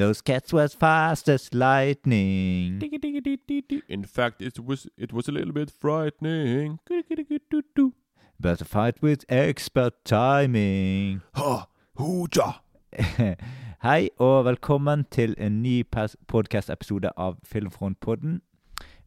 Those 0.00 0.22
cats 0.22 0.54
was 0.54 0.74
fast 0.74 1.28
as 1.28 1.52
lightning. 1.52 2.80
In 3.86 4.04
fact, 4.04 4.40
it 4.40 4.58
was 4.58 4.86
it 4.96 5.12
was 5.12 5.28
a 5.28 5.32
little 5.32 5.52
bit 5.52 5.70
frightening. 5.70 6.78
But 8.40 8.62
a 8.62 8.64
fight 8.64 9.02
with 9.02 9.26
expert 9.28 9.92
timing. 10.06 11.20
Ha! 11.34 11.66
Hoja! 11.98 12.62
Hei, 13.82 14.08
og 14.18 14.44
velkommen 14.44 15.04
til 15.10 15.34
en 15.38 15.62
ny 15.62 15.84
podkast-episode 16.28 17.10
av 17.16 17.36
Filmfrontpodden. 17.44 18.40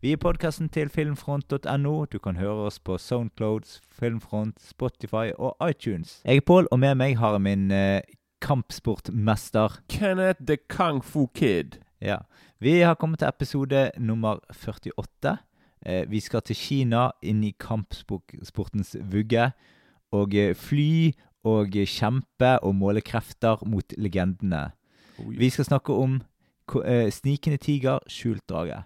Vi 0.02 0.12
er 0.12 0.18
podkasten 0.18 0.70
til 0.70 0.90
filmfront.no. 0.90 2.06
Du 2.06 2.20
kan 2.20 2.36
høre 2.36 2.70
oss 2.70 2.80
på 2.80 2.98
Soundclouds, 2.98 3.82
Filmfront, 4.00 4.62
Spotify 4.62 5.32
og 5.38 5.70
iTunes. 5.70 6.22
Jeg 6.26 6.36
er 6.36 6.42
Pål, 6.46 6.68
og 6.72 6.80
med 6.80 6.96
meg 6.96 7.18
har 7.18 7.32
jeg 7.32 7.42
min 7.42 7.72
eh, 7.72 8.02
kampsportmester. 8.44 9.80
Kenneth 9.88 10.44
the 10.46 10.58
Kung 10.58 11.02
Fu 11.02 11.28
Kid. 11.34 11.80
Ja. 12.02 12.18
Vi 12.60 12.82
har 12.82 12.96
kommet 13.00 13.20
til 13.20 13.28
episode 13.28 13.92
nummer 13.98 14.40
48. 14.52 15.38
Eh, 15.86 16.12
vi 16.12 16.20
skal 16.20 16.42
til 16.44 16.56
Kina, 16.56 17.10
inn 17.24 17.44
i 17.44 17.54
kampsportens 17.60 18.96
vugge. 19.12 19.52
Og 20.12 20.36
eh, 20.36 20.56
fly 20.56 21.14
og 21.48 21.76
kjempe 21.88 22.58
og 22.64 22.76
måle 22.76 23.04
krefter 23.04 23.64
mot 23.68 23.96
legendene. 23.98 24.72
Oi. 25.24 25.36
Vi 25.40 25.50
skal 25.50 25.68
snakke 25.68 25.96
om 25.96 26.20
eh, 26.84 27.10
Snikende 27.12 27.58
tiger, 27.58 28.04
skjult 28.08 28.44
drage. 28.50 28.82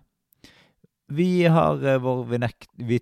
Vi 1.10 1.48
har 1.50 1.82
eh, 1.82 2.02
vår 2.04 2.26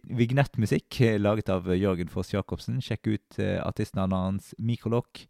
vignettmusikk 0.08 1.02
laget 1.20 1.52
av 1.52 1.68
Jørgen 1.76 2.12
Foss 2.12 2.32
Jacobsen. 2.34 2.80
Sjekk 2.84 3.12
ut 3.12 3.44
artistnavnet 3.60 4.28
hans 4.30 4.54
Mikrolokk 4.60 5.26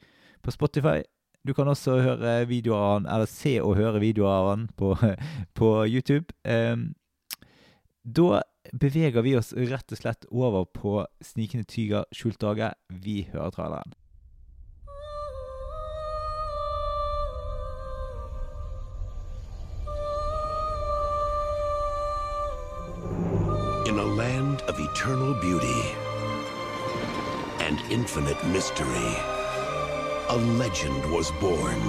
på 0.46 0.54
Spotify. 0.54 1.02
Du 1.48 1.54
kan 1.54 1.68
også 1.68 2.00
høre 2.02 2.48
videoer 2.50 3.04
eller 3.06 3.26
se 3.30 3.60
og 3.62 3.76
høre 3.78 4.00
videoer 4.02 4.32
av 4.34 4.48
han 4.50 4.68
på, 4.78 4.96
på 5.60 5.72
YouTube. 5.86 6.34
Um, 6.42 6.96
da 8.06 8.42
beveger 8.74 9.22
vi 9.22 9.36
oss 9.38 9.54
rett 9.54 9.94
og 9.94 10.00
slett 10.00 10.26
over 10.32 10.66
på 10.66 11.04
Snikende 11.22 11.66
tiger, 11.70 12.10
skjult 12.14 12.42
dage'. 12.42 12.74
Vi 12.90 13.28
hører 13.34 13.50
traileren. 13.50 13.94
In 23.86 24.00
a 24.00 24.08
land 24.18 24.62
of 24.68 24.80
eternal 24.80 25.34
beauty 25.42 25.82
and 27.62 27.80
infinite 27.92 28.44
mystery, 28.48 29.35
a 30.30 30.36
legend 30.36 31.12
was 31.12 31.32
born. 31.34 31.80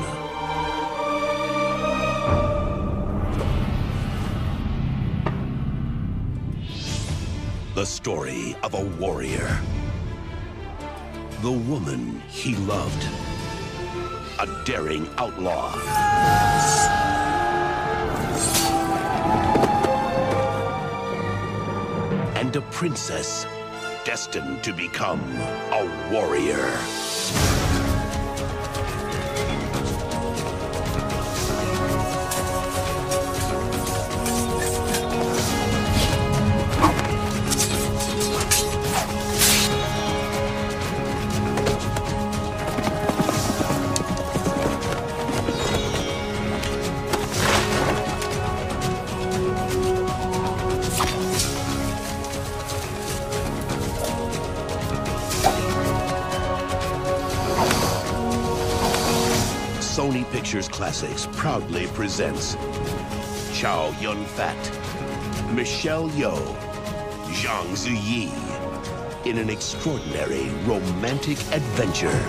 The 7.75 7.85
story 7.85 8.57
of 8.63 8.75
a 8.75 8.85
warrior. 9.01 9.61
The 11.43 11.53
woman 11.53 12.21
he 12.29 12.55
loved. 12.57 13.09
A 14.39 14.65
daring 14.65 15.09
outlaw. 15.19 15.73
and 22.37 22.55
a 22.55 22.61
princess 22.71 23.47
destined 24.05 24.63
to 24.63 24.73
become 24.73 25.21
a 25.73 26.11
warrior. 26.13 26.71
Classics 60.87 61.27
proudly 61.33 61.89
presents 61.89 62.55
Chow 63.53 63.93
Yun 64.01 64.25
Fat, 64.25 64.57
Michelle 65.53 66.09
Yeoh, 66.11 66.55
Zhang 67.43 67.67
Ziyi 67.75 68.31
in 69.27 69.39
an 69.39 69.51
extraordinary 69.51 70.49
romantic 70.65 71.39
adventure. 71.51 72.21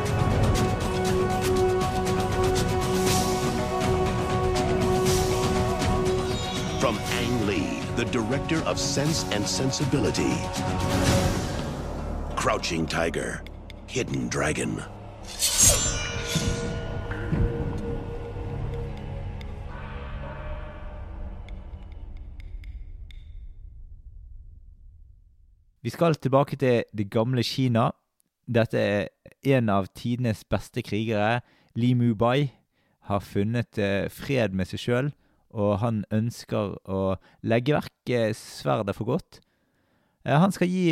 From 6.80 6.98
Ang 6.98 7.46
Lee, 7.46 7.80
the 7.96 8.06
director 8.06 8.64
of 8.64 8.80
Sense 8.80 9.24
and 9.32 9.48
Sensibility. 9.48 10.34
Crouching 12.36 12.88
Tiger, 12.88 13.44
Hidden 13.86 14.30
Dragon. 14.30 14.82
Vi 25.88 25.92
skal 25.94 26.18
tilbake 26.20 26.58
til 26.60 26.84
det 26.92 27.06
gamle 27.08 27.40
Kina. 27.48 27.86
Dette 28.44 28.76
er 28.76 29.06
en 29.56 29.70
av 29.72 29.86
tidenes 29.96 30.42
beste 30.44 30.82
krigere. 30.84 31.38
Li 31.80 31.94
Mubai 31.96 32.50
har 33.08 33.24
funnet 33.24 33.80
eh, 33.80 34.10
fred 34.12 34.52
med 34.52 34.68
seg 34.68 34.82
sjøl, 34.84 35.08
og 35.56 35.78
han 35.80 36.02
ønsker 36.12 36.74
å 36.92 37.16
legge 37.48 37.78
vekk 37.78 38.12
eh, 38.18 38.36
sverdet 38.36 38.98
for 39.00 39.14
godt. 39.14 39.40
Eh, 40.28 40.36
han 40.36 40.52
skal 40.52 40.68
gi 40.68 40.92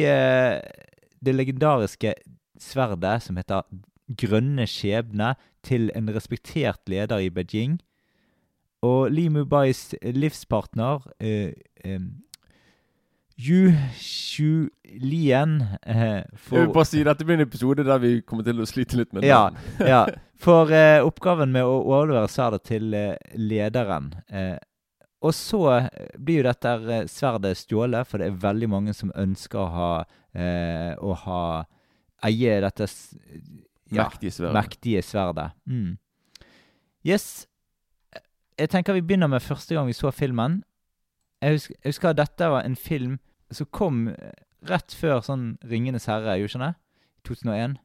det 1.19 1.35
legendariske 1.35 2.15
sverdet, 2.55 3.17
som 3.27 3.35
heter 3.35 3.67
Grønne 4.07 4.63
skjebne, 4.63 5.33
til 5.59 5.91
en 5.91 6.07
respektert 6.15 6.87
leder 6.87 7.19
i 7.19 7.33
Beijing. 7.35 7.81
Og 8.79 9.11
Li 9.11 9.27
Mubais 9.27 9.89
livspartner 9.99 11.03
Yu 13.37 13.73
Shu 13.99 14.69
Lien 15.01 15.57
eh, 15.83 16.23
Jeg 16.23 16.61
vil 16.61 16.69
bare 16.71 16.87
si 16.87 17.01
Dette 17.03 17.25
blir 17.27 17.35
en 17.35 17.43
episode 17.43 17.83
der 17.83 17.99
vi 17.99 18.13
kommer 18.23 18.45
til 18.47 18.61
å 18.63 18.67
slite 18.69 18.95
litt 18.95 19.11
med 19.15 19.25
ja, 19.27 19.49
ja, 19.93 20.05
for 20.39 20.71
eh, 20.71 21.01
oppgaven 21.03 21.51
med 21.51 21.67
å 21.67 21.81
overlevere 21.83 22.31
sverdet 22.31 22.63
til 22.69 22.95
eh, 22.95 23.17
lederen. 23.35 24.13
Eh, 24.31 24.55
og 25.25 25.33
så 25.35 25.61
blir 26.21 26.41
jo 26.43 26.45
dette 26.47 26.71
eh, 26.95 27.07
sverdet 27.11 27.57
stjålet, 27.59 28.07
for 28.07 28.21
det 28.21 28.29
er 28.29 28.39
veldig 28.45 28.69
mange 28.71 28.93
som 28.95 29.11
ønsker 29.19 29.59
å 29.59 29.67
ha, 29.73 29.91
eh, 30.37 30.93
å 30.95 31.15
ha 31.25 31.41
eie 32.29 32.59
dette 32.63 32.87
ja, 32.87 34.05
Mektige 34.05 34.31
sverdet. 34.37 34.55
mektige 34.55 35.03
sverdet. 35.03 35.49
Mm. 35.67 35.97
Yes. 37.05 37.47
Jeg 38.55 38.71
tenker 38.71 38.95
vi 38.95 39.03
begynner 39.03 39.27
med 39.27 39.43
første 39.43 39.75
gang 39.75 39.89
vi 39.91 39.97
så 39.97 40.11
filmen. 40.15 40.61
Jeg 41.45 41.59
husker, 41.59 41.75
jeg 41.83 41.89
husker 41.93 42.09
at 42.09 42.17
dette 42.17 42.49
var 42.49 42.65
en 42.65 42.75
film 42.75 43.17
som 43.53 43.67
kom 43.69 44.07
eh, 44.09 44.31
rett 44.65 44.95
før 44.97 45.21
sånn 45.21 45.57
'Ringenes 45.61 46.07
herre', 46.09 46.39
gjorde 46.41 46.57
ikke 46.57 46.65
det? 46.65 46.73
2001? 47.29 47.75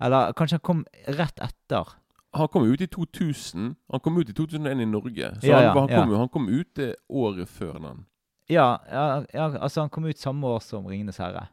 Eller 0.00 0.32
kanskje 0.34 0.58
han 0.58 0.66
kom 0.66 0.80
rett 1.06 1.42
etter. 1.44 1.92
Han 2.34 2.48
kom 2.48 2.66
ut 2.66 2.80
i 2.80 2.86
2000. 2.86 3.76
Han 3.90 4.00
kom 4.00 4.18
ut 4.18 4.30
i 4.30 4.34
2001 4.34 4.80
i 4.80 4.88
Norge. 4.90 5.30
Så 5.40 5.46
Ja, 5.46 5.60
han, 5.60 5.78
han, 5.78 5.88
kom, 5.88 6.12
ja. 6.12 6.18
han 6.18 6.28
kom 6.28 6.48
ut 6.48 6.74
det 6.76 6.94
året 7.08 7.48
før 7.48 7.78
den. 7.78 8.06
Ja, 8.50 8.78
ja, 8.90 9.24
ja, 9.34 9.46
altså 9.58 9.80
han 9.80 9.90
kom 9.90 10.04
ut 10.04 10.18
samme 10.18 10.46
år 10.46 10.58
som 10.58 10.86
'Ringenes 10.86 11.18
herre'. 11.18 11.46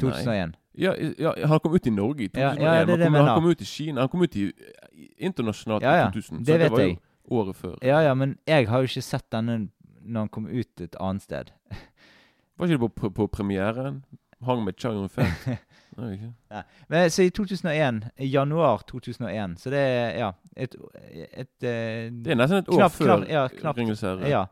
2001. 0.00 0.54
Ja, 0.78 0.92
ja, 1.18 1.46
han 1.46 1.60
kom 1.60 1.74
ut 1.74 1.86
i 1.86 1.90
Norge 1.90 2.24
i 2.24 2.28
2001. 2.28 2.60
ja, 2.60 2.84
det 2.84 2.98
det 2.98 3.04
han, 3.04 3.12
kom, 3.12 3.26
han 3.26 3.40
kom 3.40 3.50
ut 3.50 3.60
i 3.60 3.64
Kina. 3.64 4.00
Han 4.00 4.08
kom 4.08 4.22
ut 4.22 4.36
i, 4.36 4.52
internasjonalt 5.18 5.82
i 5.82 6.12
2000. 6.12 6.38
det 6.38 6.46
så 6.46 6.52
vet 6.52 6.60
det 6.60 6.70
var 6.70 6.80
jeg. 6.80 6.90
jo 6.90 7.36
året 7.38 7.56
før. 7.56 7.78
Ja, 7.82 8.00
ja, 8.00 8.14
men 8.14 8.38
jeg 8.46 8.68
har 8.68 8.78
jo 8.78 8.82
ikke 8.90 9.02
sett 9.02 9.30
denne 9.32 9.68
når 10.04 10.26
han 10.26 10.32
kom 10.32 10.46
ut 10.48 10.80
et 10.84 10.96
annet 11.00 11.24
sted. 11.24 11.52
Var 12.56 12.70
ikke 12.70 12.78
det 12.78 12.92
på, 13.00 13.10
på, 13.10 13.26
premieren? 13.26 14.04
Hang 14.44 14.62
med 14.64 14.76
Chang 14.78 15.00
Yun-fat? 15.00 15.48
Men, 16.88 17.10
så 17.10 17.22
i 17.22 17.30
2001, 17.30 18.00
i 18.18 18.26
januar 18.26 18.82
2001, 18.90 19.56
så 19.62 19.70
det 19.70 19.78
er 19.78 20.08
ja, 20.18 20.30
et, 20.56 20.74
et 20.74 21.38
et 21.38 21.60
Det 21.62 22.32
er 22.34 22.38
nesten 22.38 22.64
et 22.64 22.68
år 22.68 22.80
Knapt, 22.80 22.96
før 22.98 23.26
ja, 23.30 23.44
knapt. 23.48 23.78
Ringenes 23.78 24.02
herre. 24.02 24.30
Ja. 24.30 24.44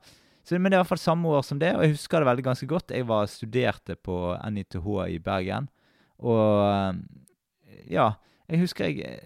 Så, 0.43 0.59
men 0.59 0.71
det 0.71 0.77
er 0.77 0.81
i 0.81 0.83
hvert 0.83 0.91
fall 0.91 1.03
samme 1.03 1.29
år 1.31 1.43
som 1.47 1.59
det, 1.59 1.73
og 1.77 1.85
jeg 1.85 1.95
husker 1.97 2.23
det 2.23 2.29
veldig 2.31 2.45
ganske 2.47 2.67
godt. 2.67 2.95
Jeg 2.95 3.07
var 3.09 3.27
studerte 3.31 3.95
på 3.95 4.17
NITH 4.51 4.89
i 5.09 5.19
Bergen, 5.23 5.69
og 6.19 6.63
eh, 6.67 6.95
ja, 7.91 8.13
Jeg 8.49 8.61
husker 8.61 8.85
jeg 8.85 9.19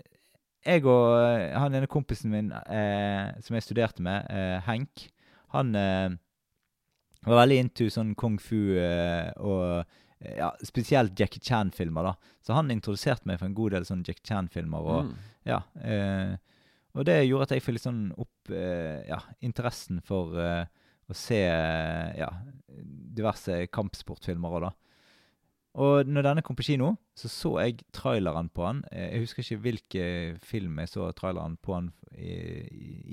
Jeg 0.66 0.84
og 0.84 1.16
eh, 1.20 1.52
han 1.56 1.74
ene 1.74 1.86
kompisen 1.86 2.30
min 2.30 2.52
eh, 2.52 3.32
som 3.44 3.54
jeg 3.54 3.62
studerte 3.62 4.02
med, 4.02 4.26
eh, 4.30 4.60
Henk, 4.66 5.08
han 5.54 5.74
eh, 5.78 6.10
var 7.26 7.40
veldig 7.42 7.58
into 7.62 7.88
sånn 7.92 8.14
kung 8.18 8.38
fu 8.42 8.76
eh, 8.78 9.30
og 9.42 9.84
eh, 10.20 10.36
ja, 10.38 10.50
spesielt 10.64 11.18
Jackie 11.18 11.42
Chan-filmer. 11.42 12.02
da. 12.10 12.14
Så 12.42 12.54
han 12.56 12.70
introduserte 12.70 13.26
meg 13.28 13.38
for 13.40 13.46
en 13.50 13.54
god 13.58 13.76
del 13.76 13.84
sånn 13.88 14.04
Jackie 14.06 14.26
Chan-filmer. 14.26 14.78
og 14.80 15.04
Mm. 15.06 15.14
ja, 15.46 15.60
eh, 15.82 16.36
og 16.96 17.04
det 17.04 17.26
gjorde 17.26 17.42
at 17.42 17.50
jeg 17.56 17.62
fikk 17.62 17.76
litt 17.76 17.84
sånn 17.84 18.12
opp 18.16 18.50
eh, 18.50 19.04
ja, 19.08 19.18
interessen 19.44 20.00
for 20.00 20.32
eh, 20.40 20.64
å 21.06 21.14
se 21.14 21.38
ja, 22.18 22.30
diverse 23.16 23.66
kampsportfilmer 23.70 24.56
Og 24.56 24.62
da. 24.64 24.70
Og 25.76 26.08
når 26.08 26.24
denne 26.24 26.42
kom 26.42 26.56
på 26.56 26.64
kino, 26.64 26.94
så 27.14 27.28
så 27.28 27.50
jeg 27.60 27.82
traileren 27.92 28.48
på 28.48 28.64
han. 28.64 28.80
Jeg 28.90 29.20
husker 29.26 29.44
ikke 29.44 29.60
hvilken 29.66 30.38
film 30.40 30.78
jeg 30.80 30.88
så 30.88 31.10
traileren 31.12 31.58
på 31.60 31.74
han 31.76 31.90
i, 32.16 32.32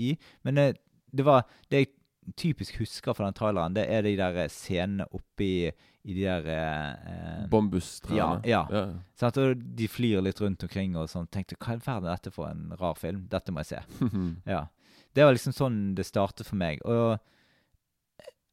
i 0.08 0.18
men 0.48 0.56
det 0.56 1.26
var 1.28 1.44
Det 1.70 1.82
jeg 1.84 1.92
typisk 2.40 2.78
husker 2.82 3.16
fra 3.18 3.28
den 3.28 3.36
traileren, 3.38 3.76
det 3.76 3.88
er 3.92 4.06
de 4.06 4.14
der 4.20 4.38
scenene 4.52 5.08
oppi 5.12 5.72
i 6.04 6.14
de 6.18 6.24
der 6.26 6.48
eh, 6.52 7.44
Bambustrærne. 7.52 8.42
Ja, 8.44 8.64
ja. 8.68 8.68
ja. 8.72 8.84
Sånn 9.20 9.38
Og 9.40 9.62
de 9.78 9.88
flyr 9.88 10.24
litt 10.26 10.42
rundt 10.44 10.66
omkring 10.66 10.98
og 11.00 11.08
sånn. 11.12 11.30
Tenkte 11.32 11.56
hva 11.60 11.78
i 11.78 11.84
verden 11.84 12.10
er 12.10 12.18
dette 12.18 12.34
for 12.36 12.50
en 12.50 12.74
rar 12.80 12.98
film? 13.00 13.26
Dette 13.32 13.54
må 13.56 13.64
jeg 13.64 13.76
se. 13.76 14.10
Ja. 14.56 14.66
Det 15.14 15.24
var 15.24 15.36
liksom 15.36 15.54
sånn 15.54 15.80
det 15.96 16.08
startet 16.08 16.48
for 16.50 16.58
meg. 16.58 16.82
Og 16.90 17.20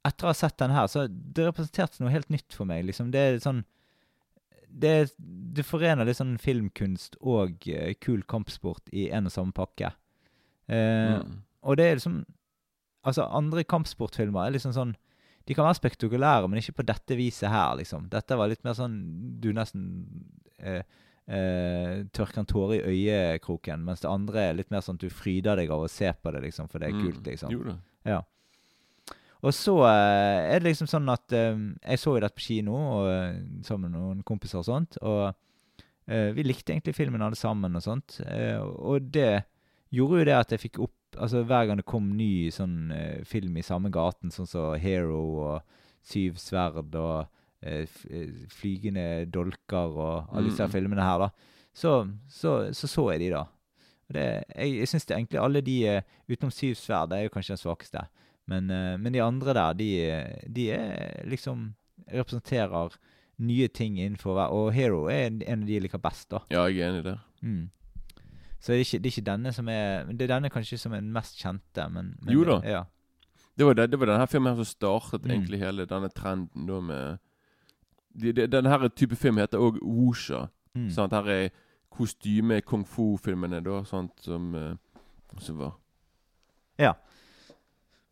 etter 0.06 0.26
å 0.26 0.30
ha 0.30 0.36
sett 0.36 0.58
den 0.60 0.74
her, 0.74 0.86
så 0.92 1.06
det 1.08 1.46
representerte 1.46 2.02
noe 2.02 2.12
helt 2.12 2.30
nytt 2.32 2.52
for 2.56 2.68
meg. 2.68 2.84
Liksom, 2.88 3.10
det 3.14 3.20
er 3.20 3.38
sånn 3.42 3.64
Det, 4.70 5.10
det 5.18 5.64
forener 5.66 6.06
litt 6.06 6.20
sånn 6.20 6.36
filmkunst 6.38 7.16
og 7.20 7.64
uh, 7.66 7.90
kul 7.98 8.22
kampsport 8.22 8.92
i 8.94 9.08
en 9.10 9.26
og 9.26 9.34
samme 9.34 9.56
pakke. 9.56 9.94
Uh, 10.70 11.18
Mm. 11.20 11.40
Og 11.66 11.76
det 11.76 11.84
er 11.84 11.96
liksom 11.98 12.20
Altså, 13.04 13.24
andre 13.32 13.64
kampsportfilmer 13.64 14.46
er 14.46 14.52
liksom 14.58 14.72
sånn 14.76 14.96
De 15.48 15.54
kan 15.56 15.64
være 15.64 15.78
spektakulære, 15.80 16.48
men 16.48 16.58
ikke 16.60 16.76
på 16.82 16.84
dette 16.86 17.16
viset 17.16 17.48
her, 17.48 17.74
liksom. 17.78 18.08
Dette 18.12 18.36
var 18.36 18.48
litt 18.52 18.62
mer 18.64 18.74
sånn 18.76 18.98
Du 19.40 19.48
nesten 19.56 19.86
eh, 20.60 20.82
eh, 21.26 22.02
tørker 22.12 22.38
en 22.42 22.46
tåre 22.50 22.76
i 22.92 23.06
øyekroken, 23.08 23.80
mens 23.86 24.00
det 24.04 24.10
andre 24.10 24.44
er 24.50 24.58
litt 24.58 24.70
mer 24.70 24.80
sånn 24.84 24.98
at 25.00 25.06
du 25.06 25.08
fryder 25.10 25.56
deg 25.56 25.70
av 25.72 25.86
å 25.86 25.88
se 25.90 26.12
på 26.12 26.32
det, 26.34 26.42
liksom, 26.44 26.68
for 26.68 26.78
det 26.78 26.90
er 26.90 26.92
Mm. 26.98 27.02
kult, 27.06 27.24
liksom. 27.26 27.50
Jo 27.56 27.62
da. 27.64 27.76
Ja. 28.04 28.20
Og 29.42 29.54
så 29.56 29.74
eh, 29.88 30.52
er 30.54 30.60
det 30.60 30.68
liksom 30.74 30.86
sånn 30.90 31.08
at 31.08 31.32
eh, 31.32 31.56
Jeg 31.88 31.98
så 32.02 32.12
jo 32.12 32.20
dette 32.20 32.36
på 32.36 32.44
kino 32.44 32.74
og, 32.76 33.06
eh, 33.08 33.38
sammen 33.64 33.88
med 33.90 33.96
noen 34.00 34.22
kompiser 34.22 34.58
og 34.60 34.66
sånt. 34.68 34.98
Og 35.00 35.32
eh, 36.06 36.32
vi 36.36 36.42
likte 36.44 36.74
egentlig 36.74 36.94
filmen 36.98 37.22
alle 37.24 37.36
sammen 37.40 37.74
og 37.74 37.82
sånt. 37.82 38.20
Og 38.20 39.08
det 39.10 39.44
gjorde 39.90 40.18
jo 40.20 40.24
det 40.28 40.36
at 40.36 40.50
jeg 40.52 40.60
fikk 40.68 40.82
opp 40.84 40.92
Altså 41.18 41.42
hver 41.42 41.66
gang 41.66 41.80
det 41.80 41.86
kom 41.90 42.12
ny 42.16 42.50
sånn 42.54 42.92
eh, 42.94 43.24
film 43.26 43.56
i 43.58 43.62
samme 43.66 43.90
gaten, 43.90 44.30
sånn 44.30 44.46
som 44.46 44.74
Hero 44.78 45.20
og 45.42 45.62
Syv 46.06 46.36
sverd 46.40 46.94
og 46.96 47.26
eh, 47.62 47.86
eh, 48.10 48.44
Flygende 48.48 49.26
dolker 49.30 49.90
og 49.96 50.30
alle 50.32 50.48
disse 50.48 50.64
Mm. 50.64 50.70
filmene 50.72 51.02
her, 51.04 51.18
da, 51.18 51.30
så 51.74 52.06
så, 52.28 52.70
så, 52.72 52.86
så 52.88 53.10
jeg 53.12 53.20
de, 53.20 53.30
da. 53.34 53.44
Det, 54.10 54.24
jeg 54.56 54.78
jeg 54.78 54.88
syns 54.88 55.06
egentlig 55.10 55.38
alle 55.40 55.60
de 55.62 55.76
eh, 55.86 56.02
utenom 56.28 56.50
Syv 56.54 56.74
sverd, 56.78 57.12
er 57.12 57.26
jo 57.26 57.34
kanskje 57.34 57.54
den 57.56 57.62
svakeste. 57.64 58.06
Men, 58.46 58.70
eh, 58.70 58.96
men 58.98 59.12
de 59.12 59.20
andre 59.22 59.52
der, 59.54 59.74
de, 59.74 59.90
de 60.48 60.70
er 60.74 61.26
liksom 61.28 61.74
representerer 62.10 62.96
nye 63.40 63.68
ting 63.68 63.98
innenfor 63.98 64.34
hver 64.36 64.52
Og 64.52 64.72
Hero 64.74 65.04
er 65.08 65.26
en 65.28 65.42
en 65.42 65.62
av 65.62 65.66
de 65.68 65.72
jeg 65.76 65.82
liker 65.82 65.98
best, 66.02 66.28
da. 66.30 66.40
Ja, 66.50 66.64
jeg 66.68 66.80
er 66.82 66.90
enig 66.90 67.04
der. 67.04 67.20
Mm. 67.42 67.70
Så 68.60 68.72
det 68.72 68.76
er, 68.76 68.84
ikke, 68.84 68.98
det 69.00 69.06
er 69.08 69.14
ikke 69.14 69.26
denne 69.30 69.52
som 69.56 69.68
er 69.72 70.04
Det 70.12 70.22
er 70.26 70.34
denne 70.34 70.50
kanskje 70.52 70.78
som 70.78 70.92
er 70.92 71.00
den 71.00 71.12
mest 71.12 71.38
kjente, 71.40 71.86
men, 71.90 72.14
men 72.20 72.34
Jo 72.34 72.44
da. 72.44 72.60
Ja. 72.68 72.82
Det 73.56 73.66
var, 73.66 73.74
det, 73.74 73.90
det 73.92 74.00
var 74.00 74.06
denne 74.12 74.26
filmen 74.28 74.56
som 74.56 74.64
startet 74.68 75.24
Mm. 75.24 75.30
egentlig 75.30 75.58
hele 75.60 75.86
denne 75.86 76.08
trenden 76.08 76.66
da 76.68 76.80
med 76.80 77.18
de, 78.14 78.32
de, 78.32 78.46
Denne 78.46 78.68
her 78.68 78.88
type 78.88 79.16
film 79.16 79.38
heter 79.38 79.58
òg 79.58 79.78
Wusha. 79.82 80.46
Mm. 80.74 80.90
Sant? 80.90 81.12
Her 81.12 81.28
er 81.28 81.48
kostyme 81.90 82.60
kung 82.62 82.84
fu-filmene 82.86 83.60
da, 83.64 83.82
sant, 83.84 84.12
som, 84.22 84.54
eh, 84.54 84.74
som 85.38 85.58
var 85.58 85.76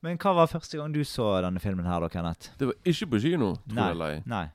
Men 0.02 0.18
hva 0.18 0.34
var 0.34 0.46
første 0.46 0.78
gang 0.78 0.92
du 0.94 1.00
så 1.04 1.40
denne 1.42 1.60
filmen 1.60 1.86
her, 1.86 2.00
da, 2.00 2.08
Kenneth? 2.08 2.52
Det 2.58 2.68
var 2.70 2.74
ikke 2.86 3.06
på 3.10 3.20
kino, 3.24 3.54
tror 3.66 3.94
Nei. 3.98 4.10
jeg. 4.12 4.22
Nei, 4.26 4.46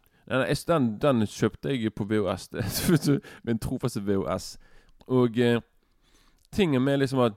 Den, 0.67 0.85
den 1.01 1.25
kjøpte 1.27 1.73
jeg 1.73 1.91
på 1.95 2.05
VHS. 2.07 2.45
Min 3.45 3.59
trofaste 3.59 3.99
VHS. 4.01 4.53
Og 5.11 5.37
eh, 5.37 5.59
tingen 6.53 6.81
med 6.85 6.99
liksom 7.03 7.19
at 7.25 7.33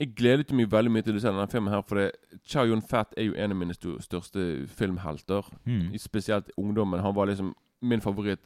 Jeg 0.00 0.14
gledet 0.16 0.52
meg 0.56 0.70
veldig 0.72 0.90
mye 0.94 1.04
til 1.04 1.16
å 1.18 1.20
se 1.20 1.28
denne 1.28 1.44
filmen 1.52 1.72
her, 1.74 1.82
for 1.84 1.98
det, 2.00 2.06
Chow 2.48 2.64
Yun-Fat 2.64 3.10
er 3.20 3.26
jo 3.26 3.34
en 3.36 3.52
av 3.52 3.56
mine 3.60 3.74
største 3.76 4.44
filmhelter. 4.72 5.44
Mm. 5.66 5.90
I 5.92 5.98
Spesielt 6.00 6.48
ungdommen. 6.56 7.02
Han 7.04 7.12
var 7.14 7.26
liksom 7.28 7.50
min 7.82 8.00
favoritt 8.00 8.40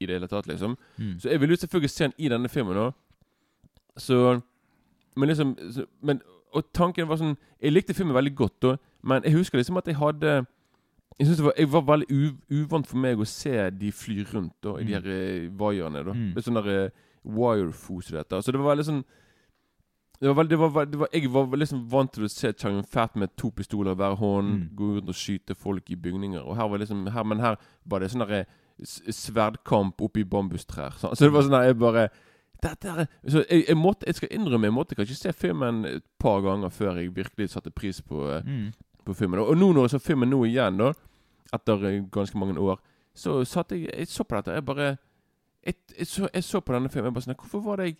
i 0.00 0.06
det 0.06 0.14
hele 0.20 0.28
tatt, 0.30 0.46
liksom. 0.46 0.76
Mm. 0.98 1.16
Så 1.18 1.28
jeg 1.32 1.40
ville 1.40 1.52
jo 1.52 1.56
selvfølgelig 1.64 1.90
se 1.90 2.04
han 2.04 2.12
i 2.18 2.28
denne 2.30 2.48
filmen 2.48 2.76
òg. 2.76 2.92
Så 3.98 4.40
Men 5.16 5.28
liksom 5.28 5.56
så, 5.72 5.84
men, 6.02 6.20
Og 6.54 6.64
tanken 6.72 7.08
var 7.08 7.16
sånn 7.18 7.34
Jeg 7.60 7.72
likte 7.72 7.94
filmen 7.94 8.14
veldig 8.14 8.34
godt, 8.38 8.60
da, 8.62 8.76
men 9.02 9.22
jeg 9.26 9.32
husker 9.34 9.58
liksom 9.58 9.76
at 9.76 9.86
jeg 9.90 9.96
hadde 9.98 10.46
Jeg 11.18 11.26
synes 11.26 11.36
det 11.38 11.44
var, 11.44 11.54
jeg 11.58 11.72
var 11.72 11.82
veldig 11.90 12.36
uvant 12.50 12.86
for 12.86 12.96
meg 13.02 13.18
å 13.20 13.26
se 13.26 13.70
de 13.70 13.90
fly 13.92 14.22
rundt 14.32 14.54
da, 14.62 14.76
i 14.78 14.84
de 14.84 14.94
Mm. 14.94 15.02
her 15.02 15.10
eh, 15.10 15.48
vaierne. 15.58 16.04
da 16.06 16.12
Mm. 16.14 16.34
Med 16.34 16.42
sånn 16.44 16.54
der 16.64 16.90
eh, 17.24 17.32
wirefoost 17.36 18.12
og 18.12 18.18
dette. 18.18 18.42
Så 18.42 18.52
det 18.52 18.60
var 18.60 18.74
veldig 18.76 18.84
sånn 18.86 19.04
det 20.20 20.28
var, 20.28 20.34
veldig, 20.42 20.50
det 20.50 20.58
var, 20.74 20.84
det 20.84 20.98
var, 21.00 21.08
Jeg 21.14 21.30
var 21.32 21.56
liksom 21.56 21.86
vant 21.88 22.12
til 22.12 22.24
å 22.24 22.28
se 22.28 22.52
Chang 22.52 22.82
Fat 22.84 23.14
med 23.16 23.30
to 23.40 23.48
pistoler 23.50 23.92
i 23.92 23.94
hver 23.96 24.16
hånd, 24.20 24.48
Mm. 24.52 24.68
gå 24.76 24.88
rundt 24.98 25.08
og 25.08 25.14
skyte 25.16 25.54
folk 25.56 25.90
i 25.90 25.96
bygninger. 25.96 26.42
Og 26.44 26.56
her 26.56 26.68
var 26.68 26.78
liksom 26.78 27.06
her, 27.08 27.24
Men 27.24 27.40
her 27.40 27.56
var 27.86 28.00
det 28.00 28.10
sånn 28.10 28.44
sverdkamp 28.84 30.00
oppi 30.02 30.24
bambustrær. 30.24 30.92
Så, 30.98 31.14
så 31.14 31.24
det 31.24 31.32
var 31.32 31.42
sånn 31.46 31.56
der, 31.56 31.66
jeg 31.70 31.78
bare 31.80 32.04
er, 32.04 33.06
så 33.24 33.40
jeg, 33.48 33.64
jeg, 33.68 33.76
måtte, 33.80 34.04
jeg 34.06 34.18
skal 34.18 34.28
innrømme 34.36 34.68
jeg 34.68 34.74
måtte 34.76 34.96
kanskje 34.98 35.16
se 35.16 35.32
filmen 35.32 35.84
et 35.88 36.04
par 36.20 36.42
ganger 36.44 36.68
før 36.68 36.98
jeg 37.00 37.14
virkelig 37.16 37.48
satte 37.54 37.70
pris 37.72 38.02
på, 38.04 38.26
eh, 38.34 38.42
Mm. 38.44 38.72
på 39.06 39.14
filmen. 39.16 39.40
Og 39.40 39.56
nå 39.56 39.72
når 39.72 39.88
jeg 39.88 39.90
så 39.96 39.98
filmen 40.04 40.28
nå 40.30 40.42
igjen, 40.44 40.76
da 40.76 40.92
etter 41.56 41.84
eh, 41.88 42.02
ganske 42.12 42.36
mange 42.38 42.58
år, 42.60 42.76
så 43.16 43.40
satt 43.48 43.72
jeg 43.72 43.88
Jeg 43.88 44.06
så 44.08 44.24
på 44.24 44.36
dette. 44.36 44.52
Jeg 44.54 44.64
bare 44.64 44.98
Jeg, 45.66 45.74
jeg, 45.98 46.06
så, 46.06 46.28
jeg 46.34 46.44
så 46.44 46.60
på 46.60 46.72
denne 46.72 46.88
filmen. 46.88 47.10
Jeg 47.10 47.14
bare 47.14 47.24
sånn 47.28 47.36
Hvorfor 47.36 47.60
var 47.64 47.76
det 47.82 47.86
jeg 47.90 47.96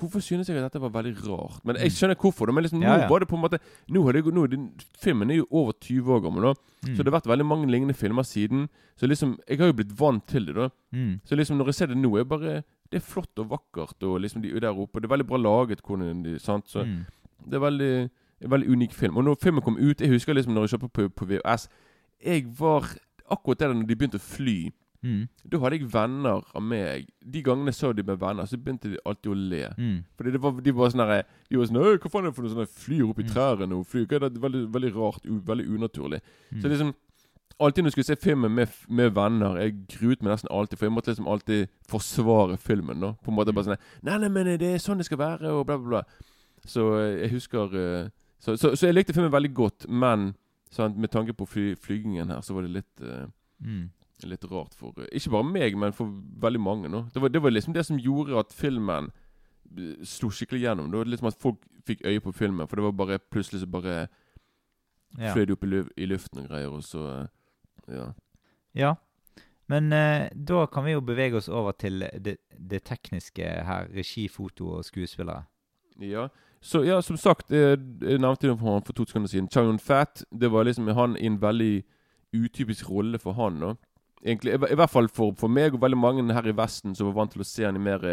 Hvorfor 0.00 0.20
synes 0.22 0.48
jeg 0.48 0.56
at 0.56 0.62
dette 0.72 0.80
var 0.80 0.92
veldig 0.94 1.12
rart? 1.26 1.64
Men 1.66 1.76
jeg 1.76 1.90
skjønner 1.92 2.14
hvorfor. 2.16 2.52
Men 2.54 2.62
liksom, 2.64 2.78
Mm. 2.78 2.84
Ja, 2.86 2.96
nå 2.96 3.02
ja. 3.02 3.08
var 3.10 3.18
det 3.20 3.28
på 3.28 3.36
en 3.36 3.42
måte 3.42 3.58
Nå 3.90 4.02
har 4.04 4.12
det, 4.12 4.22
nå, 4.24 4.46
den, 4.50 4.68
Filmen 5.02 5.30
er 5.30 5.40
jo 5.40 5.46
over 5.50 5.72
20 5.72 6.12
år 6.14 6.20
gammel, 6.22 6.42
da. 6.42 6.52
Mm. 6.86 6.94
så 6.96 7.02
det 7.02 7.10
har 7.12 7.16
vært 7.20 7.26
veldig 7.30 7.46
mange 7.46 7.66
lignende 7.70 7.94
filmer 7.94 8.22
siden. 8.22 8.68
Så 8.96 9.06
liksom 9.10 9.38
Jeg 9.48 9.58
har 9.58 9.66
jo 9.66 9.72
blitt 9.72 9.92
vant 10.00 10.26
til 10.30 10.46
det, 10.46 10.54
da. 10.54 10.68
Mm. 10.94 11.20
Så 11.24 11.36
liksom 11.36 11.58
når 11.58 11.66
jeg 11.66 11.74
ser 11.74 11.86
det 11.86 11.96
nå, 11.98 12.14
er 12.18 12.24
bare 12.24 12.62
Det 12.90 12.96
er 12.98 13.06
flott 13.06 13.38
og 13.38 13.50
vakkert, 13.50 14.02
og 14.02 14.20
liksom 14.20 14.42
de 14.42 14.50
er 14.56 14.60
der 14.60 14.78
oppe. 14.78 15.00
Det 15.00 15.04
er 15.10 15.14
veldig 15.16 15.26
bra 15.26 15.36
laget. 15.38 15.82
hvordan 15.82 16.22
de, 16.24 16.38
sant? 16.38 16.68
Så 16.68 16.84
Mm. 16.84 17.04
det 17.46 17.54
er 17.54 17.60
veldig 17.60 18.10
en 18.42 18.50
veldig 18.50 18.68
unik 18.70 18.92
film. 18.94 19.16
Og 19.16 19.24
når 19.24 19.36
filmen 19.42 19.62
kom 19.62 19.76
ut 19.76 20.00
Jeg 20.00 20.08
husker 20.08 20.32
liksom 20.34 20.54
når 20.54 20.66
jeg 20.68 20.78
kjøpte 20.78 20.88
på, 20.92 21.08
på 21.08 21.26
VHS 21.26 21.68
Jeg 22.24 22.46
var 22.60 22.86
Akkurat 23.30 23.58
der 23.58 23.72
når 23.74 23.86
de 23.86 23.96
begynte 23.96 24.18
å 24.18 24.20
fly, 24.20 24.70
Mm. 25.02 25.28
da 25.48 25.58
hadde 25.62 25.78
jeg 25.78 25.86
venner 25.92 26.42
av 26.54 26.62
meg. 26.62 27.06
De 27.24 27.40
gangene 27.42 27.72
jeg 27.72 27.78
så 27.78 27.92
de 27.96 28.02
med 28.04 28.18
venner, 28.20 28.44
så 28.44 28.58
begynte 28.60 28.90
de 28.92 28.98
alltid 29.08 29.30
å 29.32 29.36
le. 29.36 29.62
Mm. 29.78 29.98
Fordi 30.16 30.32
det 30.34 30.40
var, 30.44 30.60
de 30.60 30.74
var 30.76 30.90
sånn 30.92 31.00
herre 31.06 31.22
De 31.48 31.56
var 31.56 31.64
sånn 31.70 31.78
Hva 31.80 32.10
faen 32.12 32.24
er 32.26 32.30
det 32.30 32.36
for 32.36 32.42
noe 32.44 32.52
sånn 32.52 32.64
der 32.64 32.74
flyr 32.82 33.06
opp 33.08 33.18
i 33.18 33.24
Mm. 33.24 33.30
trærne 33.32 33.78
og 33.78 33.86
flyr? 33.86 34.06
Det 34.06 34.20
er? 34.22 34.28
Veldig, 34.40 34.66
veldig 34.74 34.92
rart. 34.96 35.24
U, 35.24 35.40
veldig 35.40 35.66
unaturlig. 35.68 36.20
Mm. 36.52 36.60
Så 36.62 36.68
liksom 36.68 36.94
Alltid 37.60 37.82
når 37.84 37.88
jeg 37.90 37.92
skulle 37.92 38.16
se 38.16 38.16
filmen 38.16 38.54
med, 38.54 38.68
med 38.88 39.10
venner 39.12 39.56
Jeg 39.60 39.74
gruet 39.88 40.22
meg 40.22 40.32
nesten 40.32 40.48
alltid, 40.50 40.78
for 40.78 40.86
jeg 40.86 40.92
måtte 40.94 41.10
liksom 41.12 41.28
alltid 41.28 41.68
forsvare 41.88 42.56
filmen. 42.56 43.00
da 43.00 43.12
På 43.24 43.28
en 43.30 43.36
måte 43.36 43.52
bare 43.52 43.64
sånn 43.64 43.76
Nei, 44.02 44.18
nei, 44.18 44.28
men 44.28 44.58
det 44.58 44.62
er 44.74 44.78
sånn 44.78 44.96
det 44.96 45.04
skal 45.06 45.18
være, 45.18 45.50
og 45.52 45.66
bla, 45.66 45.76
bla, 45.76 45.88
bla. 45.88 46.02
Så 46.64 46.86
eh, 47.00 47.20
jeg 47.24 47.30
husker 47.34 47.74
eh, 47.76 48.08
så, 48.40 48.56
så, 48.56 48.74
så 48.76 48.86
jeg 48.88 48.94
likte 48.94 49.12
filmen 49.12 49.32
veldig 49.32 49.52
godt, 49.54 49.88
men 49.88 50.34
sant, 50.72 50.96
med 50.96 51.10
tanke 51.12 51.34
på 51.36 51.44
fly, 51.48 51.74
flygingen 51.76 52.28
her, 52.32 52.40
så 52.40 52.54
var 52.56 52.62
det 52.64 52.70
litt 52.78 53.00
uh, 53.04 53.26
Mm. 53.60 53.90
Litt 54.28 54.44
rart 54.50 54.74
for 54.74 54.92
eh, 54.98 55.06
Ikke 55.16 55.30
bare 55.30 55.44
meg, 55.44 55.76
men 55.78 55.92
for 55.92 56.10
veldig 56.42 56.60
mange. 56.60 56.88
nå 56.88 57.06
det 57.14 57.22
var, 57.22 57.28
det 57.28 57.42
var 57.42 57.50
liksom 57.50 57.72
det 57.74 57.86
som 57.86 57.98
gjorde 57.98 58.38
at 58.38 58.52
filmen 58.52 59.10
eh, 59.78 60.04
slo 60.04 60.28
skikkelig 60.30 60.60
gjennom. 60.62 60.90
Det 60.90 60.98
var 60.98 61.04
liksom 61.04 61.28
at 61.28 61.38
folk 61.40 61.58
fikk 61.86 62.02
øye 62.04 62.20
på 62.20 62.32
filmen, 62.32 62.68
for 62.68 62.76
det 62.76 62.84
var 62.84 62.92
bare 62.92 63.18
plutselig 63.18 63.60
så 63.60 63.66
bare 63.66 64.08
Ja. 65.18 65.32
fløy 65.34 65.44
det 65.46 65.52
opp 65.56 65.64
i, 65.64 65.66
lu 65.66 65.84
i 65.96 66.06
luften 66.06 66.38
og 66.44 66.48
greier, 66.48 66.68
og 66.70 66.82
så 66.84 67.06
eh, 67.88 67.94
Ja. 67.96 68.12
Ja. 68.74 68.94
Men 69.68 69.92
eh, 69.92 70.28
da 70.34 70.66
kan 70.66 70.84
vi 70.84 70.92
jo 70.92 71.00
bevege 71.00 71.36
oss 71.36 71.48
over 71.48 71.72
til 71.72 72.00
det, 72.18 72.36
det 72.70 72.82
tekniske 72.84 73.42
her. 73.42 73.86
Regi, 73.94 74.28
foto 74.28 74.68
og 74.76 74.84
skuespillere. 74.84 75.44
Ja, 76.00 76.28
så 76.60 76.82
ja, 76.84 77.00
som 77.00 77.16
sagt, 77.16 77.50
jeg 77.50 77.78
nevnte 78.18 78.48
det 78.48 78.58
for 78.58 78.72
han 78.72 78.82
for 78.82 78.92
to 78.92 79.04
sekunder 79.06 79.28
siden. 79.28 79.48
Chang 79.50 79.78
Fat, 79.80 80.24
det 80.32 80.50
var 80.52 80.64
liksom 80.64 80.88
han 80.88 81.16
i 81.16 81.26
en 81.26 81.38
veldig 81.42 81.82
utypisk 82.34 82.90
rolle 82.90 83.18
for 83.18 83.32
han. 83.32 83.52
nå 83.60 83.74
Egentlig, 84.24 84.52
i, 84.52 84.74
hvert 84.76 84.90
fall 84.92 85.08
for, 85.08 85.32
for 85.38 85.48
meg 85.48 85.74
og 85.74 85.80
veldig 85.80 85.98
mange 85.98 86.34
her 86.34 86.46
i 86.46 86.56
Vesten 86.56 86.94
som 86.94 87.08
var 87.08 87.22
vant 87.22 87.32
til 87.32 87.40
å 87.40 87.48
se 87.48 87.64
han 87.64 87.76
i 87.76 87.82
mer 87.82 88.04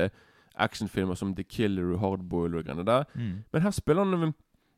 actionfilmer 0.58 1.16
som 1.16 1.36
The 1.36 1.44
Killer 1.44 1.92
og 1.94 2.00
Hardboil 2.00 2.56
og 2.56 2.64
greiene 2.64 2.86
der. 2.88 3.04
Mm. 3.16 3.44
Men 3.54 3.62
her 3.62 3.72
spiller 3.72 4.04
han 4.04 4.34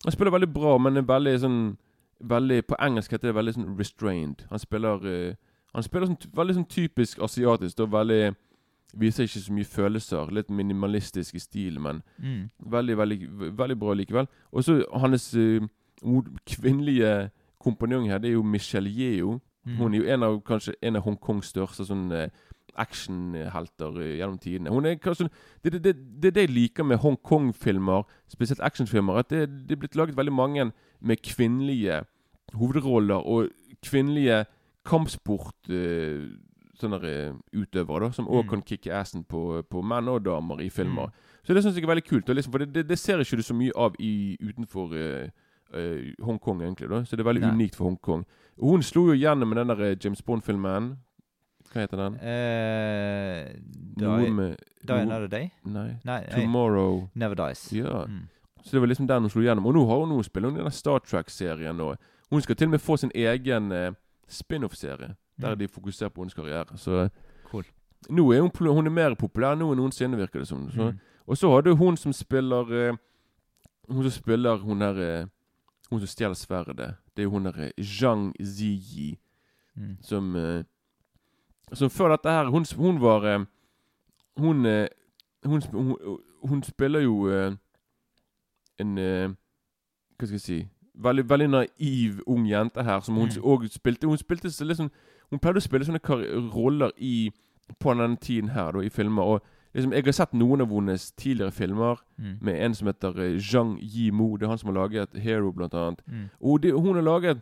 Han 0.06 0.12
spiller 0.12 0.32
veldig 0.32 0.54
bra, 0.54 0.78
men 0.78 0.98
er 0.98 1.02
veldig 1.02 1.40
sånn 1.40 1.78
veldig, 2.20 2.64
På 2.68 2.76
engelsk 2.80 3.12
heter 3.12 3.28
det 3.28 3.36
veldig 3.36 3.54
sånn 3.54 3.78
restrained. 3.78 4.46
Han 4.50 4.60
spiller 4.60 5.06
uh, 5.06 5.36
Han 5.74 5.84
spiller 5.84 6.08
sånn, 6.08 6.32
veldig 6.36 6.56
sånn 6.56 6.70
typisk 6.70 7.20
asiatisk. 7.22 7.78
Da 7.78 7.86
veldig 7.86 8.36
Viser 8.98 9.24
ikke 9.28 9.40
så 9.40 9.54
mye 9.54 9.66
følelser. 9.70 10.32
Litt 10.34 10.48
minimalistisk 10.50 11.36
i 11.36 11.40
stil, 11.40 11.80
men 11.80 12.02
Mm. 12.18 12.50
veldig, 12.60 12.98
veldig, 12.98 13.18
veldig 13.58 13.80
bra 13.80 13.94
likevel. 13.94 14.28
Og 14.52 14.64
så 14.64 14.84
hans 14.94 15.36
uh, 15.36 15.62
kvinnelige 16.46 17.30
kompanjong 17.62 18.10
her, 18.10 18.18
det 18.18 18.30
er 18.30 18.34
jo 18.34 18.42
Michelle 18.44 18.90
Yeo. 18.90 19.40
Mm. 19.70 19.76
Hun 19.78 19.94
er 19.94 20.00
jo 20.00 20.14
en 20.14 20.26
av 20.26 20.40
kanskje 20.48 20.74
en 20.82 20.98
av 20.98 21.06
Hongkongs 21.06 21.52
største 21.54 21.86
sånn 21.86 22.08
eh, 22.16 22.30
actionhelter 22.80 24.02
eh, 24.02 24.16
gjennom 24.20 24.40
tidene. 24.42 24.74
Hun 24.74 24.88
er 24.90 25.00
kanskje 25.02 25.30
Det 25.64 25.74
er 25.74 25.80
det, 25.80 25.96
det, 26.22 26.34
det 26.34 26.46
jeg 26.48 26.54
liker 26.56 26.88
med 26.88 27.02
Hongkong-filmer, 27.04 28.06
spesielt 28.32 28.64
actionfilmer, 28.66 29.22
at 29.22 29.30
det, 29.30 29.48
det 29.68 29.76
er 29.76 29.82
blitt 29.84 29.98
laget 30.00 30.18
veldig 30.18 30.34
mange 30.34 30.72
med 31.00 31.22
kvinnelige 31.22 32.04
hovedroller 32.54 33.22
og 33.28 33.50
kvinnelige 33.86 34.46
kampsport 34.86 35.70
uh, 35.70 36.30
sånne 36.80 37.00
eh, 37.04 37.66
da, 37.74 38.12
som 38.12 38.28
òg 38.28 38.46
Mm. 38.46 38.50
kan 38.50 38.62
kicke 38.64 38.94
assen 38.96 39.24
på, 39.24 39.62
på 39.70 39.82
menn 39.84 40.08
og 40.08 40.24
damer 40.24 40.62
i 40.62 40.70
filmer. 40.70 41.08
Mm. 41.08 41.44
Så 41.44 41.54
det 41.54 41.64
syns 41.64 41.76
jeg 41.76 41.84
er 41.84 41.88
veldig 41.94 42.08
kult. 42.08 42.30
Liksom, 42.30 42.52
for 42.52 42.60
det, 42.60 42.74
det, 42.74 42.88
det 42.90 43.00
ser 43.00 43.20
ikke 43.20 43.38
du 43.38 43.44
så 43.44 43.54
mye 43.54 43.72
av 43.76 43.96
i, 44.00 44.38
utenfor 44.42 44.96
eh, 44.96 45.30
eh, 45.74 46.14
Hongkong, 46.24 46.62
egentlig. 46.62 46.90
da 46.90 47.04
Så 47.04 47.16
det 47.16 47.20
er 47.26 47.30
veldig 47.34 47.42
Nei. 47.42 47.52
unikt 47.52 47.76
for 47.76 47.86
Hongkong. 47.90 48.26
Og 48.62 48.70
hun 48.72 48.82
slo 48.84 49.08
jo 49.14 49.14
gjennom 49.20 49.48
med 49.50 49.58
den 49.58 49.68
der 49.68 49.82
eh, 49.92 49.96
James 50.04 50.22
Bond-filmen. 50.22 50.98
Hva 51.72 51.82
heter 51.86 51.98
den? 51.98 52.16
Eh, 52.20 53.54
Noe 54.02 54.20
die, 54.26 54.32
med 54.34 54.56
die 54.82 54.94
noe- 54.94 55.02
Another 55.02 55.28
Day? 55.28 55.52
Nei. 55.66 56.00
Nei, 56.06 56.22
Tomorrow. 56.32 56.42
Tomorrow. 56.42 57.10
Never 57.16 57.36
Dies. 57.36 57.72
Ja. 57.74 58.06
Mm. 58.06 58.28
Så 58.64 58.72
det 58.72 58.82
var 58.82 58.88
liksom 58.88 59.08
den 59.08 59.22
hun 59.22 59.30
slo 59.30 59.42
gjennom. 59.42 59.66
Og 59.70 59.74
nå 59.76 59.86
har 59.88 60.00
hun 60.00 60.10
nå 60.10 60.24
spiller 60.26 60.50
hun 60.50 60.60
i 60.60 60.64
den 60.64 60.72
Star 60.72 61.00
Trek-serien. 61.00 61.80
Og 61.80 61.98
hun 62.32 62.42
skal 62.42 62.56
til 62.56 62.68
og 62.68 62.72
med 62.72 62.80
få 62.82 62.98
sin 62.98 63.12
egen 63.16 63.72
eh, 63.72 63.92
spin-off-serie. 64.28 65.16
Der 65.40 65.54
Mm. 65.56 65.60
de 65.60 65.68
fokuserer 65.68 66.10
på 66.10 66.22
hennes 66.22 66.34
karriere. 66.34 66.66
Så 66.78 67.10
Cool. 67.52 67.64
nå 68.10 68.32
er 68.34 68.42
hun, 68.42 68.52
hun 68.76 68.86
er 68.88 68.92
mer 68.92 69.16
populær 69.16 69.56
nå 69.56 69.72
enn 69.72 69.78
noensinne, 69.80 70.18
virker 70.18 70.40
det 70.40 70.48
som. 70.48 70.70
Så. 70.72 70.92
Mm. 70.92 71.00
Og 71.28 71.38
så 71.38 71.50
har 71.52 71.62
du 71.62 71.76
hun 71.76 71.96
som 71.98 72.14
spiller 72.14 72.90
eh, 72.90 72.94
Hun 73.90 74.04
som 74.04 74.12
spiller 74.12 74.58
hun 74.58 74.82
her 74.82 75.00
eh, 75.00 75.26
Hun 75.90 76.00
som 76.00 76.08
stjeler 76.08 76.34
sverdet. 76.38 76.96
Det 77.18 77.24
er 77.24 77.28
hun 77.28 77.46
der 77.46 77.58
eh, 77.58 77.84
Zhang 77.84 78.34
Ziyi. 78.44 79.18
Mm. 79.76 79.98
Som 80.02 80.36
uh, 80.36 80.64
Som 81.74 81.90
før 81.90 82.10
dette 82.10 82.30
her 82.30 82.50
Hun, 82.50 82.66
hun 82.78 83.02
var 83.02 83.24
uh, 83.40 83.46
Hun, 84.38 84.66
uh, 84.66 84.88
hun, 85.46 85.62
hun, 85.72 86.20
hun 86.44 86.64
spiller 86.64 87.00
jo 87.00 87.30
en 88.80 88.98
Hva 88.98 90.26
skal 90.26 90.36
jeg 90.36 90.42
si 90.42 90.58
Veldig, 91.00 91.30
veldig 91.30 91.48
naiv 91.50 92.20
ung 92.28 92.48
jente 92.50 92.84
her, 92.84 93.00
som 93.00 93.16
hun 93.16 93.30
Mm. 93.30 93.44
òg 93.44 93.70
spilte 93.72 94.08
Hun 94.08 94.18
spilte 94.18 94.50
liksom 94.66 94.92
Hun 95.30 95.40
pleide 95.40 95.58
å 95.58 95.64
spille 95.64 95.86
sånne 95.86 96.02
roller 96.56 96.92
i 96.98 97.32
på 97.80 97.94
denne 97.94 98.18
tiden 98.18 98.50
her, 98.50 98.72
da, 98.72 98.80
i 98.82 98.90
filmer. 98.90 99.24
Og 99.24 99.42
liksom, 99.74 99.94
Jeg 99.94 100.04
har 100.06 100.12
sett 100.12 100.34
noen 100.34 100.62
av 100.62 100.70
hennes 100.74 101.12
tidligere 101.12 101.52
filmer 101.52 101.98
Mm. 102.20 102.38
med 102.42 102.62
en 102.66 102.74
som 102.76 102.88
heter 102.88 103.20
eh, 103.20 103.40
Zhang 103.40 103.78
Yimou. 103.82 104.38
Det 104.38 104.44
er 104.46 104.50
han 104.50 104.58
som 104.58 104.74
har 104.74 104.82
laget 104.88 105.10
Hero, 105.24 105.52
blant 105.52 105.74
annet. 105.74 106.02
Mm. 106.08 106.30
Og 106.42 106.62
det, 106.64 106.74
hun 106.74 106.96
har 106.96 107.02
laget 107.02 107.42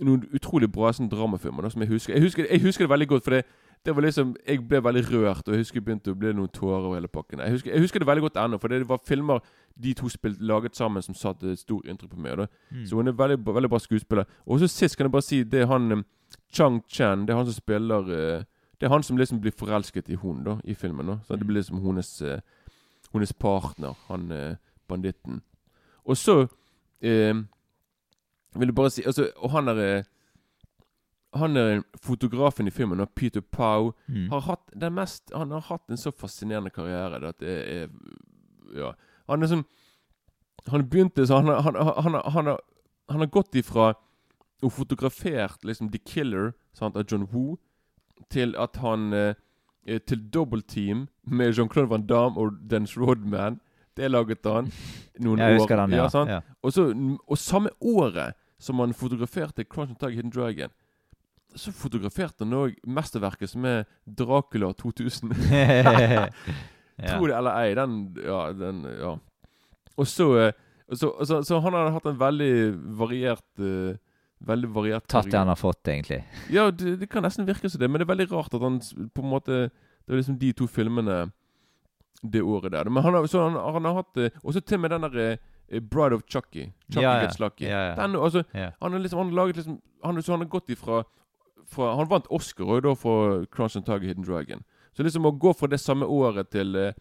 noen 0.00 0.22
utrolig 0.34 0.68
bra 0.72 0.90
sånn 0.92 1.10
dramafilmer 1.12 1.62
da, 1.66 1.70
som 1.72 1.82
jeg 1.84 1.90
husker. 1.90 2.14
Jeg 2.16 2.22
husker, 2.24 2.46
jeg 2.50 2.62
husker 2.64 2.84
det 2.86 2.90
veldig 2.92 3.08
godt, 3.08 3.24
for 3.24 3.30
det, 3.36 3.42
det 3.84 3.94
var 3.96 4.02
liksom 4.04 4.34
Jeg 4.46 4.60
ble 4.68 4.80
veldig 4.84 5.02
rørt, 5.12 5.48
og 5.48 5.54
jeg 5.54 5.62
husker 5.64 5.80
det 5.80 5.84
begynte 5.86 6.12
å 6.12 6.18
bli 6.20 6.32
noen 6.36 6.48
tårer 6.52 6.84
over 6.86 6.94
hele 6.98 7.08
pakken. 7.08 7.40
Jeg 7.40 7.50
husker, 7.56 7.72
jeg 7.72 7.80
husker 7.80 8.00
det 8.00 8.06
veldig 8.08 8.22
godt 8.28 8.36
ennå, 8.36 8.58
for 8.60 8.68
det 8.68 8.88
var 8.88 9.00
filmer 9.06 9.40
de 9.80 9.94
to 9.94 10.08
spilt, 10.08 10.40
laget 10.40 10.76
sammen 10.76 11.02
som 11.02 11.14
satte 11.14 11.52
et 11.52 11.58
stort 11.58 11.86
inntrykk 11.88 12.10
på 12.14 12.20
meg. 12.20 12.46
Mm. 12.70 12.84
Så 12.86 12.96
hun 12.96 13.08
er 13.08 13.12
veldig, 13.16 13.38
veldig 13.46 13.70
bra 13.70 13.78
skuespiller. 13.80 14.24
Og 14.46 14.60
så 14.60 14.68
sist 14.68 14.96
kan 14.96 15.06
jeg 15.08 15.12
bare 15.12 15.22
si 15.22 15.42
det 15.44 15.62
er 15.62 15.66
han 15.72 15.92
eh, 15.92 16.02
Chang 16.52 16.82
Chen. 16.88 17.24
Det 17.26 17.32
er 17.32 17.36
han 17.40 17.46
som 17.46 17.56
spiller 17.56 18.10
eh, 18.12 18.44
Det 18.80 18.86
er 18.86 18.92
han 18.94 19.02
som 19.02 19.16
liksom 19.20 19.40
blir 19.40 19.52
forelsket 19.52 20.08
i 20.08 20.14
hun 20.16 20.44
da, 20.44 20.58
i 20.64 20.74
filmen. 20.74 21.06
da 21.06 21.18
Så 21.26 21.36
det 21.36 21.46
blir 21.46 21.56
liksom 21.60 21.82
hennes 21.84 22.22
eh, 22.22 22.40
Hennes 23.12 23.32
partner, 23.32 23.94
han 24.08 24.30
eh, 24.32 24.56
banditten. 24.88 25.42
Og 26.04 26.16
så 26.16 26.46
eh, 27.02 27.34
vil 28.54 28.68
du 28.68 28.72
bare 28.72 28.90
si 28.90 29.02
altså, 29.06 29.30
Og 29.36 29.50
han 29.50 29.68
er 29.68 29.78
eh, 29.78 30.04
Han 31.34 31.56
er 31.56 31.82
fotografen 32.02 32.66
i 32.66 32.70
filmen, 32.70 33.06
Peter 33.14 33.40
Pau, 33.40 33.92
Mm. 34.08 34.28
har 34.30 34.40
hatt 34.40 34.70
den 34.80 34.94
mest 34.94 35.30
Han 35.34 35.50
har 35.50 35.60
hatt 35.60 35.90
en 35.90 35.96
så 35.96 36.10
fascinerende 36.10 36.70
karriere 36.70 37.28
at 37.28 37.38
det 37.40 37.48
er 37.68 37.88
Ja. 38.74 38.92
Han 39.28 39.42
er 39.42 39.46
sånn 39.46 39.64
Han 40.68 40.88
begynte 40.88 41.26
så 41.26 41.36
Han 41.42 41.46
han, 41.46 41.74
han, 41.74 41.94
han, 42.14 42.14
han, 42.32 42.46
har, 42.46 42.60
han 43.10 43.20
har 43.20 43.26
gått 43.26 43.54
ifra 43.54 43.94
og 44.62 44.72
fotografert 44.72 45.64
liksom 45.64 45.88
The 45.90 45.98
Killer 45.98 46.52
sant, 46.74 46.94
av 46.96 47.04
John 47.08 47.22
Woo, 47.32 47.56
til 48.30 48.54
at 48.58 48.76
han 48.82 49.12
eh, 49.12 49.34
eh, 49.86 50.00
Til 50.00 50.22
Double 50.32 50.62
Team 50.62 51.08
med 51.24 51.54
Jean-Claude 51.54 51.90
Van 51.90 52.06
Damme 52.06 52.36
og 52.38 52.52
Dennis 52.70 52.96
Rodman. 52.98 53.60
Det 53.96 54.10
laget 54.10 54.46
han 54.46 54.70
noen 55.18 55.38
Jeg 55.38 55.60
år. 55.60 55.66
den, 55.66 55.96
ja. 55.98 56.08
sant? 56.08 56.30
ja. 56.30 56.40
Og, 56.62 56.72
så, 56.72 57.18
og 57.26 57.38
samme 57.38 57.70
året 57.80 58.34
som 58.58 58.78
han 58.78 58.94
fotograferte 58.94 59.64
'Crunch 59.64 59.90
and 59.90 59.98
Tag 59.98 60.14
Hidden 60.14 60.30
Dragon, 60.30 60.70
så 61.56 61.72
fotograferte 61.72 62.44
han 62.44 62.52
òg 62.52 62.76
mesterverket 62.86 63.50
som 63.50 63.64
er 63.64 63.84
Dracula 64.06 64.72
2000. 64.72 65.32
ja. 65.50 66.28
Tro 67.16 67.26
det 67.26 67.36
eller 67.36 67.56
ei. 67.56 67.74
Den 67.74 68.16
Ja. 68.24 68.52
Den, 68.52 68.84
ja. 68.84 69.16
Og 69.96 70.06
så, 70.06 70.38
eh, 70.38 70.52
så, 70.94 71.42
så, 71.44 71.60
han 71.60 71.74
hadde 71.74 71.92
hatt 71.92 72.06
en 72.06 72.20
veldig 72.20 72.54
variert 72.98 73.60
eh, 73.60 73.98
Veldig 74.46 74.70
variert 74.72 75.04
Tatt 75.10 75.28
det 75.28 75.36
han 75.36 75.50
har 75.52 75.58
fått, 75.60 75.82
egentlig. 75.88 76.22
Ja, 76.48 76.70
det, 76.70 76.96
det 77.02 77.10
kan 77.12 77.24
nesten 77.26 77.48
virke 77.48 77.68
som 77.68 77.80
det, 77.80 77.90
men 77.90 78.00
det 78.00 78.06
er 78.06 78.14
veldig 78.14 78.30
rart 78.32 78.54
at 78.56 78.64
han 78.64 78.80
på 78.80 79.24
en 79.24 79.32
måte 79.34 79.58
Det 79.68 80.14
er 80.14 80.20
liksom 80.22 80.38
de 80.40 80.52
to 80.56 80.68
filmene 80.70 81.18
det 82.22 82.42
året 82.42 82.72
der. 82.72 82.88
Men 82.88 83.04
han 83.04 83.14
har, 83.14 83.26
så 83.26 83.46
han, 83.48 83.56
han 83.56 83.84
har 83.84 84.02
hatt 84.02 84.18
Og 84.42 84.52
så 84.52 84.60
til 84.60 84.80
med 84.80 84.90
den 84.92 85.04
der 85.06 85.20
eh, 85.68 85.80
Bride 85.80 86.16
of 86.16 86.24
Chucky. 86.28 86.70
Chucky 86.90 87.04
Ja, 87.04 87.14
ja. 87.14 87.22
Gets 87.24 87.40
Lucky. 87.40 87.64
Ja. 87.64 87.94
Den, 87.96 88.16
altså, 88.16 88.42
han 88.52 88.92
har 88.92 88.98
liksom 88.98 89.18
Han 89.18 89.28
har 89.28 89.34
laget 89.34 89.56
liksom 89.56 89.80
Han, 90.04 90.22
så 90.22 90.32
han 90.32 90.40
har 90.40 90.48
gått 90.48 90.68
ifra 90.68 91.04
fra, 91.70 91.94
Han 91.96 92.08
vant 92.10 92.26
Oscar 92.30 92.64
også 92.64 92.80
da 92.88 92.94
for 92.98 93.46
Crunch 93.54 93.76
and 93.76 93.86
Tiger 93.86 94.08
Hidden 94.10 94.26
Dragon. 94.26 94.64
Så 94.96 95.06
liksom 95.06 95.28
å 95.28 95.32
gå 95.32 95.52
fra 95.54 95.70
det 95.70 95.80
samme 95.80 96.06
året 96.06 96.50
til 96.50 96.74
uh, 96.76 96.92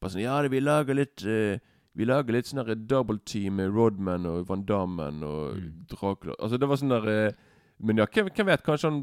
Bare 0.00 0.12
sånn 0.12 0.24
Ja, 0.24 0.38
det, 0.42 0.52
vi 0.54 0.62
lager 0.64 0.96
litt 0.96 1.24
eh, 1.24 1.60
Vi 1.96 2.04
lager 2.04 2.36
litt 2.36 2.48
sånn 2.50 2.86
double 2.86 3.18
team 3.24 3.56
med 3.60 3.72
Rodman 3.72 4.26
og 4.28 4.48
Van 4.48 4.64
Dammen 4.68 5.22
og 5.24 5.56
Mm. 5.56 5.86
Dracula 5.88 6.34
Altså 6.38 6.58
det 6.60 6.68
var 6.68 6.76
sånn 6.76 6.92
der 6.92 7.08
eh, 7.08 7.32
Men 7.80 7.98
ja, 7.98 8.06
hvem, 8.06 8.28
hvem 8.34 8.46
vet? 8.50 8.62
Kanskje 8.66 8.90
han 8.90 9.00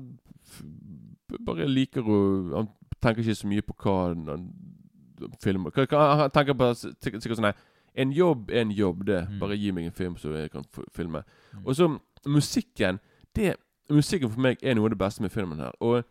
bare 1.45 1.67
liker 1.67 2.05
å 2.05 2.19
Han 2.55 2.69
tenker 3.01 3.23
ikke 3.23 3.35
så 3.35 3.49
mye 3.49 3.65
på 3.65 3.75
hva 3.83 3.95
han, 4.07 4.27
han 4.29 5.33
filmer 5.41 5.71
Han 5.91 6.29
tenker 6.33 6.53
på 6.57 6.69
sikkert 6.77 7.37
sånn 7.39 7.51
En 7.95 8.11
jobb 8.13 8.49
er 8.51 8.63
en 8.63 8.71
jobb, 8.73 9.03
det. 9.05 9.19
Mm. 9.29 9.39
Bare 9.41 9.57
gi 9.57 9.71
meg 9.71 9.85
en 9.85 9.93
film 9.93 10.15
så 10.17 10.31
jeg 10.33 10.49
kan 10.49 10.63
filme. 10.95 11.19
Mm. 11.53 11.65
Og 11.65 11.75
så 11.77 11.89
musikken 12.25 12.97
det, 13.37 13.55
Musikken 13.91 14.31
for 14.31 14.41
meg 14.41 14.57
er 14.63 14.73
noe 14.73 14.87
av 14.87 14.93
det 14.95 14.97
beste 14.97 15.21
med 15.21 15.29
filmen 15.33 15.59
her. 15.59 15.73
Og 15.83 16.01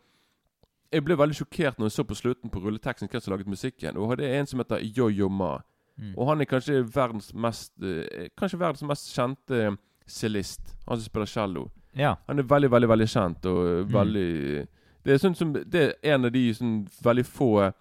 jeg 0.93 1.03
ble 1.03 1.17
veldig 1.17 1.35
sjokkert 1.35 1.79
når 1.79 1.89
jeg 1.89 1.95
så 1.97 2.03
på 2.07 2.15
slutten 2.15 2.51
på 2.53 2.61
rulleteksten 2.61 3.09
hvem 3.09 3.21
som 3.23 3.33
laget 3.33 3.49
musikken. 3.49 3.97
Og 3.97 4.13
det 4.19 4.27
er 4.29 4.39
en 4.39 4.47
som 4.47 4.61
heter 4.61 4.83
Yo-Yo 4.85 5.27
Ma. 5.27 5.57
Mm. 5.99 6.13
Og 6.17 6.27
han 6.27 6.41
er 6.41 6.45
kanskje 6.45 6.79
verdens 6.95 7.33
mest 7.33 7.71
eh, 7.83 8.29
Kanskje 8.37 8.57
verdens 8.59 8.81
mest 8.83 9.11
kjente 9.13 9.77
cellist. 10.07 10.75
Han 10.87 10.97
som 10.97 11.05
spiller 11.05 11.25
cello. 11.29 11.67
ja. 11.95 12.15
Han 12.27 12.39
er 12.39 12.43
veldig, 12.43 12.69
veldig 12.71 12.89
veldig 12.89 13.07
kjent 13.07 13.45
og 13.45 13.59
eh, 13.67 13.83
Mm. 13.85 13.91
veldig 13.93 14.67
Det 15.05 15.13
er 15.13 15.17
sånn 15.17 15.35
som 15.35 15.53
Det 15.53 15.75
er 16.03 16.13
en 16.15 16.25
av 16.25 16.31
de 16.31 16.53
sånn 16.53 16.87
veldig 17.03 17.25
få 17.25 17.73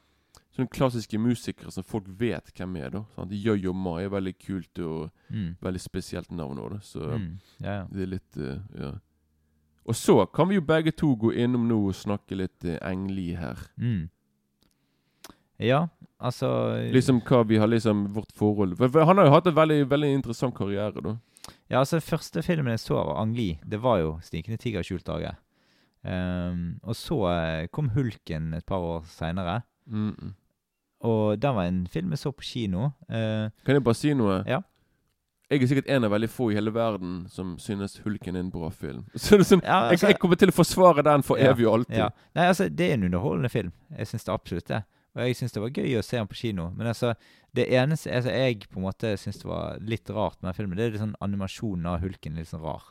sånn 0.57 0.69
klassiske 0.69 1.16
musikere 1.19 1.71
som 1.73 1.83
folk 1.83 2.04
vet 2.09 2.52
hvem 2.52 2.76
er. 2.76 2.90
da 2.90 3.04
sant? 3.16 3.31
Yo-Yo 3.33 3.73
Ma 3.73 3.99
er 4.02 4.09
veldig 4.11 4.35
kult 4.38 4.78
og 4.81 5.11
Mm. 5.31 5.57
veldig 5.62 5.81
spesielt 5.81 6.31
navn 6.31 6.59
òg. 6.59 6.83
Så 6.83 7.00
Mm. 7.00 7.38
Ja, 7.61 7.73
ja. 7.78 7.87
det 7.90 8.02
er 8.02 8.07
litt 8.07 8.37
uh, 8.37 8.59
Ja. 8.78 8.92
Og 9.87 9.95
så 9.95 10.26
kan 10.33 10.49
vi 10.49 10.54
jo 10.57 10.61
begge 10.61 10.92
to 10.95 11.16
gå 11.16 11.33
innom 11.35 11.66
nå 11.66 11.87
og 11.88 11.95
snakke 11.95 12.37
litt 12.37 12.64
uh, 12.64 12.76
Engli 12.83 13.35
her. 13.35 13.57
Mm. 13.78 14.11
Ja, 15.59 15.88
altså 16.22 16.48
Liksom 16.94 17.20
hva 17.26 17.42
vi 17.48 17.58
har 17.58 17.70
liksom 17.70 18.06
Vårt 18.14 18.32
forhold 18.38 18.76
For, 18.78 19.04
Han 19.04 19.18
har 19.18 19.28
jo 19.28 19.34
hatt 19.34 19.46
en 19.50 19.56
veldig, 19.56 19.78
veldig 19.90 20.10
interessant 20.14 20.54
karriere, 20.56 21.02
da. 21.02 21.16
Ja, 21.70 21.80
altså 21.80 22.00
første 22.00 22.42
filmen 22.46 22.70
jeg 22.70 22.82
så 22.82 22.98
av 23.00 23.16
Ang 23.18 23.34
Lee, 23.36 23.58
det 23.66 23.80
var 23.82 23.98
jo 23.98 24.18
'Snikende 24.22 24.60
tiger 24.60 24.84
skjult 24.86 25.08
hage'. 25.08 25.34
Um, 26.04 26.80
og 26.82 26.96
så 26.96 27.18
eh, 27.30 27.66
kom 27.72 27.90
'Hulken' 27.90 28.54
et 28.56 28.66
par 28.66 28.78
år 28.78 29.04
seinere. 29.06 29.62
Mm 29.86 30.14
-mm. 30.14 30.32
Og 31.00 31.42
den 31.42 31.54
var 31.54 31.64
en 31.64 31.86
film 31.86 32.10
jeg 32.10 32.18
så 32.18 32.30
på 32.30 32.42
kino. 32.42 32.84
Uh, 33.08 33.50
Kan 33.64 33.74
jeg 33.74 33.84
bare 33.84 33.94
si 33.94 34.14
noe? 34.14 34.44
Ja. 34.46 34.60
Jeg 35.50 35.62
er 35.62 35.66
sikkert 35.66 35.88
en 35.88 36.04
av 36.04 36.10
veldig 36.10 36.30
få 36.30 36.50
i 36.50 36.54
hele 36.54 36.74
verden 36.74 37.26
som 37.28 37.58
synes 37.58 38.00
'Hulken' 38.00 38.36
er 38.36 38.40
en 38.40 38.50
bra 38.50 38.68
film. 38.70 39.04
Så 39.16 39.36
det 39.36 39.40
er 39.40 39.44
sånn, 39.44 39.62
ja, 39.64 39.90
jeg, 39.90 40.02
jeg 40.02 40.18
kommer 40.18 40.36
til 40.36 40.48
å 40.48 40.52
forsvare 40.52 41.02
den 41.02 41.22
for 41.22 41.36
Ja, 41.36 41.50
evig 41.52 41.66
og 41.66 41.74
alltid. 41.74 41.96
ja. 41.96 42.08
Nei, 42.34 42.46
altså, 42.46 42.68
det 42.68 42.90
er 42.90 42.94
en 42.94 43.04
underholdende 43.04 43.48
film. 43.48 43.72
Jeg 43.98 44.06
syns 44.06 44.24
det 44.24 44.32
absolutt 44.32 44.68
det. 44.68 44.82
Og 45.12 45.21
jeg 45.26 45.37
syns 45.37 45.52
det 45.52 45.61
var 45.61 45.75
gøy 45.76 45.99
å 45.99 46.04
se 46.07 46.16
han 46.16 46.28
på 46.31 46.38
kino. 46.38 46.71
Men 46.76 46.88
altså, 46.88 47.12
det 47.52 47.66
eneste 47.69 48.12
altså, 48.16 48.33
jeg 48.33 48.62
på 48.71 48.81
en 48.81 48.87
måte 48.87 49.12
syns 49.21 49.42
det 49.42 49.49
var 49.49 49.83
litt 49.85 50.09
rart 50.11 50.38
med 50.40 50.49
den 50.50 50.57
filmen, 50.57 50.78
det 50.78 50.87
er 50.87 50.95
litt 50.95 51.02
sånn 51.04 51.19
animasjonen 51.25 51.90
av 51.90 52.00
hulken 52.04 52.38
litt 52.40 52.49
sånn 52.49 52.64
rar. 52.64 52.87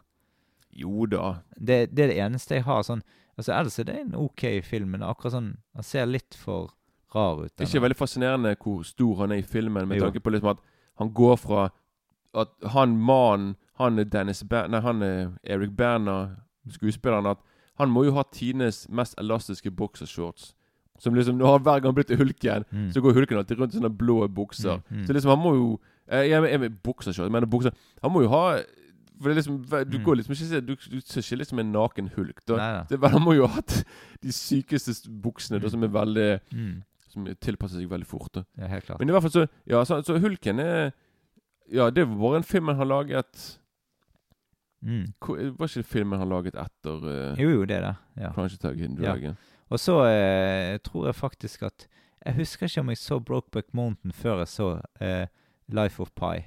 Jo 0.72 1.08
da. 1.10 1.42
Det, 1.58 1.88
det 1.92 2.06
er 2.06 2.14
det 2.14 2.20
eneste 2.24 2.60
jeg 2.60 2.68
har 2.70 2.86
sånn 2.88 3.02
Altså 3.36 3.52
Ellers 3.56 3.78
er 3.80 3.88
det 3.88 3.96
en 3.96 4.14
OK 4.16 4.44
film, 4.64 4.92
men 4.94 5.04
akkurat 5.04 5.34
sånn 5.34 5.50
Han 5.76 5.84
ser 5.84 6.06
litt 6.08 6.36
for 6.38 6.70
rar 7.16 7.42
ut. 7.42 7.52
Det 7.56 7.66
er 7.66 7.70
ikke 7.72 7.84
veldig 7.88 7.98
fascinerende 8.00 8.54
hvor 8.60 8.84
stor 8.88 9.24
han 9.24 9.34
er 9.36 9.42
i 9.42 9.46
filmen, 9.48 9.88
med 9.88 9.98
Jo. 10.00 10.06
tanke 10.06 10.22
på 10.24 10.32
liksom 10.32 10.54
at 10.54 10.62
han 11.02 11.12
går 11.16 11.36
fra 11.42 11.70
at 12.38 12.54
han 12.76 12.96
mannen 13.00 13.56
Han 13.82 14.00
er 14.00 14.08
Dennis 14.08 14.44
Ber 14.48 14.70
Nei, 14.72 14.80
han 14.80 15.02
er 15.04 15.32
Eric 15.44 15.74
Berner, 15.76 16.38
skuespilleren, 16.70 17.26
at 17.26 17.42
han 17.80 17.90
må 17.90 18.06
jo 18.06 18.14
ha 18.16 18.24
tidenes 18.32 18.86
mest 18.90 19.16
elastiske 19.18 19.72
boxershorts. 19.72 20.54
Som 21.02 21.16
liksom 21.18 21.40
Nå 21.40 21.48
har 21.50 21.60
hver 21.66 21.80
gang 21.82 21.90
han 21.90 21.96
blitt 21.98 22.12
til 22.12 22.20
hulken, 22.22 22.66
Mm. 22.72 22.92
så 22.94 23.02
går 23.02 23.16
hulken 23.18 23.38
alltid 23.40 23.58
rundt 23.58 23.74
i 23.74 23.80
sånne 23.80 23.90
blå 23.98 24.20
bukser. 24.30 24.78
Mm, 24.90 25.00
mm. 25.02 25.06
Så 25.08 25.14
liksom, 25.18 25.32
han 25.34 25.40
må 25.42 25.56
jo 25.58 25.70
eh, 26.08 26.28
Jeg, 26.30 26.44
jeg, 26.46 26.62
jeg 26.62 26.76
Buksershorts, 26.86 27.26
jeg 27.26 27.32
mener 27.34 27.48
bukser 27.50 27.74
Han 28.04 28.12
må 28.14 28.22
jo 28.22 28.30
ha 28.30 28.44
For 29.22 29.30
det 29.30 29.34
er 29.34 29.40
liksom 29.42 29.58
Du 29.90 29.98
Mm. 29.98 30.04
går 30.06 30.16
liksom 30.22 30.34
ikke 30.38 30.62
Du, 30.68 30.76
du 30.76 31.02
ser 31.02 31.22
ikke 31.26 31.38
liksom 31.42 31.60
en 31.60 31.72
naken 31.74 32.12
hulk. 32.16 32.40
Da. 32.48 32.56
Nei 32.58 32.70
ja. 32.78 32.84
Det, 32.90 33.00
han 33.12 33.22
må 33.26 33.34
jo 33.36 33.48
ha 33.48 33.56
hatt 33.56 33.84
de 34.22 34.32
sykeste 34.32 34.94
buksene 35.10 35.60
da, 35.60 35.68
Mm. 35.68 35.72
som 35.72 35.84
er 35.84 35.88
veldig 35.98 36.40
Mm. 36.54 36.84
Som 37.12 37.26
tilpasser 37.42 37.82
seg 37.82 37.90
veldig 37.90 38.08
fort. 38.08 38.30
Da. 38.34 38.44
Ja, 38.58 38.68
helt 38.68 38.86
klart. 38.86 39.00
Men 39.00 39.10
i 39.10 39.12
hvert 39.12 39.24
fall 39.26 39.32
så 39.32 39.48
Ja, 39.68 39.82
så, 39.84 40.02
så 40.06 40.20
Hulken 40.22 40.60
er 40.60 40.92
Ja, 41.72 41.90
det 41.90 42.06
var 42.08 42.16
bare 42.18 42.38
en 42.38 42.44
film 42.44 42.68
han 42.68 42.78
har 42.78 42.86
laget 42.86 43.58
Mm. 44.84 45.14
Var 45.22 45.68
ikke 45.68 45.84
filmen 45.86 46.18
han 46.20 46.30
laget 46.30 46.56
etter 46.58 47.04
uh, 47.06 47.36
Jo, 47.40 47.50
jo, 47.50 47.66
det 47.70 47.82
det. 47.84 47.96
Ja. 48.18 48.32
Crunch 48.34 48.56
Attack 48.58 48.78
Hidden 48.80 48.98
Ja. 49.04 49.14
Og 49.72 49.80
så 49.80 49.96
eh, 50.06 50.78
tror 50.84 51.06
jeg 51.08 51.16
faktisk 51.16 51.64
at 51.64 51.88
Jeg 52.26 52.36
husker 52.38 52.68
ikke 52.68 52.82
om 52.84 52.90
jeg 52.92 52.98
så 53.02 53.20
Brokeback 53.20 53.72
Mountain 53.74 54.12
før 54.14 54.38
jeg 54.44 54.48
så 54.52 54.68
eh, 55.02 55.28
Life 55.72 56.02
of 56.04 56.12
Pi. 56.14 56.44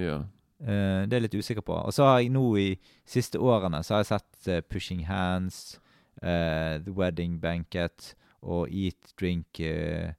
Ja. 0.00 0.16
Eh, 0.64 1.04
det 1.06 1.12
er 1.12 1.20
jeg 1.20 1.22
litt 1.28 1.36
usikker 1.38 1.62
på. 1.62 1.76
Og 1.76 1.92
så 1.94 2.08
har 2.08 2.18
jeg 2.22 2.32
nå 2.34 2.42
i 2.58 2.70
siste 3.06 3.38
årene 3.38 3.82
så 3.84 3.94
har 3.94 4.02
jeg 4.02 4.10
sett 4.14 4.48
eh, 4.50 4.62
Pushing 4.66 5.04
Hands, 5.06 5.78
eh, 6.22 6.80
The 6.82 6.90
Wedding 6.96 7.36
Banquet 7.42 8.14
og 8.42 8.66
Eat, 8.72 9.12
Drink 9.20 9.60
eh, 9.60 10.10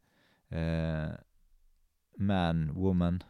Man, 2.18 2.70
Woman. 2.76 3.22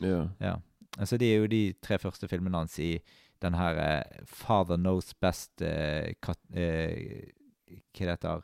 ja. 0.00 0.28
Ja. 0.40 0.54
Altså 0.98 1.16
Det 1.16 1.32
er 1.32 1.36
jo 1.38 1.46
de 1.46 1.74
tre 1.82 1.98
første 1.98 2.28
filmene 2.28 2.58
hans 2.58 2.78
i 2.78 2.98
den 3.42 3.54
her 3.54 4.02
Father 4.26 4.76
Knows 4.76 5.14
Best 5.14 5.62
kat, 6.22 6.38
eh, 6.54 7.28
Hva 7.68 8.06
det 8.06 8.14
heter 8.16 8.42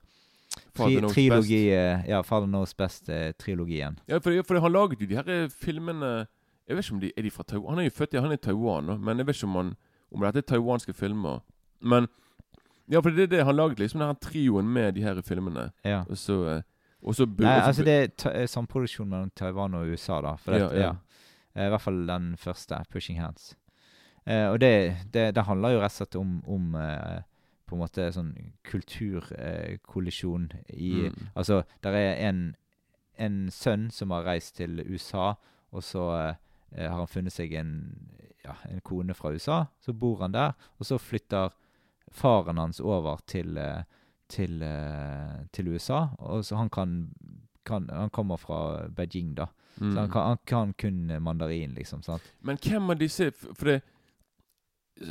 Tri 0.74 0.96
Trilogi 1.12 1.62
eh, 1.74 2.04
Ja, 2.08 2.20
Father 2.22 2.46
Knows 2.46 2.74
Best-trilogien. 2.78 3.98
Ja, 4.06 4.18
for, 4.22 4.36
for 4.46 4.60
han 4.60 4.72
laget 4.72 5.00
jo 5.02 5.06
de 5.10 5.16
her 5.18 5.28
eh, 5.30 5.48
filmene 5.50 6.26
Jeg 6.68 6.76
vet 6.76 6.84
ikke 6.86 6.94
om 6.94 7.00
de 7.02 7.10
er 7.16 7.22
de 7.26 7.30
fra 7.30 7.42
Taiwan 7.42 7.74
Han 7.74 7.82
er 7.82 7.88
jo 7.88 7.94
født 7.96 8.14
i 8.14 8.20
Han 8.22 8.30
er 8.30 8.38
i 8.38 8.44
Taiwan, 8.44 8.92
men 9.00 9.18
jeg 9.18 9.26
vet 9.26 9.36
ikke 9.36 9.48
om 9.50 9.56
han 9.60 9.72
Om 10.14 10.20
dette 10.28 10.38
er 10.44 10.48
taiwanske 10.52 10.94
filmer. 10.94 11.40
Men 11.80 12.06
Ja, 12.90 13.00
for 13.00 13.10
det 13.10 13.22
er 13.22 13.32
det 13.32 13.44
han 13.48 13.56
laget, 13.56 13.78
liksom, 13.80 14.00
den 14.04 14.16
trioen 14.20 14.68
med 14.68 14.92
de 14.94 15.02
her 15.02 15.20
filmene. 15.26 15.70
ja. 15.84 16.04
Og 16.08 16.16
så 16.18 16.36
eh, 16.56 16.62
Og 17.02 17.14
så 17.16 17.26
Nei, 17.26 17.58
altså 17.60 17.82
det 17.84 17.94
er 18.24 18.30
eh, 18.32 18.46
samproduksjon 18.48 19.08
mellom 19.08 19.30
Taiwan 19.36 19.74
og 19.74 19.88
USA, 19.90 20.20
da. 20.24 20.36
For 20.36 20.52
det, 20.52 20.60
Ja, 20.60 20.70
ja, 20.72 20.80
ja. 20.80 20.94
Eh, 21.56 21.66
I 21.66 21.70
hvert 21.70 21.80
fall 21.82 22.06
den 22.06 22.36
første, 22.36 22.78
'Pushing 22.88 23.18
Hands'. 23.20 23.54
Eh, 24.26 24.48
og 24.48 24.60
det, 24.60 24.96
det, 25.12 25.34
det 25.36 25.44
handler 25.44 25.74
jo 25.74 25.80
rett 25.80 25.92
og 25.92 25.96
slett 25.98 26.16
om, 26.16 26.42
om 26.48 26.74
eh, 26.74 27.20
på 27.66 27.74
en 27.76 27.80
måte 27.80 28.12
sånn 28.12 28.34
kulturkollisjon 28.64 30.50
i 30.68 30.92
Mm. 31.08 31.28
Altså, 31.36 31.62
der 31.82 31.92
er 31.92 32.28
en, 32.28 32.56
en 33.18 33.50
sønn 33.50 33.90
som 33.90 34.10
har 34.10 34.24
reist 34.24 34.56
til 34.56 34.80
USA, 34.90 35.34
og 35.72 35.82
så 35.82 36.04
eh, 36.76 36.88
har 36.90 36.98
han 36.98 37.06
funnet 37.06 37.32
seg 37.32 37.52
en, 37.54 37.72
ja, 38.44 38.54
en 38.70 38.80
kone 38.80 39.14
fra 39.14 39.32
USA. 39.32 39.64
Så 39.80 39.92
bor 39.92 40.20
han 40.22 40.32
der, 40.32 40.52
og 40.78 40.86
så 40.86 40.98
flytter 40.98 41.50
faren 42.10 42.58
hans 42.58 42.80
over 42.80 43.18
til, 43.26 43.56
eh, 43.58 43.82
til, 44.28 44.62
eh, 44.62 45.44
til 45.52 45.68
USA. 45.68 46.08
Og 46.18 46.44
så 46.44 46.56
han 46.56 46.70
kan, 46.70 47.10
kan 47.64 47.88
Han 47.92 48.10
kommer 48.10 48.36
fra 48.36 48.88
Beijing, 48.88 49.34
da. 49.34 49.46
Så 49.78 49.84
han 49.84 50.06
Mm. 50.06 50.10
kan, 50.12 50.22
han 50.26 50.38
kan 50.46 50.72
kun 50.78 51.22
mandarin, 51.22 51.74
liksom. 51.74 52.02
sant? 52.02 52.22
Men 52.42 52.56
hvem 52.58 52.90
av 52.90 52.98
disse 52.98 53.32
For 53.32 53.64
det 53.64 53.82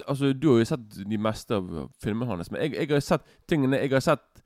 Altså, 0.08 0.34
du 0.34 0.48
har 0.52 0.62
jo 0.62 0.66
sett 0.66 1.00
de 1.10 1.18
meste 1.20 1.56
av 1.56 1.66
filmene 2.04 2.30
hans, 2.30 2.52
men 2.52 2.62
jeg, 2.64 2.76
jeg 2.78 2.90
har 2.94 3.02
sett 3.04 3.26
tingene 3.52 3.82
Jeg 3.82 3.92
har 3.92 4.04
sett 4.06 4.44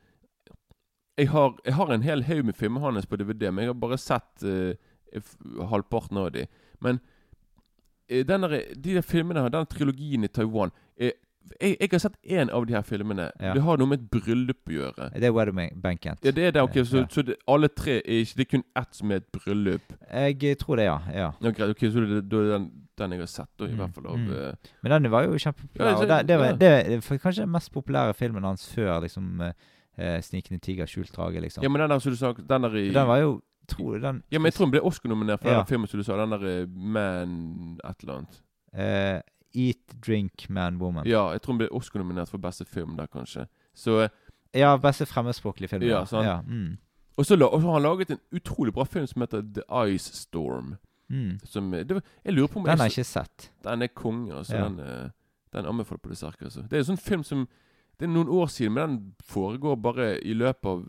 Jeg 1.17 1.29
har, 1.29 1.53
jeg 1.65 1.75
har 1.77 1.93
en 1.93 2.05
hel 2.05 2.23
haug 2.25 2.45
med 2.45 2.57
filmene 2.57 2.85
hans 2.85 3.05
på 3.05 3.19
DVD, 3.21 3.51
men 3.51 3.65
jeg 3.65 3.73
har 3.73 3.79
bare 3.81 3.97
sett 3.97 4.43
uh, 4.45 4.73
halvparten 5.69 6.17
av 6.21 6.31
de. 6.33 6.43
Men 6.81 6.99
uh, 8.11 8.23
denne, 8.25 8.49
de 8.73 8.97
der 8.97 9.05
filmene, 9.05 9.41
her, 9.41 9.53
den 9.53 9.69
trilogien 9.69 10.25
i 10.25 10.29
Taiwan 10.29 10.73
eh, 10.97 11.15
jeg, 11.61 11.77
jeg 11.79 11.89
har 11.91 12.01
sett 12.03 12.17
én 12.23 12.51
av 12.53 12.65
de 12.67 12.75
her 12.75 12.83
filmene. 12.85 13.29
Ja. 13.39 13.53
Det 13.55 13.63
har 13.63 13.79
noe 13.79 13.91
med 13.91 14.01
et 14.01 14.09
bryllup 14.11 14.69
å 14.69 14.73
gjøre. 14.73 15.09
Det 15.15 15.29
er 15.29 15.35
Wedding 15.35 15.79
Banquet. 15.81 16.19
Ja, 16.25 16.33
det 16.35 16.49
er 16.49 16.55
det, 16.57 16.63
ok, 16.63 16.79
Så, 16.85 16.97
Ja. 17.03 17.07
så 17.11 17.21
det, 17.21 17.37
alle 17.47 17.67
tre 17.67 18.01
er 18.01 18.19
ikke 18.23 18.37
Det 18.37 18.45
er 18.45 18.51
kun 18.51 18.63
ett 18.75 18.95
som 18.95 19.11
er 19.11 19.15
et 19.15 19.31
bryllup. 19.31 19.93
Jeg 20.11 20.57
tror 20.59 20.75
det, 20.75 20.85
ja. 20.85 20.99
ja. 21.13 21.31
Okay, 21.41 21.69
okay 21.69 21.87
ok, 21.87 21.93
Så 21.93 21.99
det, 22.05 22.21
det 22.31 22.43
den, 22.51 22.71
den 22.97 23.11
jeg 23.11 23.19
har 23.19 23.27
sett, 23.27 23.49
da, 23.59 23.65
i 23.65 23.71
Mm, 23.71 23.77
hvert 23.77 23.93
fall. 23.95 24.07
av 24.07 24.17
mm. 24.17 24.31
eh, 24.33 24.53
Men 24.83 24.91
den 25.03 25.11
var 25.11 25.23
jo 25.23 25.37
kjempepopulær. 25.37 25.87
Ja, 25.87 26.05
det, 26.21 26.27
det, 26.27 26.37
var, 26.39 26.51
det 26.57 27.03
for- 27.03 27.17
kanskje 27.17 27.41
den 27.45 27.51
mest 27.51 27.71
populære 27.73 28.13
filmen 28.15 28.43
hans 28.43 28.67
før 28.73 29.01
liksom 29.01 29.41
eh, 29.41 29.53
eh, 29.97 30.21
'Snikende 30.21 30.59
tiger, 30.61 30.85
skjult 30.85 31.11
drage'. 31.17 31.39
liksom. 31.41 31.63
Ja, 31.63 31.69
men 31.69 31.81
den 31.81 31.89
der 31.89 31.99
som 31.99 32.11
du 32.11 32.17
sa 32.17 32.33
Den 32.33 32.61
der 32.63 32.75
i 32.75 32.89
Den 32.93 33.07
var 33.07 33.17
jo 33.17 33.41
tror, 33.67 33.97
den, 33.99 34.23
Ja, 34.31 34.39
men 34.39 34.45
jeg 34.45 34.53
tror 34.53 34.65
den 34.65 34.71
ble 34.71 34.81
Oscar-nominert 34.81 35.41
for 35.41 35.49
Ja. 35.49 35.57
den 35.57 35.65
filmen 35.67 35.87
som 35.87 35.99
du 35.99 36.03
sa. 36.03 36.15
Den 36.17 36.31
der 36.31 36.61
eh, 36.61 36.67
Man 36.67 37.79
et 37.83 37.95
eller 38.03 38.13
annet. 38.17 38.41
eh, 38.73 39.21
'Eat, 39.55 40.01
Drink, 40.07 40.49
Man, 40.49 40.77
Woman'. 40.81 41.05
Ja, 41.07 41.31
jeg 41.31 41.41
tror 41.41 41.51
den 41.53 41.57
ble 41.57 41.69
Oscar-nominert 41.71 42.29
for 42.29 42.37
beste 42.37 42.65
film 42.65 42.95
der, 42.97 43.05
kanskje. 43.07 43.47
Så 43.75 44.09
Ja, 44.53 44.77
beste 44.77 45.05
fremmedspråklige 45.05 45.67
film. 45.69 45.83
Ja, 45.83 46.05
sant. 46.05 46.25
Ja, 46.25 46.41
mm. 46.41 46.77
Og 47.17 47.25
så 47.25 47.35
har 47.35 47.73
han 47.73 47.81
laget 47.81 48.11
en 48.11 48.19
utrolig 48.31 48.73
bra 48.73 48.83
film 48.83 49.07
som 49.07 49.21
heter 49.21 49.41
The 49.41 49.61
Ice 49.95 50.13
Storm. 50.13 50.75
Mm. 51.09 51.39
Som 51.43 51.71
det, 51.71 52.01
Jeg 52.25 52.33
lurer 52.33 52.47
på 52.47 52.59
om 52.59 52.65
Den 52.65 52.77
har 52.77 52.89
jeg, 52.89 52.97
ikke 52.99 53.03
sett. 53.03 53.51
den 53.63 53.81
er 53.81 53.87
konge, 53.87 54.33
altså. 54.35 54.55
Ja. 54.55 54.67
Den, 54.67 54.79
eh, 54.79 55.09
den 55.53 55.65
anbefaler 55.65 55.99
på 56.03 56.09
det 56.09 56.17
sterke. 56.17 56.45
Altså. 56.45 56.61
Det 56.61 56.73
er 56.73 56.83
en 56.83 56.97
sånn 56.97 57.03
film 57.03 57.23
som 57.23 57.47
Det 57.99 58.05
er 58.05 58.13
noen 58.13 58.29
år 58.29 58.45
siden, 58.53 58.73
men 58.73 58.89
den 58.89 59.13
foregår 59.25 59.75
bare 59.81 60.19
i 60.21 60.33
løpet 60.33 60.65
av 60.69 60.83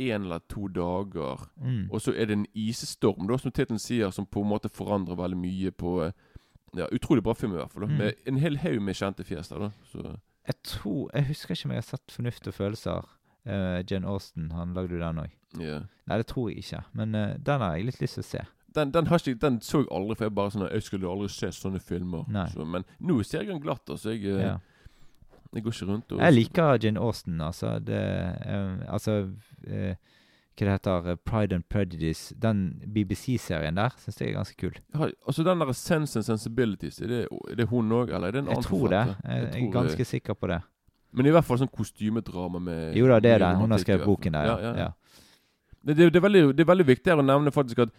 én 0.00 0.24
eller 0.24 0.40
to 0.48 0.66
dager. 0.68 1.44
Mm. 1.60 1.90
Og 1.92 2.00
så 2.00 2.10
er 2.16 2.26
det 2.26 2.32
en 2.38 2.46
isstorm, 2.54 3.28
da, 3.28 3.36
som 3.38 3.52
tittelen 3.52 3.78
sier, 3.78 4.10
som 4.10 4.26
på 4.26 4.42
en 4.42 4.48
måte 4.50 4.68
forandrer 4.72 5.14
veldig 5.14 5.38
mye 5.38 5.70
på 5.70 5.92
eh, 6.06 6.12
Ja, 6.74 6.86
Utrolig 6.94 7.22
bra 7.22 7.34
film, 7.34 7.52
i 7.52 7.56
hvert 7.56 7.72
fall. 7.72 7.86
Mm. 7.86 7.96
Med 7.98 8.12
en 8.26 8.36
hel 8.38 8.56
haug 8.62 8.82
med 8.82 8.94
kjente 8.94 9.24
fjes 9.26 9.48
der. 9.50 9.58
da 9.58 9.70
Så 9.92 10.16
Jeg 10.46 10.54
tror 10.64 11.10
Jeg 11.14 11.26
husker 11.26 11.54
ikke 11.54 11.66
om 11.66 11.70
jeg 11.70 11.82
har 11.82 11.82
sett 11.82 12.12
'Fornuft 12.12 12.46
og 12.46 12.54
følelser'. 12.54 13.08
Uh, 13.46 13.80
Jane 13.90 14.06
Austen, 14.06 14.50
han 14.52 14.74
lagde 14.74 14.94
jo 14.94 15.00
den 15.00 15.18
òg. 15.18 15.30
Yeah. 15.58 15.82
Nei, 16.06 16.16
det 16.18 16.26
tror 16.26 16.50
jeg 16.50 16.58
ikke. 16.58 16.82
Men 16.92 17.14
uh, 17.14 17.36
den 17.40 17.60
har 17.60 17.76
jeg 17.76 17.86
litt 17.86 18.00
lyst 18.00 18.14
til 18.14 18.22
å 18.22 18.28
se. 18.28 18.42
Den, 18.74 18.90
den, 18.94 19.06
ikke, 19.06 19.34
den 19.40 19.60
så 19.60 19.82
jeg 19.82 19.88
aldri, 19.90 20.16
for 20.16 20.28
jeg 20.28 20.34
bare 20.34 20.52
sånn 20.54 20.68
Jeg 20.70 20.82
skulle 20.86 21.10
aldri 21.10 21.28
se 21.32 21.50
sånne 21.54 21.80
filmer. 21.82 22.26
Så, 22.52 22.66
men 22.66 22.86
nå 23.00 23.20
ser 23.26 23.42
jeg 23.44 23.52
den 23.52 23.62
glatt. 23.62 23.88
Altså 23.90 24.14
Jeg, 24.14 24.24
eh, 24.30 24.44
Ja. 24.44 24.56
jeg 25.54 25.64
går 25.64 25.74
ikke 25.74 25.88
rundt 25.90 26.12
og 26.12 26.20
Jeg 26.20 26.34
liker 26.34 26.78
Jane 26.82 27.00
Austen, 27.00 27.40
altså. 27.40 27.78
Det, 27.82 27.98
eh, 28.46 28.86
altså 28.88 29.16
eh, 29.66 29.94
Hva 30.60 30.66
det 30.66 30.72
heter 30.76 31.16
Pride 31.24 31.54
and 31.56 31.64
Prejudice. 31.72 32.34
Den 32.36 32.82
BBC-serien 32.86 33.76
der 33.76 33.94
syns 33.98 34.20
jeg 34.20 34.30
er 34.30 34.38
ganske 34.38 34.56
kul. 34.60 34.74
Ja, 34.94 35.08
Altså 35.26 35.42
Den 35.44 35.60
der 35.60 35.72
Sense 35.72 36.18
and 36.18 36.24
Sensibilities, 36.24 37.00
er 37.00 37.06
det, 37.06 37.20
er 37.50 37.54
det 37.56 37.68
hun 37.68 37.90
òg, 37.90 38.12
eller 38.14 38.28
er 38.28 38.32
det 38.32 38.38
en 38.44 38.50
Jeg 38.50 38.56
annen 38.58 38.68
tror 38.68 38.88
det. 38.88 39.06
Jeg, 39.24 39.54
jeg 39.54 39.66
er 39.66 39.72
ganske 39.72 40.04
sikker 40.04 40.34
på 40.34 40.46
det. 40.46 40.60
Men 41.12 41.26
i 41.26 41.30
hvert 41.30 41.44
fall 41.44 41.58
sånn 41.58 41.72
kostymedrama 41.74 42.60
med 42.62 42.96
Jo 42.96 43.08
da, 43.10 43.18
det 43.18 43.30
er 43.34 43.42
det. 43.42 43.54
Hun 43.58 43.70
har 43.70 43.82
skrevet 43.82 44.06
boken 44.06 44.32
der, 44.32 44.46
ja. 44.46 44.74
ja. 44.84 44.90
Det, 45.80 45.96
det, 45.96 46.12
det, 46.12 46.16
er 46.20 46.24
veldig, 46.26 46.42
det 46.54 46.60
er 46.60 46.68
veldig 46.68 46.86
viktig 46.86 47.14
å 47.16 47.24
nevne 47.24 47.50
faktisk 47.54 47.86
at 47.86 47.94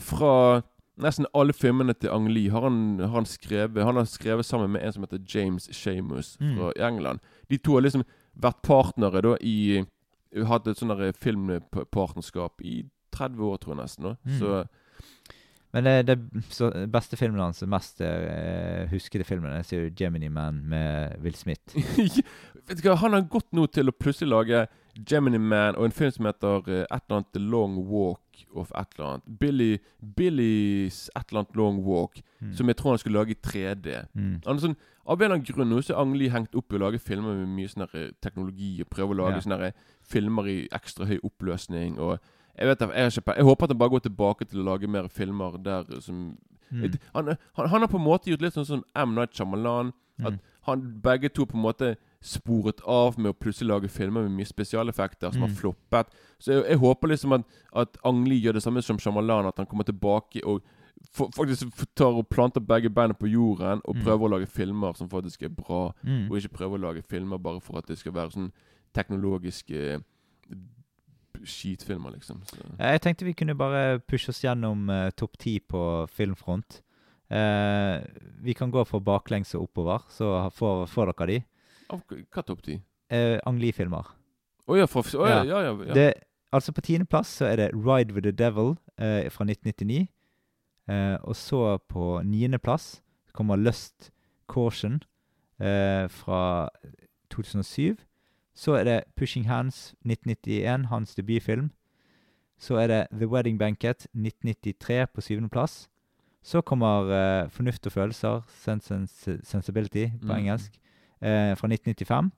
fra 0.00 0.62
nesten 1.00 1.26
alle 1.34 1.52
filmene 1.52 1.94
til 1.98 2.10
Ang 2.14 2.28
Lee 2.30 2.50
har 2.54 2.62
han, 2.68 2.98
har 3.00 3.08
han 3.16 3.26
skrevet 3.26 3.82
Han 3.84 3.96
har 3.98 4.04
skrevet 4.06 4.46
sammen 4.46 4.70
med 4.70 4.82
en 4.86 4.92
som 4.92 5.02
heter 5.02 5.18
James 5.26 5.68
Shamus 5.72 6.36
Mm. 6.40 6.56
fra 6.56 6.72
England. 6.88 7.20
De 7.48 7.58
to 7.58 7.74
har 7.74 7.82
liksom 7.82 8.04
vært 8.38 8.62
partnere 8.62 9.22
da 9.22 9.36
i 9.40 9.84
Hatt 10.46 10.66
et 10.66 10.76
sånn 10.78 10.90
filmpartnerskap 11.22 12.60
i 12.66 12.84
30 13.14 13.38
år, 13.46 13.58
tror 13.62 13.74
jeg 13.76 13.82
nesten. 13.84 14.04
Da. 14.08 14.14
Mm. 14.26 14.38
Så 14.40 14.64
Men 15.74 15.84
det, 15.84 16.06
det 16.06 16.42
så 16.54 16.68
beste 16.86 17.16
filmen 17.18 17.40
hans, 17.40 17.62
mest 17.66 18.00
eh, 18.00 18.86
huskede 18.90 19.24
filmen, 19.26 19.50
jeg 19.58 19.64
sier 19.64 19.90
'Gemini 19.90 20.28
Man' 20.28 20.62
med 20.68 21.16
Will 21.22 21.34
Smith. 21.34 21.74
Vet 22.68 22.78
du 22.82 22.88
hva, 22.88 22.94
Han 22.96 23.12
har 23.12 23.22
gått 23.22 23.50
nå 23.52 23.66
til 23.66 23.88
å 23.90 23.92
plutselig 23.92 24.30
lage 24.30 24.66
Gemini 25.10 25.38
Man 25.38 25.74
og 25.76 25.84
en 25.84 25.90
film 25.92 26.10
som 26.14 26.26
heter 26.26 26.62
eh, 26.68 26.86
et 26.90 27.02
eller 27.08 27.16
annet 27.18 27.32
The 27.34 27.40
Long 27.42 27.76
Walk 27.90 28.20
of 28.54 28.70
et 28.74 28.86
eller 28.98 29.08
annet. 29.10 29.38
Billy, 29.40 29.78
Billys 30.24 31.10
et 31.16 31.28
eller 31.30 31.40
annet 31.44 31.56
Long 31.56 31.82
Walk, 31.84 32.20
Mm. 32.40 32.52
som 32.54 32.66
jeg 32.68 32.76
tror 32.76 32.90
han 32.90 32.98
skulle 32.98 33.18
lage 33.18 33.30
i 33.30 33.34
3D. 33.40 34.06
Mm. 34.14 34.40
Han 34.46 34.58
sånn, 34.58 34.76
av 35.06 35.20
en 35.20 35.24
eller 35.24 35.34
annen 35.36 35.46
grunn 35.46 35.82
så 35.82 35.94
er 35.94 36.00
Ang 36.02 36.14
Lee 36.16 36.28
hengt 36.30 36.54
opp 36.54 36.72
i 36.72 36.76
å 36.76 36.78
lage 36.80 36.98
filmer 37.00 37.34
med 37.34 37.48
mye 37.48 37.68
sånn 37.68 37.88
eh, 37.94 38.10
teknologi, 38.20 38.80
og 38.82 38.90
prøve 38.90 39.10
å 39.14 39.16
lage 39.16 39.34
Ja. 39.36 39.40
sånne 39.40 39.58
her, 39.58 39.72
filmer 40.02 40.46
i 40.48 40.68
ekstra 40.72 41.06
høy 41.06 41.18
oppløsning. 41.22 41.98
Og 41.98 42.18
Jeg 42.56 42.66
vet 42.68 42.78
jeg, 42.78 42.88
ikke, 43.12 43.34
jeg 43.36 43.44
håper 43.44 43.64
at 43.64 43.70
han 43.70 43.78
bare 43.78 43.90
går 43.90 44.00
tilbake 44.02 44.44
til 44.48 44.60
å 44.60 44.64
lage 44.64 44.86
mer 44.88 45.08
filmer 45.08 45.58
der 45.62 46.00
som 46.00 46.36
Mm. 46.72 46.98
Han, 47.14 47.26
han, 47.54 47.68
han 47.68 47.80
har 47.80 47.86
på 47.88 47.96
en 47.98 48.04
måte 48.04 48.24
gjort 48.30 48.40
litt 48.42 48.54
sånn 48.54 48.64
som 48.66 48.84
M. 48.96 49.14
Night 49.14 49.32
Shyamalan. 49.34 49.92
At 50.24 50.32
Mm. 50.32 50.40
han 50.62 51.00
begge 51.02 51.28
to 51.32 51.44
på 51.46 51.54
en 51.54 51.62
måte 51.62 51.96
sporet 52.24 52.80
av 52.88 53.18
med 53.20 53.34
å 53.34 53.36
plutselig 53.36 53.68
lage 53.68 53.88
filmer 53.92 54.22
med 54.24 54.32
mye 54.38 54.48
spesialeffekter 54.48 55.30
som 55.34 55.42
har 55.44 55.50
Mm. 55.50 55.56
floppet. 55.58 56.06
Så 56.40 56.52
jeg, 56.54 56.64
jeg 56.70 56.78
håper 56.80 57.08
liksom 57.12 57.34
at, 57.36 57.44
at 57.76 57.98
Ang 58.04 58.24
Lee 58.24 58.40
gjør 58.40 58.54
det 58.56 58.62
samme 58.64 58.80
som 58.82 58.96
Shyamalan, 58.98 59.46
at 59.50 59.56
han 59.60 59.66
kommer 59.66 59.84
tilbake 59.84 60.40
og 60.44 60.62
fa- 61.12 61.28
faktisk 61.36 61.84
tar 61.94 62.16
og 62.16 62.28
planter 62.32 62.60
begge 62.64 62.88
beina 62.88 63.12
på 63.14 63.28
jorden 63.28 63.82
og 63.84 63.96
Mm. 63.96 64.02
prøver 64.06 64.24
å 64.24 64.30
lage 64.38 64.48
filmer 64.48 64.96
som 64.96 65.08
faktisk 65.08 65.42
er 65.42 65.48
bra, 65.50 65.92
Mm. 66.02 66.30
og 66.30 66.38
ikke 66.40 66.56
prøver 66.56 66.78
å 66.78 66.80
lage 66.88 67.02
filmer 67.04 67.38
bare 67.38 67.60
for 67.60 67.76
at 67.78 67.86
det 67.86 67.98
skal 67.98 68.12
være 68.12 68.30
sånn 68.32 68.50
teknologiske 68.94 70.00
skitfilmer, 71.44 72.10
liksom. 72.14 72.40
Så. 72.46 72.56
Jeg 72.78 73.00
tenkte 73.02 73.24
vi 73.26 73.34
kunne 73.34 73.54
bare 73.58 73.98
pushe 74.08 74.30
oss 74.30 74.40
gjennom 74.44 74.88
uh, 74.88 75.10
topp 75.10 75.36
ti 75.38 75.58
på 75.60 76.08
filmfront. 76.08 76.80
Uh, 77.30 78.00
vi 78.44 78.54
kan 78.54 78.70
gå 78.72 78.84
fra 78.86 79.00
baklengs 79.00 79.54
og 79.54 79.66
oppover, 79.68 80.04
så 80.14 80.50
får, 80.54 80.86
får 80.88 81.12
dere 81.12 81.26
de. 81.32 81.38
Hva 82.02 82.42
topp 82.42 82.62
ti? 82.62 82.80
Uh, 83.12 83.38
Ang 83.46 83.60
Lee-filmer. 83.62 84.14
Å 84.66 84.78
ja, 84.78 84.86
for, 84.88 85.04
å, 85.04 85.26
ja, 85.28 85.42
Ja. 85.42 85.44
ja, 85.44 85.62
ja, 85.62 85.72
ja. 85.88 85.94
Det, 85.94 86.08
altså 86.52 86.72
På 86.72 86.80
tiendeplass 86.80 87.28
så 87.28 87.44
er 87.50 87.56
det 87.56 87.70
'Ride 87.74 88.14
with 88.14 88.24
the 88.24 88.32
Devil' 88.32 88.76
eh, 88.98 89.30
fra 89.30 89.44
1999. 89.44 90.08
Eh, 90.88 91.16
og 91.22 91.36
så 91.36 91.78
på 91.88 92.22
niendeplass 92.24 93.02
kommer 93.32 93.56
'Lust 93.56 94.10
Caution' 94.48 95.00
eh, 95.60 96.08
fra 96.08 96.68
2007. 97.30 97.96
Så 98.54 98.72
er 98.72 98.84
det 98.84 99.04
'Pushing 99.16 99.46
Hands' 99.46 99.94
1991, 100.04 100.86
hans 100.86 101.14
debutfilm. 101.14 101.70
Så 102.58 102.76
er 102.76 102.86
det 102.86 103.06
'The 103.12 103.26
Wedding 103.26 103.58
Banquet' 103.58 104.06
1993 104.14 105.06
på 105.14 105.20
syvendeplass. 105.20 105.88
Så 106.42 106.60
kommer 106.60 107.04
uh, 107.04 107.50
'Fornuft 107.50 107.86
og 107.86 107.92
følelser', 107.92 108.40
Sense 108.48 108.94
and 108.94 109.08
Sensibility 109.44 110.06
på 110.20 110.32
mm. 110.32 110.38
engelsk, 110.38 110.72
eh, 111.24 111.56
fra 111.56 111.68
1995. 111.68 112.30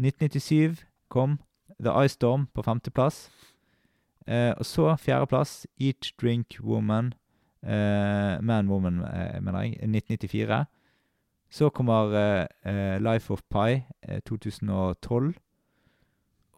1997 0.00 0.84
kom 1.12 1.38
The 1.78 1.92
Ice 2.04 2.16
Storm 2.16 2.48
på 2.54 2.64
femteplass. 2.64 3.30
Eh, 4.26 4.54
og 4.56 4.64
så 4.66 4.96
fjerdeplass 4.96 5.66
Eat 5.80 6.12
Drink 6.20 6.56
Woman 6.62 7.12
eh, 7.62 8.40
Man 8.42 8.68
Woman, 8.68 9.02
eh, 9.02 9.40
mener 9.42 9.60
jeg, 9.62 9.70
1994. 9.82 10.64
Så 11.50 11.68
kommer 11.70 12.14
eh, 12.16 12.46
eh, 12.64 12.98
Life 13.02 13.32
of 13.32 13.42
Pi 13.50 13.82
eh, 14.02 14.20
2012. 14.26 15.34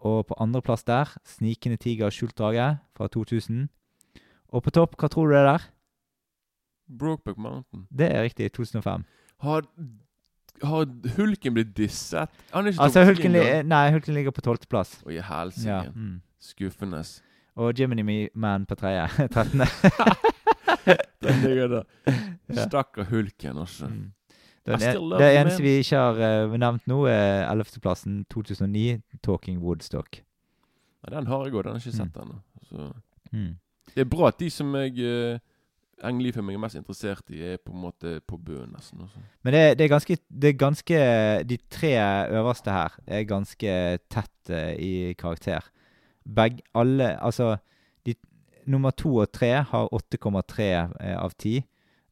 Og 0.05 0.27
på 0.27 0.35
andreplass 0.39 0.85
der 0.85 1.17
Snikende 1.25 1.77
tiger 1.77 2.07
og 2.07 2.13
skjult 2.13 2.39
drage 2.39 2.79
fra 2.97 3.09
2000. 3.09 3.69
Og 4.49 4.63
på 4.63 4.71
topp, 4.71 4.95
hva 5.01 5.09
tror 5.09 5.27
du 5.27 5.33
det 5.33 5.41
er 5.41 5.49
der? 5.49 5.71
Brokeback 6.99 7.39
Mountain. 7.39 7.87
Det 7.91 8.13
er 8.13 8.23
riktig, 8.23 8.53
2005. 8.53 9.05
Har, 9.41 9.65
har 10.63 10.87
Hulken 11.17 11.55
blitt 11.55 11.77
disset? 11.77 12.29
Han 12.53 12.67
er 12.67 12.73
ikke 12.73 12.83
Altså, 12.83 13.05
Hulken, 13.05 13.33
li 13.33 13.63
nei, 13.67 13.91
Hulken 13.93 14.15
ligger 14.15 14.31
på 14.31 14.41
tolvteplass. 14.41 15.01
Oi, 15.07 15.19
helsike. 15.21 15.69
Ja, 15.69 15.83
mm. 15.95 16.21
Skuffende. 16.41 17.03
Og 17.57 17.73
Jiminy 17.79 18.29
Man 18.35 18.67
på 18.67 18.75
tredje. 18.75 19.09
13. 19.35 19.61
Den 21.25 21.41
ligger 21.45 21.69
der. 21.69 21.83
Stakkar 22.67 23.05
Hulken, 23.11 23.59
altså. 23.59 23.87
Mm. 23.87 24.13
Den, 24.67 24.81
love 24.97 25.21
det 25.21 25.41
eneste 25.41 25.63
vi 25.63 25.69
ikke 25.69 25.97
har 25.97 26.45
uh, 26.49 26.55
nevnt 26.57 26.87
nå, 26.89 27.03
er 27.07 27.45
11.-plassen 27.53 28.25
2009, 28.33 29.01
'Talking 29.27 29.59
Woodstock'. 29.61 30.23
Ja, 31.05 31.17
den 31.17 31.27
har 31.27 31.45
jeg 31.45 31.55
òg. 31.55 31.63
Den 31.65 31.73
har 31.73 31.81
jeg 31.81 31.87
ikke 31.93 32.05
Mm. 32.05 32.13
sett 32.13 32.23
ennå. 32.23 32.93
Mm. 33.33 33.57
Det 33.95 34.01
er 34.01 34.05
bra 34.09 34.29
at 34.29 34.39
de 34.41 34.51
som 34.51 34.75
jeg 34.75 34.93
uh, 35.35 35.39
Engelig-film 36.05 36.51
jeg 36.53 36.59
er 36.59 36.63
mest 36.63 36.79
interessert 36.79 37.31
i, 37.33 37.41
er 37.55 37.61
på 37.63 37.73
en 37.75 37.83
måte 37.85 38.19
på 38.29 38.39
bunnen, 38.39 38.73
nesten. 38.75 39.03
Også. 39.05 39.23
Men 39.43 39.57
det, 39.57 39.63
det, 39.79 39.87
er 39.87 39.93
ganske, 39.93 40.17
det 40.29 40.51
er 40.51 40.59
ganske 40.61 40.99
De 41.49 41.59
tre 41.71 41.93
øverste 42.39 42.75
her 42.75 42.97
er 43.07 43.29
ganske 43.29 43.77
tett 44.13 44.53
uh, 44.53 44.73
i 44.77 45.15
karakter. 45.19 45.71
Begge 46.25 46.65
Alle 46.75 47.15
Altså 47.21 47.57
de, 48.07 48.15
Nummer 48.67 48.91
to 48.97 49.17
og 49.21 49.33
tre 49.33 49.53
har 49.69 49.89
8,3 49.93 50.63
eh, 50.65 51.17
av 51.19 51.33
10. 51.37 51.65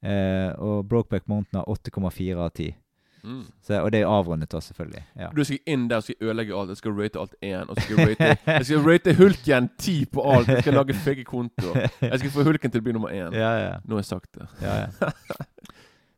Uh, 0.02 0.50
og 0.58 0.88
Brokeback 0.88 1.28
Mountain 1.28 1.62
har 1.62 1.68
8,4 1.70 2.36
av 2.36 2.50
10. 2.50 2.72
Mm. 3.24 3.44
Så, 3.62 3.80
og 3.82 3.92
det 3.92 4.00
er 4.00 4.06
avrundet, 4.10 4.54
òg, 4.54 4.62
selvfølgelig. 4.62 5.02
Ja. 5.16 5.28
Du 5.36 5.44
skal 5.44 5.58
inn 5.66 5.84
der 5.90 6.00
og 6.00 6.06
skal 6.06 6.16
ødelegge 6.20 6.56
alt. 6.58 6.72
Jeg 6.72 6.76
skal 6.76 6.96
rate 6.98 7.20
alt 7.20 7.34
én. 7.44 7.68
Og 7.68 7.76
skal 7.80 7.98
jeg 7.98 8.08
rate, 8.08 8.30
jeg 8.56 8.66
skal 8.66 8.88
rate 8.88 9.14
Hulken 9.14 9.68
ti 9.78 9.96
på 10.04 10.24
alt. 10.32 10.48
Jeg 10.48 10.64
skal 10.64 10.74
lage 10.74 10.94
fake 10.94 11.24
kontoer. 11.24 11.86
Jeg 12.00 12.18
skal 12.18 12.34
få 12.34 12.46
Hulken 12.48 12.72
til 12.72 12.82
å 12.82 12.88
bli 12.88 12.96
nummer 12.96 13.14
én. 13.14 13.36
Ja, 13.36 13.52
ja. 13.60 13.76
Nå 13.84 13.98
har 13.98 14.02
jeg 14.02 14.10
sagt 14.10 14.34
det. 14.38 14.48
ja, 14.62 14.80
ja. 14.82 15.12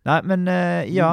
Nei, 0.04 0.22
men 0.28 0.48
uh, 0.48 0.94
ja. 0.94 1.10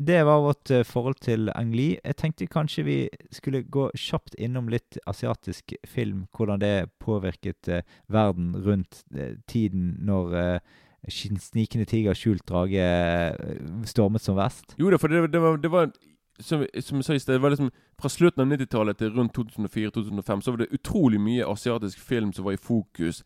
Det 0.00 0.20
var 0.24 0.40
vårt 0.40 0.70
uh, 0.70 0.82
forhold 0.86 1.18
til 1.22 1.50
Ang 1.54 1.74
Lee. 1.74 1.98
Jeg 2.04 2.16
tenkte 2.16 2.46
kanskje 2.46 2.86
vi 2.86 2.98
skulle 3.34 3.62
gå 3.62 3.88
kjapt 3.98 4.34
innom 4.38 4.70
litt 4.70 4.98
asiatisk 5.10 5.74
film. 5.86 6.26
Hvordan 6.36 6.62
det 6.62 6.90
påvirket 7.02 7.68
uh, 7.68 7.82
verden 8.06 8.54
rundt 8.66 9.02
tiden 9.50 9.96
når 10.06 10.60
Snikende 11.08 11.86
tiger, 11.88 12.14
skjult 12.14 12.44
drage 12.48 12.80
eh, 12.84 13.56
stormet 13.88 14.22
som 14.22 14.36
vest? 14.36 14.74
Jo 14.78 14.90
da, 14.92 14.98
for 15.00 15.08
det, 15.08 15.32
det 15.32 15.40
var, 15.40 15.56
det 15.56 15.70
var 15.72 15.92
som, 16.40 16.66
som 16.80 17.00
jeg 17.00 17.04
sa 17.04 17.14
i 17.14 17.22
sted, 17.22 17.34
det 17.34 17.42
var 17.42 17.54
liksom 17.54 17.70
fra 18.00 18.10
slutten 18.12 18.44
av 18.44 18.52
90-tallet 18.52 18.98
til 19.00 19.12
rundt 19.16 19.36
2004-2005 19.36 20.44
så 20.44 20.52
var 20.52 20.62
det 20.62 20.72
utrolig 20.76 21.20
mye 21.20 21.48
asiatisk 21.48 21.98
film 21.98 22.32
som 22.36 22.44
var 22.44 22.56
i 22.56 22.60
fokus. 22.60 23.22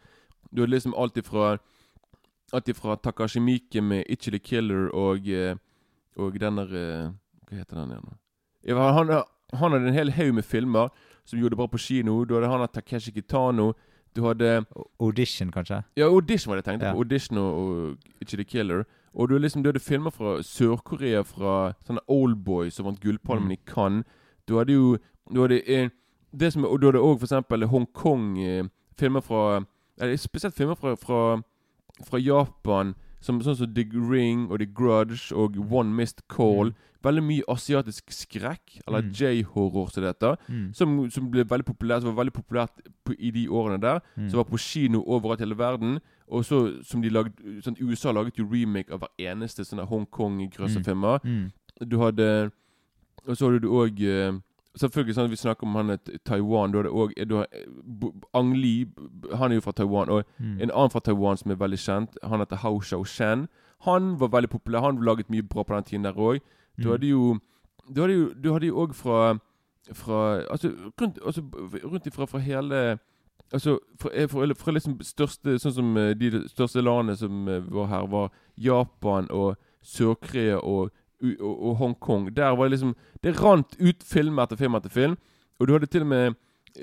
Du 0.51 0.63
hadde 0.63 0.75
liksom 0.77 0.95
alt 0.95 1.17
ifra 1.17 1.57
Alt 2.53 2.69
ifra 2.69 2.95
Takashi 2.97 3.41
Miike 3.41 3.81
med 3.81 4.05
'Itchy 4.07 4.31
the 4.31 4.39
Killer' 4.39 4.93
og 4.95 5.29
eh, 5.29 5.57
Og 6.17 6.41
den 6.41 6.57
der 6.57 6.71
eh, 6.75 7.11
Hva 7.49 7.57
heter 7.57 7.77
den 7.77 7.91
igjen? 7.91 8.77
Han, 8.77 9.09
han 9.53 9.73
hadde 9.73 9.89
en 9.89 9.95
hel 9.95 10.11
haug 10.11 10.35
med 10.35 10.45
filmer 10.45 10.89
som 11.25 11.39
gjorde 11.39 11.51
det 11.51 11.57
bra 11.57 11.67
på 11.67 11.79
kino. 11.79 12.25
Du 12.25 12.35
hadde 12.35 12.49
han 12.49 12.61
av 12.61 12.69
Takeshi 12.73 13.11
Kitano. 13.13 13.73
Du 14.17 14.23
hadde 14.27 14.65
Audition, 15.01 15.51
kanskje? 15.51 15.83
ja, 15.97 16.05
Audition 16.07 16.51
var 16.51 16.57
det 16.61 16.67
jeg 16.67 16.73
tenkte 16.73 16.87
Ja. 16.87 16.93
på. 16.93 16.99
Audition 16.99 17.39
og, 17.39 17.55
og 17.59 17.97
Ikke 18.21 18.37
the 18.37 18.45
Killer. 18.45 18.85
Og 19.15 19.29
du, 19.29 19.39
liksom, 19.39 19.63
du 19.63 19.69
hadde 19.69 19.81
filmer 19.81 20.11
fra 20.11 20.43
Sør-Korea, 20.43 21.23
fra 21.23 21.73
sånne 21.87 22.01
Oldboy 22.09 22.71
som 22.71 22.87
vant 22.87 23.01
Gullpalmen 23.01 23.49
Mm. 23.49 23.53
i 23.53 23.59
Cannes. 23.67 24.05
Du 24.49 24.57
hadde 24.59 24.73
jo 24.73 24.99
du 25.33 25.41
hadde, 25.41 25.63
eh, 25.69 25.89
det 26.39 26.53
som, 26.53 26.65
Og 26.65 26.81
du 26.81 26.87
hadde 26.87 26.99
òg 27.01 27.21
f.eks. 27.23 27.67
Hongkong. 27.71 28.39
Eh, 28.39 28.65
filmer 28.99 29.21
fra 29.21 29.65
eller 30.01 30.17
Spesielt 30.17 30.55
filmer 30.55 30.75
fra, 30.75 30.95
fra, 30.97 31.43
fra 32.05 32.19
Japan, 32.19 32.95
som, 33.25 33.39
sånn 33.45 33.57
som 33.57 33.71
The 33.77 33.85
Ring 33.97 34.47
og 34.53 34.61
The 34.61 34.69
Grudge 34.69 35.33
og 35.33 35.57
One 35.73 35.95
Missed 35.97 36.27
Call. 36.29 36.75
Mm. 36.75 36.91
Veldig 37.05 37.23
mye 37.25 37.45
asiatisk 37.53 38.13
skrekk, 38.17 38.79
eller 38.87 39.03
Mm. 39.05 39.11
J-horror 39.13 39.91
som 39.93 40.03
det 40.05 40.13
heter. 40.15 40.37
Mm. 40.49 40.69
Som, 40.75 40.95
som 41.13 41.27
ble 41.31 41.45
veldig 41.45 41.67
populært 41.69 42.01
Som 42.01 42.15
var 42.15 42.25
veldig 42.25 42.33
populært 42.33 42.79
på, 43.05 43.13
i 43.19 43.31
de 43.31 43.47
årene 43.49 43.81
der. 43.81 44.01
Mm. 44.17 44.31
Som 44.31 44.39
var 44.41 44.47
på 44.49 44.61
kino 44.61 45.03
overalt 45.05 45.41
i 45.41 45.45
hele 45.45 45.59
verden. 45.59 45.99
Og 46.29 46.45
så 46.49 46.63
som 46.85 47.03
de 47.05 47.11
lagde 47.13 47.33
sånn, 47.61 47.77
USA 47.81 48.13
laget 48.13 48.39
jo 48.41 48.47
remake 48.49 48.89
av 48.93 49.03
hver 49.05 49.13
eneste 49.33 49.65
sånne 49.69 49.85
Hongkong-grøsserfilmer. 49.91 51.21
Mm. 51.25 51.53
Du 51.91 51.99
hadde 52.01 52.51
Og 53.27 53.37
så 53.37 53.49
hadde 53.49 53.61
du 53.65 53.69
òg 53.73 54.01
Selvfølgelig 54.79 55.15
sånn 55.15 55.25
at 55.25 55.31
vi 55.31 55.37
snakker 55.37 55.63
om 55.69 55.75
han 55.79 55.91
er 55.91 55.99
Taiwan. 56.27 56.73
Da 56.73 56.79
er 56.81 56.83
det 56.83 56.93
òg 56.93 57.13
Ang 58.35 58.55
Lee, 58.57 58.87
han 59.35 59.53
er 59.53 59.55
jo 59.61 59.61
fra 59.61 59.73
Taiwan. 59.73 60.09
Og 60.11 60.25
Mm. 60.41 60.61
en 60.63 60.71
annen 60.71 60.91
fra 60.91 61.01
Taiwan 61.01 61.37
som 61.37 61.51
er 61.51 61.57
veldig 61.57 61.79
kjent, 61.79 62.17
han 62.23 62.41
heter 62.41 62.57
Hao 62.57 62.81
Shao 62.81 63.05
Shen. 63.05 63.49
Han 63.85 64.19
var 64.19 64.29
veldig 64.29 64.51
populær. 64.51 64.81
Han 64.81 64.97
laget 65.05 65.31
mye 65.31 65.43
bra 65.43 65.63
på 65.63 65.75
den 65.75 65.85
tiden 65.85 66.03
der 66.05 66.13
òg. 66.13 66.41
Du 66.83 66.91
hadde 66.91 67.07
jo 67.09 67.39
Du 67.95 68.01
hadde 68.53 68.67
jo 68.67 68.77
òg 68.87 68.95
fra 68.95 69.39
Fra 69.93 70.41
Altså 70.51 70.71
rundt, 71.01 71.19
altså, 71.27 71.43
rundt 71.85 72.07
ifra 72.07 72.27
fra 72.27 72.39
hele 72.39 72.99
Altså 73.53 73.79
fra, 74.01 74.11
eh, 74.15 74.27
fra, 74.27 74.47
fra 74.55 74.73
liksom 74.73 74.99
største 75.03 75.59
Sånn 75.61 75.73
som 75.73 75.97
eh, 75.97 76.15
de 76.15 76.49
største 76.49 76.81
landene 76.83 77.17
som 77.17 77.47
eh, 77.49 77.61
var 77.61 77.87
her, 77.87 78.07
var 78.07 78.31
Japan 78.59 79.27
og 79.31 79.57
Sør-Korea 79.83 80.57
og, 80.65 80.91
og, 81.41 81.55
og 81.69 81.77
Hongkong. 81.77 82.31
Der 82.37 82.51
var 82.57 82.65
det 82.65 82.71
liksom 82.71 82.95
Det 83.23 83.35
rant 83.43 83.77
ut 83.81 84.03
film 84.05 84.39
etter 84.39 84.57
film 84.57 84.75
etter 84.75 84.91
film. 84.91 85.17
Og 85.61 85.69
du 85.69 85.73
hadde 85.73 85.87
til 85.87 86.03
og 86.03 86.07
med 86.11 86.35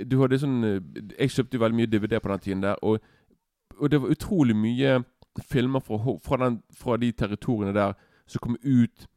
Du 0.10 0.20
hadde 0.22 0.39
sånn 0.39 0.63
eh, 0.63 0.80
Jeg 1.20 1.30
kjøpte 1.36 1.58
jo 1.58 1.63
veldig 1.65 1.76
mye 1.82 1.91
DVD 1.91 2.20
på 2.24 2.30
den 2.32 2.39
tiden 2.39 2.62
der, 2.63 2.76
og, 2.82 3.00
og 3.80 3.91
det 3.91 4.02
var 4.02 4.10
utrolig 4.13 4.56
mye 4.56 5.04
filmer 5.48 5.80
fra, 5.80 5.98
fra, 6.24 6.38
den, 6.46 6.62
fra 6.76 6.98
de 6.98 7.12
territoriene 7.12 7.74
der 7.74 7.94
som 8.28 8.39
kom 8.39 8.56
ut 8.63 9.08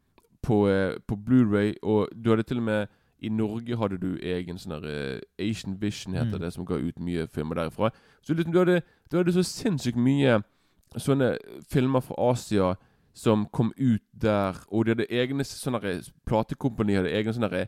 på, 0.43 0.69
eh, 0.69 0.97
på 1.07 1.17
Blu-ray, 1.17 1.75
og 1.83 2.09
du 2.25 2.31
hadde 2.31 2.43
til 2.43 2.59
og 2.59 2.63
med 2.63 2.87
I 3.25 3.29
Norge 3.29 3.77
hadde 3.77 3.99
du 3.99 4.19
egen 4.23 4.59
sånn 4.59 4.75
der 4.81 4.89
eh, 4.91 5.21
Asian 5.51 5.79
Vision, 5.81 6.15
heter 6.15 6.37
Mm. 6.39 6.41
det, 6.43 6.53
som 6.53 6.67
ga 6.67 6.75
ut 6.75 6.99
mye 7.01 7.27
filmer 7.27 7.55
derifra. 7.55 7.91
Så 8.23 8.35
liksom, 8.35 8.53
du, 8.53 8.59
hadde, 8.59 8.83
du 9.11 9.17
hadde 9.17 9.33
så 9.33 9.43
sinnssykt 9.43 9.97
mye 9.97 10.41
sånne 10.97 11.37
filmer 11.71 12.01
fra 12.01 12.15
Asia 12.31 12.75
som 13.15 13.47
kom 13.55 13.71
ut 13.79 14.03
der, 14.13 14.57
og 14.75 14.85
de 14.89 14.95
hadde 14.97 15.07
egne 15.15 15.45
sånne 15.47 15.81
der 15.85 16.01
platekompanier 16.27 17.03
hadde 17.03 17.13
egne 17.15 17.35
sånne 17.37 17.61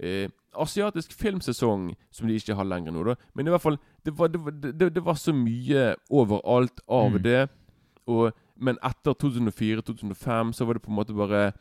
eh, 0.00 0.28
asiatisk 0.60 1.12
filmsesong, 1.16 1.94
som 2.12 2.28
de 2.28 2.34
ikke 2.36 2.56
har 2.58 2.66
lenger 2.68 2.92
nå, 2.92 3.04
da. 3.06 3.14
Men 3.34 3.46
i 3.48 3.52
hvert 3.54 3.62
fall, 3.64 3.78
det 4.04 4.12
var, 4.18 4.28
det 4.28 4.40
var, 4.44 4.52
det, 4.60 4.88
det 4.96 5.04
var 5.06 5.16
så 5.20 5.32
mye 5.36 5.94
overalt 6.10 6.80
av 6.88 7.10
Mm. 7.14 7.22
det. 7.22 7.48
Og, 8.10 8.32
men 8.60 8.76
etter 8.84 9.14
2004-2005 9.14 10.52
så 10.52 10.64
var 10.66 10.74
det 10.74 10.82
på 10.82 10.90
en 10.90 10.96
måte 10.98 11.14
bare 11.16 11.52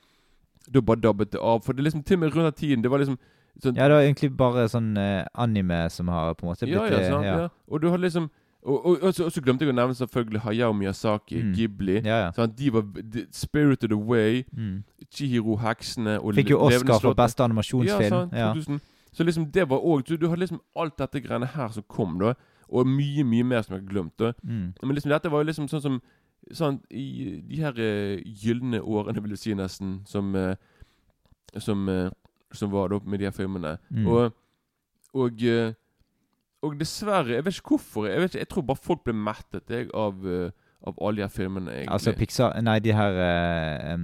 Da 0.73 0.81
bare 0.81 0.99
dabbet 1.01 1.31
det 1.31 1.39
av. 1.39 1.61
For 1.63 1.73
det 1.73 1.83
liksom 1.85 2.03
til 2.03 2.17
og 2.17 2.19
med 2.19 2.35
rundt 2.35 2.49
den 2.49 2.59
tiden 2.59 2.81
Det 2.83 2.91
var 2.91 2.99
liksom 2.99 3.17
sånn 3.63 3.75
Ja, 3.77 3.87
det 3.87 3.95
var 3.95 4.01
egentlig 4.03 4.29
bare 4.37 4.65
sånn 4.69 4.97
eh, 4.97 5.25
anime 5.33 5.89
som 5.89 6.07
har 6.11 6.33
på 6.35 6.45
en 6.45 6.51
måte 6.51 6.65
blitt 6.67 6.75
ja, 6.75 6.85
ja, 6.89 7.09
sant, 7.09 7.25
ja. 7.25 7.47
Og 7.69 7.81
du 7.81 7.89
har 7.89 7.97
liksom 8.01 8.29
Og, 8.63 8.85
og, 8.85 8.97
og, 9.03 9.13
så, 9.15 9.25
og 9.25 9.31
så 9.31 9.41
glemte 9.41 9.63
jeg 9.63 9.71
å 9.71 9.75
nevne 9.77 9.95
selvfølgelig 9.95 10.41
Hayao 10.43 10.73
Miyazaki, 10.75 11.37
Mm. 11.43 11.53
Ghibli. 11.55 11.93
Ja, 12.03 12.17
ja. 12.25 12.31
Sånn, 12.35 12.51
De 12.57 12.69
var 12.75 12.81
de, 13.01 13.25
Spirited 13.31 13.91
Away, 13.95 14.43
Mm. 14.51 14.83
Chihiro-heksene 15.15 16.17
og 16.19 16.35
Fikk 16.35 16.49
jo 16.51 16.59
Oscar 16.65 16.99
for 16.99 17.13
beste 17.15 17.43
animasjonsfilm. 17.43 18.03
Ja, 18.03 18.09
sant, 18.09 18.33
Ja, 18.35 18.53
2000. 18.53 18.81
Så 19.13 19.23
liksom 19.25 19.47
det 19.51 19.63
var 19.69 19.79
òg 19.79 20.03
du, 20.05 20.17
du 20.17 20.27
hadde 20.29 20.39
liksom 20.43 20.59
alt 20.75 20.97
dette 20.99 21.21
greiene 21.23 21.47
her 21.47 21.69
som 21.73 21.83
kom, 21.87 22.19
da. 22.19 22.33
Og 22.69 22.85
mye, 22.85 23.23
mye 23.25 23.43
mer 23.43 23.61
som 23.65 23.75
jeg 23.75 23.83
har 23.85 23.89
glemt. 23.93 24.17
da 24.19 24.33
Mm. 24.43 24.73
Men 24.83 24.95
liksom 24.95 25.09
dette 25.09 25.31
var 25.31 25.39
jo 25.43 25.47
liksom 25.51 25.67
sånn 25.69 25.81
som 25.81 26.01
Sånn 26.55 26.79
i 26.89 27.41
de 27.45 27.57
her 27.59 27.73
uh, 27.77 28.21
gylne 28.25 28.79
årene, 28.81 29.21
vil 29.21 29.31
du 29.31 29.35
si, 29.37 29.51
nesten, 29.53 30.01
som 30.07 30.33
uh, 30.35 30.55
Som 31.59 31.87
uh, 31.89 32.09
Som 32.53 32.71
var 32.71 32.87
da 32.89 32.99
med 33.05 33.19
de 33.19 33.25
her 33.25 33.31
filmene. 33.35 33.77
Mm. 33.91 34.07
Og 34.07 34.33
Og 35.13 35.43
eh, 35.43 35.73
Og 36.63 36.73
dessverre, 36.79 37.27
jeg 37.37 37.45
vet 37.45 37.55
ikke 37.59 37.69
hvorfor. 37.77 38.07
Jeg 38.09 38.19
vet 38.21 38.33
ikke, 38.33 38.39
jeg 38.43 38.49
tror 38.49 38.61
bare 38.67 38.81
folk 38.83 39.03
ble 39.05 39.13
mettet 39.13 39.69
jeg, 39.69 39.87
av 39.93 40.25
eh, 40.27 40.49
Av 40.87 40.95
alle 41.03 41.17
de 41.17 41.21
her 41.25 41.27
filmene, 41.27 41.71
egentlig. 41.73 41.91
Altså 41.91 42.13
Pixar 42.15 42.53
Nei, 42.63 42.77
de 42.79 42.93
her 42.95 43.17
uh, 43.19 43.93
um, 43.95 44.03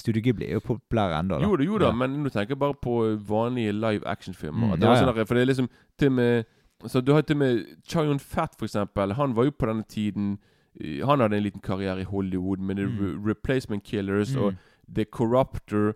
Studio 0.00 0.22
Ghibli 0.24 0.46
er 0.48 0.54
jo 0.56 0.60
populære 0.64 1.18
ennå. 1.18 1.40
Jo 1.42 1.56
da, 1.60 1.64
jo 1.64 1.78
da, 1.78 1.90
Ja. 1.90 1.92
men 1.92 2.14
nå 2.24 2.30
tenker 2.32 2.54
jeg 2.54 2.58
bare 2.62 2.74
på 2.80 2.94
vanlige 3.28 3.72
live 3.76 4.00
action-filmer. 4.08 4.76
Mm, 4.78 4.80
ja, 4.80 4.94
ja. 4.94 5.02
sånn 5.04 5.26
for 5.26 5.34
det 5.36 5.42
er 5.42 5.50
liksom 5.50 5.68
til 5.98 6.08
og 6.08 6.12
med 6.16 6.46
Så 6.88 7.00
Du 7.04 7.12
har 7.12 7.20
til 7.22 7.36
og 7.36 7.38
med 7.38 7.66
Chayon 7.88 8.18
Fat, 8.18 8.54
for 8.58 8.64
eksempel. 8.64 9.12
Han 9.12 9.34
var 9.36 9.44
jo 9.44 9.50
på 9.50 9.66
denne 9.68 9.84
tiden 9.88 10.38
eh, 10.80 11.04
Han 11.04 11.20
hadde 11.20 11.36
en 11.36 11.42
liten 11.42 11.60
karriere 11.60 12.00
i 12.00 12.04
Hollywood 12.08 12.58
med 12.64 12.76
The 12.76 12.86
Mm. 12.86 12.98
Re 13.00 13.28
Replacement 13.34 13.84
Killers 13.84 14.34
og 14.36 14.52
Mm. 14.52 14.58
The 14.94 15.04
Corruptor 15.04 15.94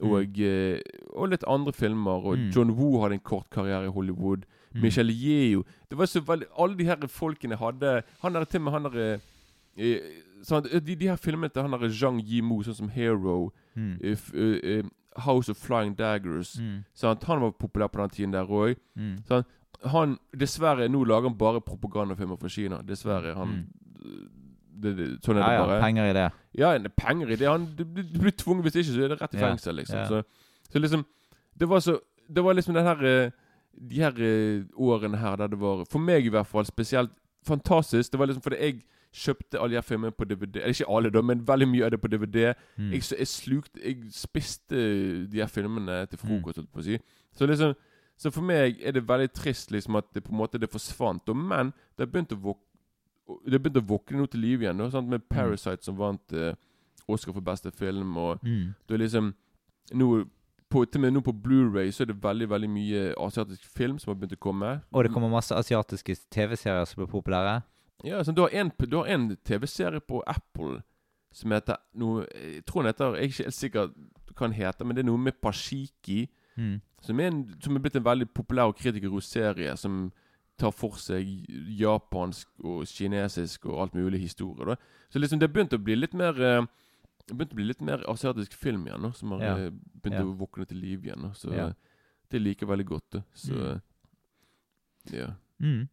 og, 0.00 0.38
og 1.16 1.28
litt 1.28 1.44
andre 1.46 1.72
filmer. 1.72 2.24
Og 2.24 2.38
Mm. 2.38 2.50
John 2.56 2.70
Woo 2.70 3.02
hadde 3.02 3.14
en 3.14 3.20
kort 3.20 3.50
karriere 3.50 3.84
i 3.84 3.90
Hollywood. 3.92 4.44
Mm. 4.74 4.80
Michelle 4.82 5.12
Yeo 5.12 5.64
Det 5.90 5.96
var 5.98 6.06
så 6.06 6.20
veldig 6.20 6.46
Alle 6.58 6.76
de 6.78 6.84
her 6.84 7.06
folkene 7.08 7.56
hadde 7.56 8.02
Han 8.22 8.34
der 8.34 8.44
til 8.44 8.60
og 8.60 8.64
med 8.64 8.72
han 8.72 8.82
der 8.92 9.18
eh, 9.76 10.80
de, 10.80 10.94
de 10.96 11.08
her 11.08 11.16
filmene 11.16 11.48
til 11.48 11.62
han 11.62 11.72
der 11.72 11.88
Zhang 11.88 12.20
Yimou, 12.20 12.62
sånn 12.62 12.74
som 12.74 12.88
Hero, 12.88 13.50
Mm. 13.76 13.98
if, 14.02 14.32
uh, 14.34 14.40
eh, 14.62 14.78
eh, 14.78 14.84
House 15.16 15.48
of 15.50 15.56
Flying 15.56 15.94
Daggers 15.98 16.56
Mm. 16.58 16.84
sant? 16.94 17.22
Han 17.24 17.40
var 17.40 17.50
populær 17.50 17.86
på 17.86 18.00
den 18.00 18.10
tiden 18.10 18.32
der 18.32 18.44
òg. 18.44 18.76
Mm. 18.96 19.44
Han 19.86 20.18
Dessverre, 20.36 20.88
nå 20.88 21.04
lager 21.04 21.28
han 21.28 21.38
bare 21.38 21.60
propagandafilmer 21.60 22.36
for 22.40 22.48
Kina. 22.48 22.82
Dessverre. 22.82 23.34
Han 23.34 23.48
Mm. 23.48 24.28
det, 24.82 24.96
det, 24.96 25.06
Sånn 25.22 25.36
er 25.36 25.40
Ja, 25.40 25.46
det 25.48 25.54
ja, 25.54 25.66
bare. 25.66 25.80
penger 25.80 26.10
i 26.10 26.12
det. 26.12 26.30
Ja, 26.58 26.72
det 26.78 26.84
er 26.86 26.94
penger 27.06 27.30
i 27.30 27.36
det. 27.36 27.48
Han, 27.48 27.66
du, 27.76 27.84
du 27.84 28.02
du 28.02 28.18
blir 28.18 28.30
tvunget 28.32 28.62
Hvis 28.64 28.76
ikke, 28.76 28.92
så 28.94 29.02
er 29.04 29.08
det 29.08 29.20
rett 29.22 29.34
i 29.34 29.38
fengsel, 29.38 29.74
liksom. 29.74 29.98
ja. 29.98 30.06
Så, 30.06 30.22
så 30.72 30.78
liksom 30.78 31.04
Det 31.58 31.68
var 31.68 31.80
så 31.80 31.98
Det 32.34 32.44
var 32.44 32.52
liksom 32.54 32.74
den 32.74 32.84
her 32.84 33.04
eh, 33.04 33.30
De 33.80 34.00
her 34.02 34.12
eh, 34.18 34.64
årene 34.74 35.16
her 35.20 35.36
der 35.36 35.46
det 35.52 35.58
var 35.60 35.84
For 35.86 35.98
meg 36.02 36.26
i 36.26 36.28
hvert 36.34 36.46
fall 36.46 36.64
spesielt 36.66 37.10
fantastisk. 37.46 38.10
Det 38.12 38.18
var 38.18 38.26
liksom 38.26 38.42
fordi 38.42 38.56
jeg 38.60 38.80
kjøpte 39.12 39.60
alle 39.60 39.76
de 39.76 39.82
filmene 39.82 40.12
på 40.12 40.24
DVD. 40.28 40.56
Eller 40.60 40.74
ikke 40.74 40.88
alle, 40.96 41.10
da, 41.10 41.22
men 41.22 41.44
veldig 41.48 41.68
mye 41.68 41.84
av 41.86 41.90
det 41.94 42.00
på 42.00 42.08
DVD. 42.12 42.54
Mm. 42.76 42.90
Jeg, 42.92 43.02
så 43.02 43.16
jeg 43.18 43.26
slukte 43.26 43.80
Jeg 43.84 43.96
spiste 44.12 44.80
de 45.32 45.38
her 45.40 45.46
filmene 45.46 46.06
til 46.06 46.18
Mm. 46.18 46.26
frokost, 46.28 46.56
holdt 46.58 46.72
på 46.72 46.80
å 46.80 46.84
si. 46.84 46.98
Så 47.32 47.46
liksom 47.46 47.74
Så 48.18 48.30
for 48.34 48.42
meg 48.42 48.80
er 48.82 48.92
det 48.92 49.06
veldig 49.08 49.30
trist 49.32 49.70
liksom 49.70 49.96
at 49.96 50.04
det 50.14 50.24
på 50.24 50.32
en 50.32 50.38
måte 50.38 50.58
det 50.58 50.68
forsvant. 50.70 51.28
Og, 51.28 51.36
men 51.36 51.66
det 51.96 52.02
har 52.02 52.06
begynt 52.06 52.32
å 52.32 52.40
våkne 52.42 52.64
det 53.46 53.60
begynte 53.62 53.80
å 53.82 53.88
våkne 53.88 54.16
noe 54.18 54.26
til 54.26 54.40
liv 54.40 54.62
igjen. 54.62 54.78
Da, 54.78 54.90
sant? 54.90 55.08
Med 55.08 55.20
'Parasite', 55.28 55.84
som 55.84 55.96
vant 55.98 56.32
uh, 56.32 56.54
Oscar 57.08 57.32
for 57.32 57.40
beste 57.40 57.70
film. 57.70 58.16
Og 58.16 58.38
Mm. 58.42 58.74
det 58.88 58.94
er 58.94 58.98
liksom 58.98 59.34
nå 59.94 60.24
på, 60.70 60.84
Til 60.84 61.00
og 61.00 61.02
med 61.02 61.14
nå 61.16 61.22
på 61.24 61.32
Blu-ray 61.32 61.90
så 61.94 62.04
er 62.04 62.10
det 62.10 62.22
veldig 62.22 62.50
veldig 62.50 62.68
mye 62.70 63.02
asiatisk 63.24 63.64
film 63.76 63.98
som 63.98 64.12
har 64.12 64.18
begynt 64.20 64.36
å 64.36 64.42
komme. 64.42 64.72
Og 64.92 65.04
det 65.04 65.12
kommer 65.14 65.32
masse 65.32 65.54
asiatiske 65.54 66.16
TV-serier 66.30 66.84
som 66.84 67.00
blir 67.00 67.10
populære. 67.12 67.60
Ja, 68.04 68.20
sånn, 68.22 68.36
du 68.36 68.44
har 68.44 68.54
en, 68.54 68.70
en 69.08 69.28
TV-serie 69.48 70.00
på 70.04 70.20
Apple 70.26 70.82
som 71.34 71.52
heter 71.52 71.80
noe 71.98 72.24
Jeg 72.30 72.62
tror 72.66 72.82
den 72.82 72.92
heter 72.92 73.16
Jeg 73.16 73.24
er 73.24 73.32
ikke 73.32 73.48
helt 73.48 73.56
sikker 73.56 73.90
hva 74.38 74.46
den 74.46 74.54
heter, 74.54 74.86
men 74.86 74.96
det 74.96 75.02
er 75.02 75.08
noe 75.08 75.18
med 75.18 75.40
Pashiki. 75.42 76.28
Mm. 76.54 76.78
Som 77.02 77.20
er, 77.20 77.30
en, 77.32 77.40
som 77.62 77.74
er 77.74 77.82
blitt 77.82 77.96
en 77.98 78.06
veldig 78.06 78.28
populær 78.34 78.70
og 78.70 78.78
kritikerrost 78.78 79.34
serie 79.34 79.74
som 79.78 80.08
tar 80.58 80.72
for 80.74 80.98
seg 80.98 81.26
japansk 81.78 82.48
og 82.66 82.86
kinesisk 82.90 83.66
og 83.66 83.82
alt 83.82 83.96
mulig 83.98 84.20
historie. 84.20 84.66
da 84.66 84.76
Så 85.10 85.18
liksom 85.18 85.38
det 85.38 85.48
har 85.48 85.54
begynt 85.54 85.74
å 85.74 85.82
bli 85.82 85.96
litt 85.96 86.14
mer 86.14 86.38
eh, 86.42 86.66
Det 87.28 87.36
begynte 87.36 87.52
å 87.54 87.58
bli 87.60 87.66
litt 87.68 87.82
mer 87.84 88.02
asiatisk 88.08 88.54
film 88.56 88.86
igjen, 88.88 89.02
nå 89.04 89.10
som 89.14 89.34
har 89.36 89.42
Ja. 89.44 89.56
eh, 89.66 89.70
begynt 90.00 90.16
å 90.24 90.36
våkne 90.38 90.66
til 90.66 90.78
liv 90.80 91.04
igjen. 91.04 91.20
nå 91.20 91.34
Så 91.36 91.52
eh, 91.68 91.74
det 92.30 92.40
liker 92.40 92.66
jeg 92.66 92.70
veldig 92.72 92.86
godt. 92.88 93.22
Så 93.34 93.52
Mm. 93.54 93.80
ja. 95.12 95.28
Mm. 95.60 95.88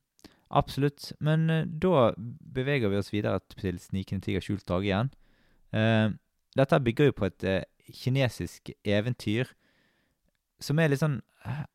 Absolutt. 0.51 1.11
Men 1.19 1.49
uh, 1.49 1.65
da 1.65 2.13
beveger 2.53 2.89
vi 2.89 2.97
oss 2.97 3.11
videre 3.11 3.39
til 3.49 3.79
'Snikende 3.79 4.21
tiger 4.23 4.39
skjult 4.41 4.65
drage' 4.65 4.85
igjen. 4.87 5.09
Uh, 5.73 6.13
dette 6.55 6.79
bygger 6.79 7.05
jo 7.05 7.11
på 7.11 7.25
et 7.25 7.43
uh, 7.43 7.63
kinesisk 7.91 8.69
eventyr 8.85 9.45
som 10.59 10.79
er 10.79 10.87
litt 10.87 10.99
sånn 11.01 11.21
eh, 11.45 11.65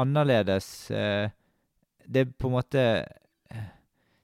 annerledes. 0.00 0.90
eh, 0.90 1.30
det 2.08 2.20
er 2.26 2.32
på 2.38 2.48
en 2.48 2.52
måte 2.56 3.06
eh, 3.50 3.68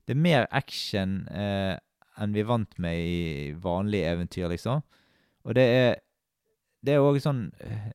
Det 0.06 0.16
er 0.16 0.20
mer 0.20 0.46
action 0.50 1.28
eh, 1.28 1.76
enn 2.20 2.34
vi 2.34 2.42
er 2.42 2.48
vant 2.48 2.78
med 2.82 2.98
i 2.98 3.52
vanlige 3.62 4.10
eventyr, 4.12 4.48
liksom. 4.52 4.82
Og 5.44 5.54
det 5.54 5.68
er 5.68 5.94
Det 6.86 6.92
er 6.94 7.02
òg 7.02 7.16
sånn 7.18 7.48
eh, 7.64 7.88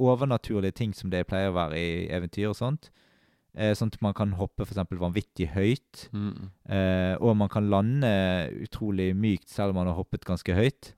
overnaturlige 0.00 0.72
ting 0.78 0.94
som 0.96 1.10
det 1.10 1.26
pleier 1.28 1.50
å 1.50 1.56
være 1.56 1.76
i 1.76 2.06
eventyr 2.14 2.46
og 2.48 2.56
sånt. 2.56 2.86
Eh, 3.58 3.74
sånn 3.76 3.90
at 3.92 3.98
man 4.00 4.14
kan 4.16 4.32
hoppe 4.38 4.64
eksempel 4.64 5.00
vanvittig 5.02 5.50
høyt. 5.52 6.06
Mm. 6.14 6.48
Eh, 6.70 7.14
og 7.18 7.36
man 7.36 7.50
kan 7.52 7.68
lande 7.68 8.08
utrolig 8.62 9.10
mykt 9.18 9.50
selv 9.50 9.74
om 9.74 9.80
man 9.82 9.90
har 9.90 9.98
hoppet 9.98 10.24
ganske 10.24 10.54
høyt. 10.54 10.94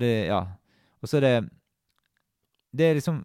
Det, 0.00 0.12
ja. 0.30 0.40
Og 1.02 1.10
så 1.10 1.18
er 1.18 1.20
det 1.20 1.50
Det 2.72 2.84
er 2.86 2.94
liksom 2.94 3.24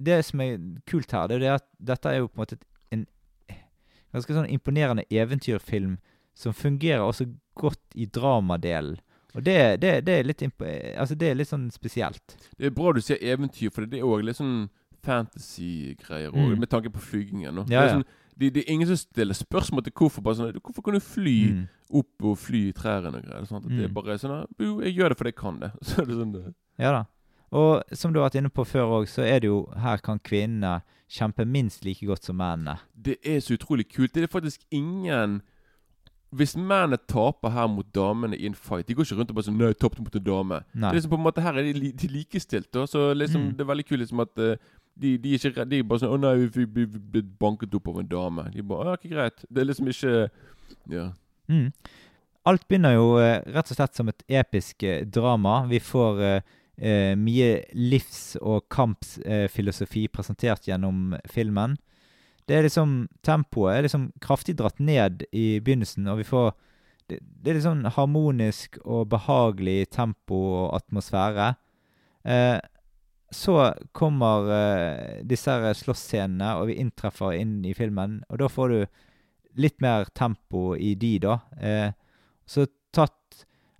Det 0.00 0.24
som 0.24 0.40
er 0.40 0.56
kult 0.88 1.12
her, 1.12 1.26
det 1.28 1.42
er 1.42 1.58
at 1.58 1.66
dette 1.76 2.08
er 2.08 2.22
jo 2.22 2.28
på 2.28 2.38
en 2.38 2.40
måte 2.40 2.56
en 2.90 3.04
ganske 4.14 4.32
sånn 4.32 4.48
imponerende 4.48 5.04
eventyrfilm 5.12 5.98
som 6.40 6.54
fungerer 6.56 7.04
også 7.04 7.26
godt 7.60 7.96
i 8.00 8.06
dramadelen. 8.06 8.98
Og 9.36 9.44
det, 9.46 9.56
det, 9.82 9.90
det 10.06 10.14
er 10.18 10.24
litt 10.26 10.42
Altså, 10.42 11.14
det 11.14 11.28
er 11.30 11.36
litt 11.38 11.46
sånn 11.50 11.68
spesielt. 11.70 12.34
Det 12.58 12.66
er 12.66 12.74
bra 12.74 12.90
du 12.96 13.00
sier 13.04 13.20
eventyr, 13.22 13.70
for 13.70 13.86
det 13.86 14.00
er 14.00 14.08
òg 14.08 14.24
litt 14.26 14.40
sånn 14.40 14.68
fantasy-greier 15.34 16.32
Mm. 16.34 16.58
med 16.58 16.68
tanke 16.70 16.90
på 16.90 16.98
flygingen. 17.00 17.54
Ja, 17.56 17.62
Det, 17.64 17.70
ja. 17.72 17.88
sånn, 17.94 18.04
det, 18.36 18.50
det 18.54 18.64
er 18.64 18.72
ingen 18.72 18.86
som 18.88 18.96
stiller 18.96 19.34
spørsmål 19.34 19.84
til 19.84 19.92
hvorfor. 19.92 20.22
Bare 20.22 20.34
sånn, 20.34 20.52
hvorfor 20.60 20.82
kan 20.82 20.94
du 20.94 21.00
fly 21.00 21.52
Mm. 21.52 21.68
opp 21.92 22.22
og 22.24 22.38
fly 22.38 22.68
i 22.68 22.72
trærne 22.72 23.06
og 23.14 23.22
greier? 23.24 23.46
Sånn, 23.46 23.56
at 23.64 23.68
Det 23.68 23.84
er 23.84 23.88
Mm. 23.88 23.94
bare 23.94 24.18
sånn 24.18 24.46
Jo, 24.58 24.80
jeg 24.80 24.96
gjør 24.96 25.08
det 25.10 25.18
fordi 25.18 25.28
jeg 25.28 25.36
kan 25.36 25.60
det. 25.60 25.72
Så 25.82 26.02
er 26.02 26.06
det 26.06 26.16
sånn 26.16 26.32
det. 26.32 26.54
Ja 26.78 26.92
da. 26.92 27.04
Og 27.52 27.82
som 27.92 28.12
du 28.12 28.20
har 28.20 28.30
vært 28.30 28.38
inne 28.38 28.50
på 28.50 28.64
før 28.64 29.02
òg, 29.02 29.08
så 29.08 29.22
er 29.22 29.40
det 29.40 29.48
jo 29.48 29.66
her 29.76 29.98
kan 29.98 30.18
kvinnene 30.20 30.82
kjempe 31.08 31.44
minst 31.46 31.84
like 31.84 32.06
godt 32.06 32.22
som 32.24 32.36
mennene. 32.36 32.78
Det 32.94 33.18
er 33.24 33.38
så 33.40 33.56
utrolig 33.58 33.88
kult. 33.88 34.12
Det 34.12 34.22
er 34.22 34.28
faktisk 34.40 34.60
ingen 34.70 35.42
Hvis 36.32 36.54
mennene 36.56 36.96
taper 37.10 37.50
her 37.50 37.66
mot 37.66 37.86
damene 37.92 38.36
i 38.38 38.46
en 38.46 38.54
fight 38.54 38.86
De 38.86 38.94
går 38.94 39.02
ikke 39.04 39.16
rundt 39.18 39.30
og 39.30 39.34
bare 39.34 39.44
sånn 39.48 39.56
'Nei, 39.58 39.72
tapte 39.74 39.98
mot 40.00 40.14
en 40.14 40.22
dame'. 40.22 40.60
Nei. 40.74 40.90
Det 40.90 40.90
er 40.90 41.00
liksom 41.00 41.10
på 41.10 41.18
en 41.18 41.24
måte 41.26 41.42
Her 41.42 41.54
er 41.58 41.62
de, 41.62 41.72
li- 41.72 41.92
de 41.92 42.06
likestilt. 42.08 42.70
Da. 42.72 42.84
Så 42.86 43.14
liksom 43.14 43.40
Mm. 43.48 43.56
det 43.56 43.60
er 43.60 43.72
veldig 43.74 43.86
kult 43.88 44.00
liksom 44.00 44.20
at 44.20 44.38
eh, 44.38 44.56
de, 45.00 45.16
de 45.18 45.34
er 45.34 45.38
ikke 45.38 45.56
redde. 45.58 45.70
De 45.70 45.78
er 45.78 45.82
bare 45.82 45.98
sånn 45.98 46.14
'Å 46.14 46.20
nei, 46.20 46.46
vi 46.46 46.66
ble 46.86 47.22
banket 47.40 47.74
opp 47.74 47.88
av 47.88 47.98
en 47.98 48.06
dame'. 48.08 48.52
De 48.52 48.62
bare 48.62 48.84
'Ja, 48.84 48.96
ikke 48.96 49.10
greit'. 49.14 49.44
Det 49.52 49.58
er 49.60 49.64
liksom 49.66 49.88
ikke 49.88 50.30
Ja. 50.88 51.12
Mm. 51.48 51.72
Alt 52.46 52.68
begynner 52.68 52.94
jo 52.94 53.18
eh, 53.18 53.42
rett 53.52 53.70
og 53.70 53.76
slett 53.76 53.94
som 53.96 54.08
et 54.08 54.22
episk 54.28 54.82
eh, 54.84 55.04
drama. 55.04 55.66
Vi 55.68 55.78
får 55.80 56.42
mye 57.16 57.64
livs- 57.74 58.36
og 58.40 58.62
kampfilosofi 58.70 60.08
presentert 60.08 60.64
gjennom 60.66 61.18
filmen. 61.28 61.76
Det 62.50 62.56
er 62.58 62.66
liksom 62.66 63.04
Tempoet 63.22 63.76
er 63.76 63.86
liksom 63.86 64.08
kraftig 64.22 64.56
dratt 64.58 64.80
ned 64.82 65.22
i 65.30 65.60
begynnelsen, 65.62 66.08
og 66.10 66.18
vi 66.18 66.26
får 66.26 66.50
Det, 67.10 67.18
det 67.22 67.50
er 67.50 67.56
litt 67.56 67.64
sånn 67.66 67.86
harmonisk 67.90 68.76
og 68.84 69.08
behagelig 69.10 69.88
tempo 69.90 70.36
og 70.60 70.76
atmosfære. 70.76 71.48
Eh, 72.22 72.58
så 73.34 73.54
kommer 73.98 74.50
eh, 74.54 75.16
disse 75.26 75.50
her 75.50 75.74
slåssscenene, 75.74 76.52
og 76.60 76.68
vi 76.70 76.76
inntreffer 76.78 77.34
inn 77.34 77.64
i 77.66 77.74
filmen, 77.74 78.20
og 78.30 78.38
da 78.38 78.46
får 78.46 78.70
du 78.70 78.78
litt 79.58 79.82
mer 79.82 80.06
tempo 80.14 80.76
i 80.78 80.94
de, 80.94 81.16
da. 81.26 81.40
Eh, 81.58 81.90
så 82.46 82.66
tatt 82.94 83.16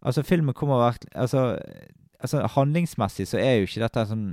Altså, 0.00 0.22
filmen 0.24 0.54
kommer 0.56 0.78
virkelig 0.80 1.10
altså, 1.12 1.58
altså, 2.20 2.46
handlingsmessig 2.54 3.26
så 3.28 3.36
er 3.36 3.58
jo 3.58 3.66
ikke 3.68 3.82
dette 3.82 4.04
sånn 4.08 4.30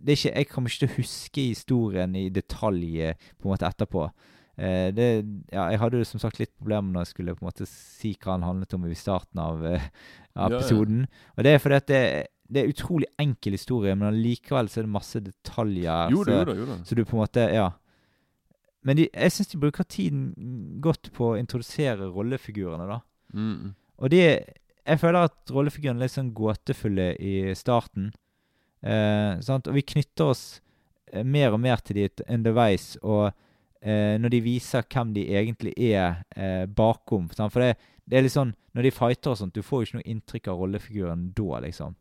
det 0.00 0.12
er 0.12 0.16
ikke, 0.18 0.34
Jeg 0.38 0.48
kommer 0.48 0.70
ikke 0.70 0.78
til 0.86 0.88
å 0.90 0.98
huske 0.98 1.40
historien 1.50 2.14
i 2.16 2.28
detalj 2.30 3.00
eh, 3.10 3.14
på 3.38 3.48
en 3.48 3.52
måte 3.54 3.68
etterpå. 3.68 4.06
Eh, 4.60 4.90
det, 4.92 5.06
ja, 5.52 5.66
jeg 5.72 5.78
hadde 5.80 5.98
jo 6.00 6.04
som 6.08 6.20
sagt 6.20 6.38
litt 6.40 6.52
problemer 6.58 6.92
når 6.92 7.04
jeg 7.06 7.12
skulle 7.14 7.34
på 7.36 7.44
en 7.44 7.48
måte 7.50 7.66
si 7.70 8.14
hva 8.20 8.34
han 8.38 8.42
handlet 8.44 8.74
om 8.76 8.84
i 8.90 8.94
starten 8.98 9.40
av, 9.40 9.62
uh, 9.64 9.88
av 10.36 10.50
Ja, 10.50 10.56
ja. 10.56 10.58
episoden. 10.58 11.06
Og 11.36 11.44
det 11.44 11.52
er 11.54 11.58
fordi 11.62 11.78
at 11.80 11.86
det, 11.92 12.00
det 12.50 12.62
er 12.64 12.72
utrolig 12.72 13.06
enkel 13.22 13.52
historie, 13.56 13.94
men 13.94 14.08
allikevel 14.10 14.68
så 14.68 14.80
er 14.80 14.88
det 14.88 14.92
masse 14.96 15.20
detaljer. 15.22 16.10
Jo 16.16 16.24
det, 16.24 16.40
så- 16.48 16.56
jo 16.58 16.66
det, 16.72 16.78
så 16.88 16.94
du 16.98 17.04
på 17.04 17.16
en 17.16 17.22
måte 17.24 17.46
Ja. 17.54 17.68
Men 18.82 18.96
de, 18.96 19.08
jeg 19.12 19.32
syns 19.32 19.50
de 19.52 19.58
bruker 19.60 19.84
tiden 19.84 20.22
godt 20.80 21.10
på 21.12 21.34
å 21.34 21.38
introdusere 21.38 22.06
rollefigurene, 22.14 22.86
da. 22.88 23.00
Mm. 23.36 23.74
Og 24.00 24.10
de 24.10 24.22
Jeg 24.86 24.98
føler 24.98 25.28
at 25.28 25.50
rollefigurene 25.52 26.00
er 26.00 26.08
litt 26.08 26.14
sånn 26.16 26.32
gåtefulle 26.34 27.10
i 27.20 27.52
starten. 27.54 28.08
Eh? 28.82 29.38
Og 29.40 29.70
vi 29.76 29.86
knytter 29.94 30.32
oss 30.32 30.44
eh, 31.12 31.24
mer 31.24 31.54
og 31.54 31.60
mer 31.60 31.82
til 31.84 32.00
de 32.00 32.26
underveis, 32.28 32.94
og 33.02 33.30
eh, 33.82 34.16
når 34.20 34.34
de 34.34 34.42
viser 34.44 34.86
hvem 34.88 35.14
de 35.16 35.26
egentlig 35.36 35.74
er 35.76 36.22
eh, 36.36 36.66
bakom. 36.66 37.28
Sant? 37.36 37.52
For 37.52 37.64
det, 37.64 37.74
det 38.10 38.18
er 38.18 38.26
litt 38.26 38.36
sånn 38.36 38.56
Når 38.74 38.86
de 38.86 38.90
fighter 38.94 39.32
og 39.32 39.38
sånt, 39.40 39.54
du 39.54 39.66
får 39.66 39.80
jo 39.80 39.86
ikke 39.86 39.98
noe 39.98 40.10
inntrykk 40.12 40.48
av 40.50 40.60
rollefiguren 40.60 41.24
da, 41.34 41.62
liksom. 41.64 41.96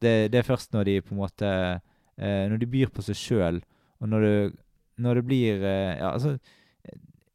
Det, 0.00 0.12
det 0.32 0.38
er 0.40 0.46
først 0.46 0.72
når 0.72 0.86
de 0.88 0.94
på 1.04 1.12
en 1.12 1.20
måte 1.20 1.48
eh, 1.48 2.44
Når 2.48 2.62
de 2.62 2.70
byr 2.72 2.92
på 2.92 3.04
seg 3.04 3.18
sjøl, 3.20 3.58
og 4.00 4.08
når 4.08 4.24
det, 4.24 4.36
når 5.04 5.20
det 5.20 5.24
blir 5.28 5.66
eh, 5.68 5.98
Ja, 5.98 6.14
altså 6.14 6.38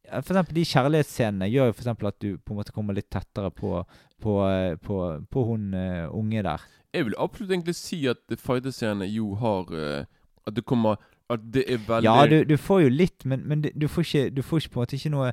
For 0.10 0.34
eksempel 0.34 0.58
de 0.58 0.66
kjærlighetsscenene 0.72 1.52
gjør 1.52 1.70
jo 1.70 1.76
for 1.78 2.10
at 2.10 2.20
du 2.26 2.32
på 2.38 2.54
en 2.54 2.62
måte 2.62 2.74
kommer 2.74 2.98
litt 2.98 3.12
tettere 3.14 3.54
på, 3.54 3.84
på, 4.22 4.34
på, 4.82 4.98
på 5.30 5.44
hun 5.48 5.70
uh, 5.74 6.10
unge 6.14 6.44
der. 6.46 6.66
Jeg 6.94 7.06
vil 7.06 7.16
absolutt 7.18 7.52
egentlig 7.52 7.76
si 7.76 8.06
at 8.08 8.36
fighterscenene 8.38 9.08
jo 9.10 9.34
har 9.36 9.72
uh, 9.72 10.06
At 10.48 10.56
det 10.56 10.66
kommer 10.66 10.96
At 11.30 11.40
det 11.54 11.66
er 11.68 11.82
veldig 11.88 12.10
Ja, 12.10 12.28
du, 12.30 12.44
du 12.44 12.58
får 12.58 12.86
jo 12.86 12.90
litt, 12.90 13.26
men, 13.26 13.48
men 13.48 13.64
du, 13.64 13.88
får 13.88 14.02
ikke, 14.02 14.30
du 14.30 14.42
får 14.42 14.58
ikke 14.58 14.74
på 14.74 14.80
en 14.80 14.86
måte 14.86 15.00
ikke 15.00 15.14
noe 15.14 15.32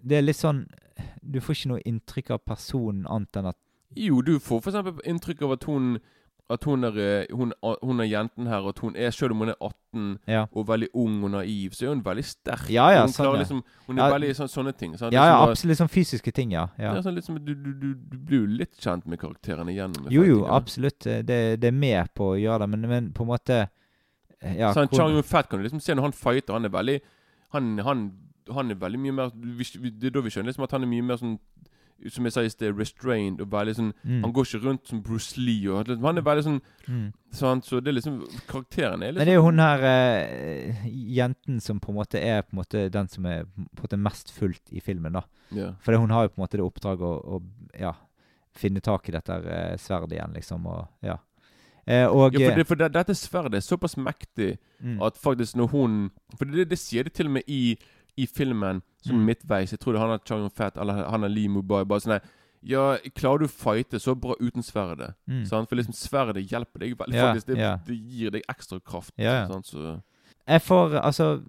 Det 0.00 0.18
er 0.18 0.26
litt 0.26 0.40
sånn 0.40 0.64
Du 1.20 1.40
får 1.40 1.58
ikke 1.58 1.72
noe 1.74 1.84
inntrykk 1.84 2.34
av 2.36 2.44
personen 2.46 3.06
annet 3.06 3.40
enn 3.40 3.52
at 3.52 3.60
Jo, 3.96 4.22
du 4.22 4.38
får 4.42 4.64
eksempel 4.64 5.00
inntrykk 5.06 5.44
av 5.46 5.56
at 5.58 5.68
hun 5.70 5.98
At 6.52 6.64
hun 6.68 6.84
er, 6.84 6.96
eh, 7.00 7.26
hun, 7.32 7.54
hun 7.82 8.00
er 8.00 8.04
jenten 8.04 8.46
her, 8.46 8.66
at 8.68 8.78
hun 8.84 8.96
er 9.00 9.10
Selv 9.16 9.32
om 9.32 9.38
hun 9.38 9.48
er 9.48 9.54
18 9.60 10.18
Ja, 10.28 10.42
og 10.52 10.66
veldig 10.68 10.90
ung 10.92 11.22
og 11.24 11.30
naiv, 11.32 11.72
så 11.72 11.86
er 11.86 11.94
hun 11.94 12.02
veldig 12.04 12.24
sterk. 12.24 12.66
Ja, 12.68 12.90
ja, 12.92 13.06
hun, 13.06 13.14
sånn, 13.14 13.24
klarer 13.24 13.40
liksom, 13.40 13.62
hun 13.86 13.98
er 13.98 14.12
veldig 14.12 14.34
sånn, 14.36 14.50
sånne 14.52 14.74
ting. 14.76 14.98
sant? 14.98 15.14
ja, 15.16 15.24
ja 15.24 15.38
Liksom 15.38 15.54
absolutt 15.54 15.80
sånn 15.80 15.92
fysiske 15.94 16.34
ting, 16.36 16.52
ja. 16.52 16.66
sånn 16.76 17.16
liksom, 17.16 17.38
du, 17.44 17.54
du, 17.54 17.70
du, 17.72 17.88
du 17.94 18.18
blir 18.18 18.42
jo 18.42 18.50
litt 18.60 18.76
kjent 18.76 19.06
med 19.08 19.22
karakterene 19.22 19.72
gjennom 19.72 20.10
Jo, 20.12 20.26
jo, 20.28 20.44
absolutt. 20.44 21.00
Det, 21.00 21.40
det 21.62 21.70
er 21.70 21.72
med 21.72 22.12
på 22.14 22.34
å 22.34 22.36
gjøre 22.36 22.66
det, 22.66 22.70
men, 22.76 22.88
men 22.92 23.08
på 23.16 23.24
en 23.24 23.32
måte 23.32 23.62
ja, 24.52 24.74
sånn, 24.76 24.90
Chang 24.92 25.14
Yun-Fat 25.14 25.48
kan 25.48 25.62
du 25.62 25.64
liksom 25.64 25.80
se 25.80 25.94
når 25.96 26.10
han 26.10 26.12
fighter. 26.12 26.52
Han 26.58 26.68
er 26.68 26.74
veldig 26.74 27.00
Han, 27.54 27.78
han, 27.86 28.04
han 28.52 28.70
er 28.70 28.74
veldig 28.74 29.00
mye 29.00 29.12
mer 29.16 29.30
vi- 29.32 29.94
Det 29.96 30.10
er 30.10 30.16
da 30.18 30.20
vi 30.20 30.28
skjønner 30.34 30.50
liksom 30.52 30.66
at 30.66 30.72
han 30.76 30.82
er 30.84 30.90
mye 30.90 31.06
mer 31.06 31.16
sånn 31.16 31.38
Som 32.12 32.26
jeg 32.28 32.34
sa 32.34 32.42
i 32.44 32.50
sted, 32.52 32.74
restrained 32.76 33.40
og 33.40 33.50
veldig 33.52 33.74
sånn 33.78 33.90
mm, 33.96 34.22
Han 34.24 34.32
går 34.36 34.48
ikke 34.48 34.62
rundt 34.66 34.90
som 34.90 35.02
Bruce 35.04 35.40
Lee. 35.40 35.70
Og, 35.72 35.88
han 36.04 36.20
er 36.20 36.26
veldig 36.26 36.44
sånn 36.46 36.58
mm. 36.86 37.04
sånn, 37.38 37.62
Så 37.64 37.80
det 37.80 37.92
er 37.92 37.98
liksom 37.98 38.18
Karakteren 38.50 39.04
er 39.04 39.14
liksom 39.14 39.22
Men 39.22 39.30
det 39.30 39.34
er 39.34 39.40
jo 39.40 39.46
hun 39.46 39.64
her 39.64 39.86
eh, 39.90 40.88
jenten 41.18 41.60
som 41.64 41.80
på 41.82 41.92
en 41.92 42.00
måte 42.00 42.20
er 42.20 42.42
på 42.44 42.56
en 42.56 42.62
måte 42.62 42.88
den 42.92 43.10
som 43.12 43.28
er 43.30 43.46
på 43.48 43.64
en 43.64 43.86
måte 43.86 44.00
mest 44.00 44.32
fulgt 44.34 44.72
i 44.74 44.82
filmen, 44.84 45.16
da. 45.16 45.24
Yeah. 45.54 45.76
For 45.84 45.96
hun 45.96 46.12
har 46.12 46.26
jo 46.26 46.34
på 46.34 46.40
en 46.40 46.44
måte 46.44 46.58
det 46.58 46.64
oppdraget 46.66 47.04
å, 47.06 47.38
å 47.38 47.76
ja, 47.78 47.92
finne 48.56 48.82
tak 48.84 49.08
i 49.08 49.14
dette 49.14 49.38
eh, 49.44 49.76
sverdet 49.80 50.18
igjen, 50.18 50.34
liksom, 50.36 50.66
og 50.70 51.06
ja. 51.06 51.18
Eh, 51.84 52.06
og 52.08 52.32
ja, 52.32 52.38
for, 52.38 52.52
eh, 52.52 52.56
det, 52.56 52.66
for 52.68 52.80
det, 52.80 52.90
dette 52.94 53.16
sverdet 53.18 53.58
er 53.58 53.64
såpass 53.64 53.98
mektig 54.00 54.54
mm, 54.80 55.02
at 55.04 55.18
faktisk 55.20 55.58
når 55.60 55.66
hun 55.74 55.96
For 56.32 56.48
det, 56.48 56.70
det 56.70 56.78
sier 56.80 57.04
de 57.04 57.12
til 57.12 57.28
og 57.28 57.34
med 57.36 57.50
i, 57.50 57.76
i 58.16 58.26
filmen, 58.26 58.82
som 59.02 59.16
Mm. 59.18 59.24
midtveis. 59.26 59.70
Jeg 59.72 59.80
tror 59.80 59.92
det 59.92 60.00
er 60.00 60.06
han 60.06 60.14
er 60.14 60.20
Chang 60.24 60.42
Yun-Fat 60.44 60.76
eller 60.80 61.04
han 61.10 61.24
er 61.24 61.28
Lee 61.28 61.48
Mubai. 61.48 61.84
Bare 61.84 62.00
sånn 62.00 62.20
Ja, 62.66 62.96
klarer 63.14 63.40
du 63.40 63.44
å 63.44 63.50
fighte 63.50 63.98
så 64.00 64.14
bra 64.18 64.34
uten 64.40 64.62
sverdet? 64.62 65.14
mm. 65.28 65.44
Sant? 65.46 65.68
For 65.68 65.76
liksom 65.76 65.92
sverdet 65.94 66.48
hjelper 66.48 66.78
deg 66.80 66.96
veldig. 66.96 67.14
Ja, 67.14 67.32
faktisk, 67.34 67.46
det, 67.46 67.58
ja. 67.58 67.76
det 67.84 67.96
gir 67.98 68.30
deg 68.30 68.42
ekstra 68.48 68.80
kraft. 68.80 69.12
Ja. 69.18 69.46
Sant? 69.48 69.66
Så 69.66 70.02
Jeg 70.48 70.60
får 70.62 71.00
Altså, 71.02 71.42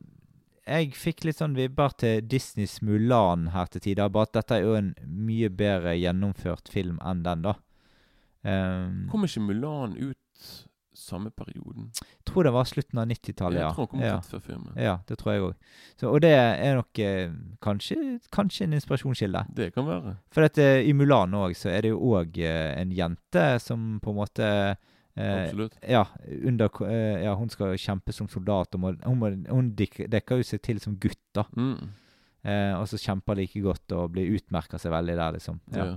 jeg 0.68 0.92
fikk 0.94 1.24
litt 1.26 1.38
sånn 1.38 1.56
vibber 1.56 1.90
til 1.98 2.22
Disneys 2.22 2.82
Mulan 2.82 3.48
her 3.54 3.66
til 3.68 3.82
tider, 3.82 4.10
bare 4.10 4.24
at 4.24 4.34
dette 4.34 4.52
er 4.56 4.62
jo 4.64 4.74
en 4.76 4.96
mye 5.06 5.48
bedre 5.50 5.94
gjennomført 5.96 6.68
film 6.68 7.00
enn 7.06 7.24
den, 7.24 7.42
da. 7.44 7.54
Um, 8.44 9.08
kom 9.10 9.24
ikke 9.26 9.42
Mulan 9.42 9.96
ut 9.98 10.66
samme 11.00 11.32
perioden? 11.36 11.90
Jeg 12.00 12.26
tror 12.30 12.48
det 12.48 12.54
var 12.56 12.68
slutten 12.70 13.02
av 13.02 13.10
90-tallet, 13.10 13.60
Jeg 13.60 13.66
ja. 13.66 13.74
tror 13.74 13.86
han 13.86 13.92
kom 13.92 14.04
ja. 14.04 14.16
før 14.24 14.44
filmen. 14.44 14.80
Ja, 14.80 14.96
det 15.08 15.18
tror 15.20 15.34
jeg 15.34 15.44
òg. 15.46 15.70
Og 16.12 16.18
det 16.24 16.32
er 16.36 16.80
nok 16.80 17.02
eh, 17.04 17.36
kanskje, 17.66 17.98
kanskje 18.36 18.68
en 18.68 18.78
inspirasjonskilde. 18.80 19.46
Det 19.58 19.70
kan 19.76 19.88
være. 19.90 20.16
For 20.36 20.48
at, 20.48 20.60
eh, 20.62 20.82
i 20.88 20.96
Mulan 20.98 21.36
òg 21.38 21.56
så 21.60 21.72
er 21.74 21.86
det 21.86 21.94
jo 21.94 22.02
òg 22.16 22.40
eh, 22.42 22.72
en 22.80 22.96
jente 22.96 23.46
som 23.64 24.00
på 24.04 24.14
en 24.14 24.20
måte 24.22 24.48
eh, 24.48 25.44
Absolutt. 25.44 25.78
Ja, 25.88 26.06
under, 26.26 26.72
eh, 26.90 27.26
ja, 27.26 27.36
hun 27.36 27.52
skal 27.54 27.78
kjempe 27.80 28.16
som 28.16 28.32
soldat. 28.32 28.76
Må, 28.80 28.96
hun, 29.04 29.22
må, 29.22 29.32
hun 29.52 29.76
dekker 29.76 30.42
jo 30.42 30.48
seg 30.48 30.64
til 30.66 30.82
som 30.84 30.98
gutt, 31.00 31.22
da. 31.36 31.48
Mm. 31.56 31.94
Eh, 32.46 32.74
og 32.78 32.86
så 32.90 33.00
kjemper 33.02 33.40
like 33.40 33.62
godt 33.64 33.96
og 33.98 34.12
blir 34.14 34.36
utmerka 34.38 34.78
seg 34.82 34.94
veldig 34.94 35.16
der, 35.18 35.40
liksom. 35.40 35.62
Ja. 35.74 35.86
Ja. 35.86 35.96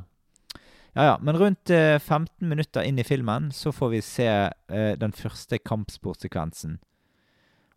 Ja, 0.95 1.05
ja. 1.05 1.15
Men 1.23 1.39
rundt 1.39 1.71
eh, 1.71 1.99
15 1.99 2.49
minutter 2.49 2.83
inn 2.83 2.99
i 2.99 3.07
filmen 3.07 3.51
så 3.53 3.73
får 3.73 3.93
vi 3.93 4.03
se 4.05 4.29
eh, 4.29 4.93
den 4.99 5.15
første 5.17 5.59
kampsportsekvensen. 5.59 6.79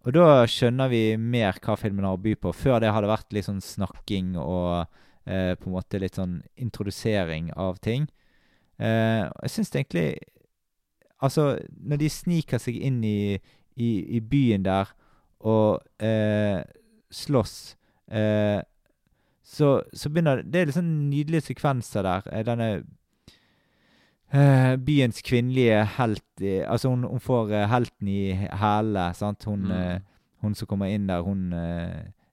Og 0.01 0.15
da 0.15 0.47
skjønner 0.49 0.89
vi 0.89 1.03
mer 1.17 1.59
hva 1.61 1.75
filmen 1.77 2.07
har 2.07 2.17
å 2.17 2.21
by 2.21 2.33
på. 2.41 2.53
Før 2.57 2.79
det 2.81 2.89
har 2.93 3.03
det 3.03 3.11
vært 3.11 3.35
litt 3.35 3.45
sånn 3.45 3.61
snakking 3.61 4.33
og 4.41 4.87
eh, 5.29 5.53
på 5.53 5.69
en 5.69 5.75
måte 5.75 6.01
litt 6.01 6.17
sånn 6.17 6.39
introdusering 6.57 7.51
av 7.53 7.77
ting. 7.85 8.07
Eh, 8.81 9.25
jeg 9.27 9.55
syns 9.55 9.75
egentlig 9.75 10.11
Altså, 11.21 11.51
når 11.77 11.99
de 12.01 12.07
sniker 12.09 12.57
seg 12.57 12.79
inn 12.81 12.95
i, 13.05 13.35
i, 13.77 13.89
i 14.17 14.19
byen 14.25 14.63
der 14.65 14.89
og 15.45 15.83
eh, 16.01 16.63
slåss 17.13 17.75
eh, 18.09 18.57
så, 19.45 19.69
så 19.93 20.09
begynner 20.09 20.41
det 20.41 20.63
er 20.63 20.69
litt 20.69 20.77
sånn 20.77 20.89
nydelige 21.11 21.51
sekvenser 21.51 22.07
der. 22.07 22.27
Eh, 22.31 22.41
Denne 22.47 22.69
eh, 24.33 24.75
byens 24.77 25.21
kvinnelige 25.21 25.85
helt 25.97 26.23
i, 26.41 26.59
Altså, 26.63 26.89
hun, 26.89 27.03
hun 27.03 27.19
får 27.19 27.51
uh, 27.51 27.69
helten 27.69 28.07
i 28.07 28.31
hælene, 28.33 29.13
sant. 29.13 29.43
Hun, 29.45 29.59
Mm. 29.67 29.71
uh, 29.71 29.99
hun 30.41 30.55
som 30.55 30.67
kommer 30.67 30.85
inn 30.89 31.07
der, 31.07 31.21
hun 31.21 31.51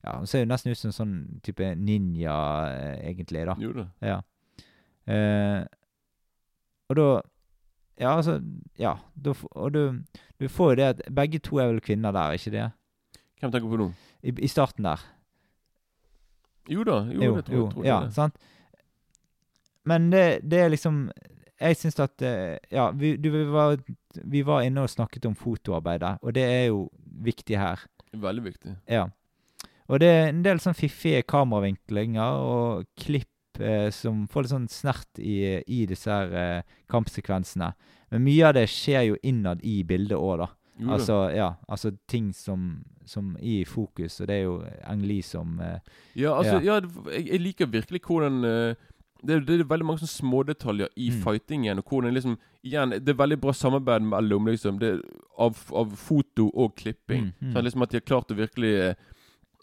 Ja, 0.04 0.16
hun 0.18 0.26
ser 0.26 0.38
jo 0.40 0.46
nesten 0.46 0.70
ut 0.72 0.78
som 0.78 0.88
en 0.88 0.92
sånn 0.96 1.40
type 1.42 1.74
ninja, 1.76 2.32
egentlig, 3.02 3.42
da. 3.46 3.54
Jo 3.60 3.72
da. 3.72 3.84
Ja. 4.00 4.20
Og 6.88 6.96
da 6.96 7.08
Ja, 8.00 8.12
altså 8.16 8.40
Ja. 8.78 8.94
Da, 9.24 9.32
og 9.50 9.72
du, 9.74 10.02
du 10.40 10.48
får 10.48 10.70
jo 10.70 10.74
det 10.76 10.84
at 10.84 11.02
Begge 11.14 11.38
to 11.42 11.56
er 11.58 11.66
vel 11.72 11.80
kvinner 11.80 12.12
der, 12.14 12.30
ikke 12.38 12.50
det? 12.54 12.70
Hvem 13.40 13.52
tenker 13.52 13.68
på 13.68 13.76
nå? 13.76 13.88
I, 14.22 14.32
i 14.38 14.46
starten 14.48 14.84
der. 14.84 15.02
Jo 16.70 16.84
da. 16.84 17.00
Jo, 17.12 17.22
Jo, 17.22 17.36
det 17.36 17.44
tror, 17.44 17.54
jo, 17.56 17.64
jeg 17.64 17.72
tror 17.74 17.84
ja, 17.84 17.94
det. 17.96 18.02
er 18.02 18.06
det. 18.06 18.14
sant? 18.14 18.34
Men 19.84 20.10
det, 20.12 20.40
det 20.50 20.58
er 20.60 20.68
liksom 20.68 21.10
Jeg 21.58 21.78
syns 21.80 21.98
at 22.02 22.22
eh, 22.22 22.56
Ja, 22.70 22.90
vi, 22.94 23.16
du, 23.18 23.30
vi, 23.34 23.44
var, 23.50 23.78
vi 24.22 24.42
var 24.46 24.66
inne 24.66 24.84
og 24.86 24.92
snakket 24.92 25.26
om 25.26 25.36
fotoarbeidet, 25.38 26.18
og 26.22 26.34
det 26.36 26.44
er 26.46 26.66
jo 26.70 26.84
viktig 27.24 27.58
her. 27.58 27.82
Veldig 28.12 28.44
viktig. 28.44 28.76
Ja. 28.88 29.08
Og 29.88 30.00
det 30.02 30.08
er 30.12 30.28
en 30.28 30.44
del 30.44 30.60
sånn 30.62 30.76
fiffige 30.76 31.24
kameravinklinger 31.28 32.42
og 32.44 32.86
klipp 33.00 33.60
eh, 33.60 33.88
som 33.94 34.26
får 34.30 34.44
litt 34.44 34.54
sånn 34.54 34.68
snert 34.72 35.20
i, 35.22 35.38
i 35.64 35.84
disse 35.88 36.12
her 36.12 36.34
eh, 36.36 36.76
kampsekvensene. 36.92 37.72
Men 38.12 38.24
mye 38.24 38.48
av 38.48 38.54
det 38.56 38.68
skjer 38.72 39.10
jo 39.10 39.18
innad 39.26 39.64
i 39.66 39.80
bildet 39.88 40.16
òg, 40.16 40.44
da. 40.44 40.52
Jo. 40.78 40.92
Altså, 40.94 41.16
ja, 41.34 41.48
altså 41.66 41.90
ting 42.06 42.30
som, 42.36 42.84
som 43.08 43.32
i 43.42 43.64
fokus, 43.66 44.20
og 44.20 44.28
det 44.30 44.36
er 44.36 44.44
jo 44.44 44.58
Ang 44.86 45.02
Lee 45.02 45.24
som 45.26 45.56
eh, 45.58 45.80
Ja, 46.14 46.36
altså, 46.36 46.60
ja. 46.62 46.76
ja 46.78 47.16
jeg, 47.16 47.24
jeg 47.32 47.42
liker 47.42 47.72
virkelig 47.72 48.04
hvordan 48.06 48.44
eh, 48.46 48.84
det, 49.22 49.40
det 49.46 49.54
er 49.60 49.64
veldig 49.66 49.86
mange 49.86 50.00
sånne 50.02 50.14
smådetaljer 50.14 50.88
i 50.96 51.08
Mm. 51.10 51.22
fightingen. 51.24 51.78
Og 51.78 51.84
hvor 51.90 52.02
den 52.02 52.14
liksom 52.14 52.38
Igjen, 52.64 52.90
det 52.90 53.08
er 53.08 53.14
veldig 53.14 53.36
bra 53.40 53.52
samarbeid 53.54 54.02
mellom 54.02 54.46
liksom 54.50 54.78
det, 54.80 55.00
av, 55.38 55.56
av 55.72 55.92
foto 55.96 56.48
og 56.54 56.74
klipping. 56.76 57.32
Mm. 57.40 57.52
Sånn 57.54 57.64
liksom 57.64 57.82
At 57.82 57.90
de 57.90 57.96
har 58.00 58.06
klart 58.06 58.30
å 58.30 58.36
virkelig 58.38 58.96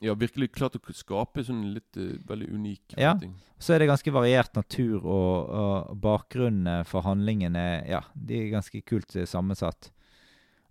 Ja, 0.01 0.13
virkelig 0.13 0.51
klart 0.51 0.75
å 0.75 0.93
skape 0.93 1.43
sånn 1.43 1.73
litt 1.73 1.95
uh, 1.97 2.17
veldig 2.27 2.49
unik 2.51 2.95
Ja. 2.97 3.13
Ting. 3.19 3.33
Så 3.59 3.73
er 3.73 3.79
det 3.79 3.87
ganske 3.87 4.11
variert 4.11 4.53
natur, 4.55 4.99
og, 5.05 5.49
og 5.49 5.99
bakgrunnene 6.03 6.85
for 6.85 7.01
handlingen 7.07 7.55
er 7.55 7.85
Ja, 7.87 8.01
de 8.13 8.41
er 8.41 8.51
ganske 8.51 8.81
kult 8.83 9.15
eh, 9.15 9.25
sammensatt. 9.25 9.91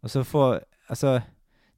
Og 0.02 0.10
så 0.10 0.24
får 0.24 0.62
Altså, 0.90 1.22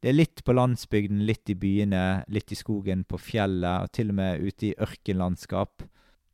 det 0.03 0.09
er 0.11 0.17
litt 0.19 0.43
på 0.45 0.53
landsbygden, 0.55 1.21
litt 1.27 1.49
i 1.51 1.55
byene, 1.55 2.25
litt 2.29 2.51
i 2.51 2.57
skogen, 2.59 3.05
på 3.07 3.19
fjellet, 3.23 3.85
og 3.87 3.93
til 3.95 4.11
og 4.11 4.17
med 4.19 4.41
ute 4.43 4.67
i 4.67 4.75
ørkenlandskap. 4.83 5.83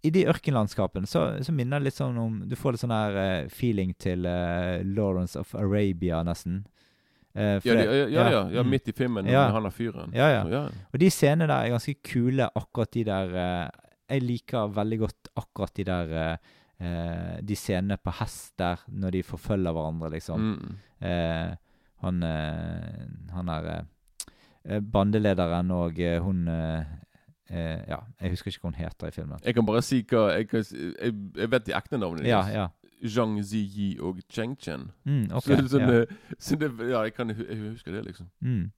I 0.02 0.10
de 0.10 0.24
ørkenlandskapene 0.26 1.06
så, 1.06 1.20
så 1.46 1.52
minner 1.54 1.78
det 1.78 1.84
litt 1.92 1.94
sånn 1.98 2.16
om 2.18 2.40
Du 2.50 2.56
får 2.58 2.74
litt 2.74 2.82
sånn 2.82 2.90
her 2.94 3.18
uh, 3.18 3.48
feeling 3.54 3.92
til 4.02 4.26
uh, 4.26 4.80
Lawrence 4.82 5.38
of 5.38 5.54
Arabia, 5.54 6.22
nesten. 6.26 6.64
Uh, 7.36 7.60
Ja, 7.64 7.76
de, 7.78 7.84
det- 7.86 8.10
ja, 8.12 8.24
ja, 8.30 8.40
ja, 8.50 8.64
mm. 8.64 8.70
midt 8.74 8.88
i 8.90 8.92
filmen, 8.98 9.26
Ja. 9.30 9.44
han 9.54 9.62
har 9.68 9.70
fyren. 9.72 10.10
Ja, 10.12 10.26
ja. 10.34 10.42
Ja. 10.50 10.64
Og 10.92 10.98
de 11.00 11.10
scenene 11.10 11.46
der 11.46 11.68
er 11.68 11.74
ganske 11.76 11.94
kule, 12.02 12.50
akkurat 12.58 12.90
de 12.98 13.04
der 13.04 13.36
Jeg 14.10 14.22
liker 14.26 14.74
veldig 14.74 14.98
godt 15.06 15.28
akkurat 15.40 15.74
de 15.78 15.84
der 15.84 16.36
De 17.46 17.54
scenene 17.56 17.96
på 18.02 18.10
hest 18.18 18.56
der, 18.58 18.80
når 18.90 19.10
de 19.14 19.22
forfølger 19.22 19.72
hverandre, 19.72 20.10
liksom. 20.10 20.40
Mm. 20.58 21.56
Han 22.02 22.22
han 23.32 23.48
er 23.48 23.84
bandelederen 24.82 25.70
og 25.70 26.00
hun 26.26 26.42
eh, 27.52 27.84
Ja, 27.88 27.98
jeg 28.20 28.30
husker 28.34 28.50
ikke 28.50 28.64
hva 28.64 28.70
hun 28.72 28.80
heter 28.80 29.06
i 29.12 29.14
filmen. 29.14 29.38
Jeg 29.44 29.54
kan 29.54 29.66
bare 29.68 29.82
si 29.84 30.02
hva 30.02 30.24
Jeg, 30.38 30.48
kan, 30.48 30.64
jeg, 30.72 31.14
jeg 31.36 31.50
vet 31.52 31.66
de 31.68 31.74
ekte 31.76 31.98
navnene 32.00 32.26
Ja, 32.28 32.42
deres. 32.48 32.54
ja. 32.54 32.68
Zhang 33.08 33.38
Ziyi 33.42 33.96
og 34.00 34.20
Cheng 34.30 34.52
Chen. 34.62 34.88
Mm, 35.04 35.24
okay, 35.34 35.56
så, 35.58 35.72
sånn, 35.76 35.88
ja. 35.88 36.02
eh, 36.04 36.36
så 36.38 36.56
det, 36.56 36.68
ja, 36.90 37.00
jeg 37.02 37.14
kan 37.16 37.32
jeg 37.34 37.58
husker 37.72 37.92
det, 37.96 38.04
liksom. 38.06 38.28
Mm. 38.40 38.70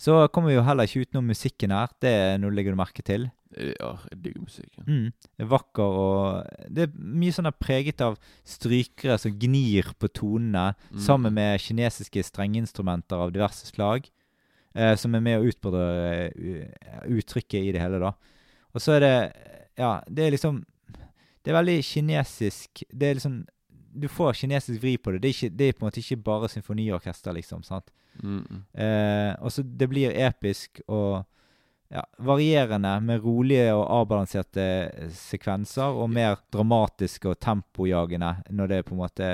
Så 0.00 0.14
kommer 0.32 0.48
vi 0.48 0.54
jo 0.56 0.62
heller 0.64 0.88
ikke 0.88 1.02
utenom 1.04 1.26
musikken 1.28 1.74
her. 1.76 1.90
Det 2.00 2.08
er 2.10 2.38
noe 2.40 2.54
legger 2.56 2.72
du 2.72 2.78
merke 2.80 3.02
til. 3.04 3.26
Eh, 3.52 3.74
Ja, 3.80 3.90
jeg 4.10 4.22
digger 4.24 4.40
musikken. 4.46 4.84
Mm. 4.86 5.10
Det 5.36 5.44
er 5.44 5.50
vakker 5.50 5.82
og 6.00 6.46
Det 6.72 6.86
er 6.86 6.94
mye 6.96 7.34
sånn 7.36 7.50
preget 7.60 8.00
av 8.00 8.16
strykere 8.48 9.18
som 9.20 9.36
gnir 9.36 9.92
på 10.00 10.08
tonene, 10.08 10.70
Mm. 10.90 10.98
sammen 11.04 11.34
med 11.34 11.60
kinesiske 11.60 12.24
strengeinstrumenter 12.24 13.16
av 13.26 13.32
diverse 13.32 13.66
slag, 13.66 14.08
eh, 14.74 14.96
som 14.96 15.14
er 15.14 15.24
med 15.24 15.40
å 15.40 15.46
utbrodre 15.50 15.86
eh, 16.30 17.06
uttrykket 17.10 17.68
i 17.68 17.72
det 17.74 17.82
hele, 17.82 18.00
da. 18.02 18.12
Og 18.74 18.82
så 18.82 18.98
er 18.98 19.00
det 19.04 19.14
Ja, 19.80 20.00
det 20.06 20.26
er 20.26 20.30
liksom 20.30 20.60
Det 21.42 21.50
er 21.50 21.56
veldig 21.56 21.78
kinesisk 21.82 22.84
Det 22.92 23.08
er 23.08 23.16
liksom 23.18 23.40
Du 23.90 24.06
får 24.08 24.36
kinesisk 24.38 24.82
vri 24.82 24.96
på 24.98 25.10
det. 25.10 25.22
Det 25.22 25.28
er, 25.28 25.34
ikke, 25.34 25.56
det 25.56 25.68
er 25.68 25.72
på 25.72 25.82
en 25.84 25.88
måte 25.88 26.00
ikke 26.00 26.22
bare 26.22 26.48
symfoniorkester, 26.48 27.32
liksom. 27.34 27.64
sant? 27.66 27.90
Mm, 28.22 28.44
mm. 28.46 28.60
Eh, 28.74 29.32
og 29.42 29.50
så 29.50 29.64
det 29.64 29.88
blir 29.90 30.14
episk 30.14 30.80
og 30.86 31.24
ja, 31.90 32.04
varierende 32.22 32.92
med 33.02 33.24
rolige 33.24 33.72
og 33.74 33.82
avbalanserte 33.90 34.66
sekvenser, 35.10 35.90
og 35.90 36.10
mer 36.14 36.38
dramatiske 36.54 37.32
og 37.32 37.40
tempojagende 37.42 38.36
når 38.54 38.70
det 38.70 38.78
er 38.78 38.86
på 38.86 38.94
en 38.94 39.02
måte 39.02 39.30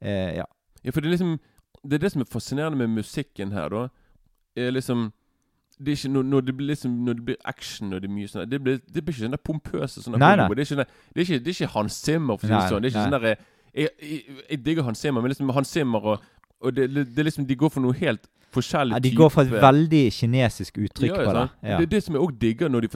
eh, 0.00 0.38
Ja. 0.40 0.46
Ja, 0.80 0.92
for 0.92 1.00
det 1.00 1.10
er 1.10 1.16
liksom 1.18 1.38
Det 1.84 1.98
er 1.98 2.04
det 2.06 2.12
som 2.12 2.22
er 2.24 2.28
fascinerende 2.28 2.76
med 2.76 3.02
musikken 3.02 3.52
her, 3.52 3.68
da. 3.68 3.88
Er 4.56 4.70
liksom 4.74 5.10
det 5.80 5.88
er 5.88 5.96
ikke, 5.96 6.08
når, 6.12 6.22
når, 6.22 6.40
det 6.40 6.56
blir 6.56 6.66
liksom, 6.66 6.90
når 6.90 7.12
det 7.12 7.24
blir 7.24 7.36
action 7.44 7.92
og 7.92 8.02
det 8.02 8.08
er 8.10 8.12
mye 8.12 8.28
sånn 8.28 8.50
Det 8.50 8.58
blir, 8.60 8.80
det 8.84 9.00
blir 9.04 9.14
ikke 9.14 9.22
sånn 9.22 9.32
der 9.32 9.40
pompøse 9.44 10.02
sånn 10.02 10.16
der. 10.18 10.42
Det 10.42 10.50
er 10.50 10.60
ikke, 10.60 10.66
sånn 10.68 10.82
det 10.82 11.22
er 11.22 11.22
ikke, 11.24 11.38
det 11.38 11.52
er 11.52 11.56
ikke 11.56 11.68
Hans 11.72 11.96
Zimmer, 12.04 12.36
for 12.36 12.44
å 12.44 12.50
si 12.50 12.52
Nei, 12.52 12.60
det 12.60 12.68
sånn. 12.68 12.82
Det 12.82 12.88
er 12.88 12.92
ikke 12.92 13.00
nei. 13.00 13.06
sånn 13.06 13.16
der, 13.16 13.46
jeg, 13.72 13.94
jeg, 14.10 14.36
jeg 14.50 14.60
digger 14.66 14.88
Hans 14.90 15.00
Zimmer, 15.00 15.24
men 15.24 15.32
liksom 15.32 15.54
Hans 15.56 15.72
Zimmer 15.72 16.10
og, 16.12 16.28
og 16.60 16.76
det, 16.76 16.84
er 16.90 17.28
liksom 17.30 17.46
De 17.48 17.56
går 17.56 17.72
for 17.72 17.84
noe 17.86 17.96
helt 17.96 18.28
forskjellig 18.50 18.96
ja 18.96 18.98
de 18.98 19.12
går 19.14 19.30
for 19.30 19.46
et 19.46 19.62
veldig 19.62 20.02
kinesisk 20.12 20.80
uttrykk 20.82 21.12
Ja, 21.14 21.22
på 21.22 21.34
det. 21.36 21.46
Ja. 21.62 21.76
Det 21.78 21.86
er 21.86 21.92
det 21.94 22.02
som 22.04 22.16
jeg 22.16 22.24
òg 22.24 22.34
digger 22.40 22.68
når 22.68 22.86
de, 22.86 22.88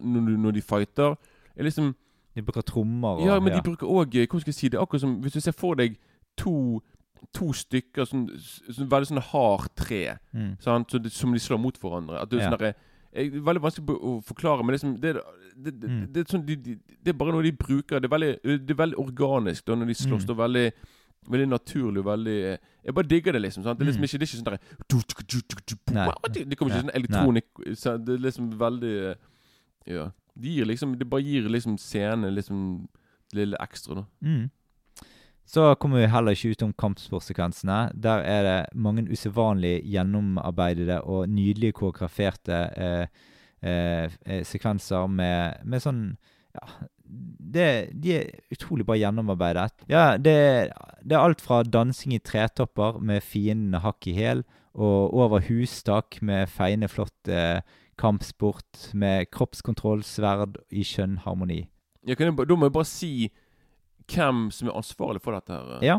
når, 0.00 0.28
når 0.46 0.54
de 0.56 0.62
fighter. 0.62 1.16
Er 1.56 1.66
liksom 1.66 1.92
De 2.36 2.42
bruker 2.46 2.62
trommer 2.62 3.20
og 3.20 3.26
Ja, 3.26 3.40
men 3.40 3.52
de 3.52 3.62
bruker 3.64 3.90
òg 3.90 4.14
Hvordan 4.14 4.44
skal 4.44 4.54
jeg 4.54 4.60
si 4.62 4.68
det? 4.68 4.80
Akkurat 4.80 5.02
som 5.02 5.18
hvis 5.20 5.34
du 5.36 5.40
ser 5.40 5.56
for 5.56 5.74
deg 5.74 5.98
to, 6.38 6.80
to 7.32 7.52
stykker 7.52 8.06
sånn, 8.08 8.28
sånn 8.38 8.88
veldig 8.88 9.08
sånn 9.12 9.22
hard 9.32 9.68
tre 9.76 10.18
mm. 10.34 10.60
sant? 10.60 10.90
Så 10.90 10.98
det, 11.02 11.12
som 11.12 11.32
de 11.32 11.38
slår 11.38 11.60
mot 11.60 11.76
hverandre. 11.78 12.20
At 12.22 12.30
det 12.30 12.40
er 12.40 12.42
Ja. 12.44 12.50
sånn 12.50 12.60
jeg- 13.12 13.32
det 13.32 13.40
er 13.40 13.40
veldig 13.42 13.60
vanskelig 13.62 13.98
å 14.00 14.22
forklare, 14.24 14.62
men 14.64 14.72
liksom, 14.74 15.00
det, 15.00 15.14
det, 15.56 15.80
det, 15.80 15.88
Mm. 15.90 16.12
det, 16.12 16.16
er 16.20 16.24
sånn, 16.38 16.46
de, 16.46 16.56
de, 16.56 16.74
det 17.02 17.08
er 17.14 17.18
bare 17.18 17.32
noe 17.32 17.42
de 17.42 17.50
bruker. 17.52 18.00
Det 18.00 18.04
er 18.10 18.16
veldig, 18.16 18.42
det 18.66 18.70
er 18.70 18.74
veldig 18.86 18.98
organisk 18.98 19.64
da 19.64 19.74
når 19.74 19.86
de 19.86 19.94
slåss. 19.94 20.26
Mm. 20.26 20.36
Veldig 20.36 20.72
Veldig 21.28 21.48
naturlig 21.50 22.02
veldig 22.02 22.58
Jeg 22.82 22.94
bare 22.94 23.06
digger 23.06 23.32
det, 23.32 23.42
liksom. 23.42 23.62
Sant? 23.62 23.78
Det 23.78 23.84
er 23.86 23.90
liksom 23.92 24.00
Mm. 24.00 24.08
ikke, 24.08 24.18
det 24.18 24.24
er 24.24 24.30
ikke 24.30 24.40
sånn 24.40 24.48
derre. 24.48 24.60
Det 26.48 26.58
kommer 26.58 26.72
ikke 26.72 26.80
sånn 26.80 26.94
elektronikk 26.96 27.76
så 27.76 27.98
Det 28.02 28.14
er 28.14 28.18
liksom 28.24 28.50
veldig 28.58 29.16
Ja. 29.86 30.10
Det 30.38 30.48
gir 30.50 30.64
liksom 30.64 30.98
Det 30.98 31.08
bare 31.10 31.22
gir 31.22 31.42
liksom 31.48 31.76
scenen 31.76 32.34
liksom 32.34 32.88
lille 33.32 33.56
ekstra, 33.60 33.94
da. 33.96 34.04
Mm. 34.24 34.50
Så 35.50 35.72
kommer 35.82 35.98
vi 35.98 36.06
heller 36.06 36.36
ikke 36.36 36.52
utom 36.54 36.72
kampsportsekvensene. 36.78 37.88
Der 37.98 38.22
er 38.22 38.44
det 38.46 38.58
mange 38.78 39.02
usedvanlig 39.10 39.80
gjennomarbeidede 39.82 41.00
og 41.02 41.26
nydelig 41.26 41.72
koreograferte 41.74 42.60
eh, 42.78 43.24
eh, 43.66 44.14
eh, 44.26 44.44
sekvenser 44.46 45.10
med, 45.10 45.64
med 45.66 45.82
sånn 45.82 46.04
Ja, 46.54 46.66
det, 47.54 47.66
de 48.02 48.14
er 48.14 48.54
utrolig 48.54 48.86
bra 48.86 48.96
gjennomarbeidet. 48.98 49.84
Ja, 49.90 50.16
det, 50.18 50.70
det 51.02 51.14
er 51.16 51.22
alt 51.22 51.42
fra 51.42 51.60
dansing 51.66 52.14
i 52.14 52.22
tretopper 52.22 52.98
med 53.02 53.22
fiendene 53.22 53.82
hakk 53.82 54.06
i 54.10 54.14
hæl, 54.16 54.42
og 54.74 55.14
over 55.14 55.42
hustak 55.46 56.18
med 56.26 56.50
feiende 56.50 56.90
flott 56.90 57.30
eh, 57.30 57.62
kampsport 57.98 58.90
med 58.94 59.30
kroppskontroll, 59.34 60.02
sverd 60.06 60.58
i 60.70 60.86
skjønn 60.86 61.20
harmoni. 61.26 61.64
Da 62.06 62.56
må 62.56 62.66
jeg 62.66 62.74
bare 62.74 62.88
si 62.88 63.12
hvem 64.14 64.50
som 64.50 64.68
er 64.68 64.72
ansvarlig 64.72 65.20
for 65.22 65.32
dette. 65.32 65.52
her 65.52 65.78
Ja. 65.82 65.98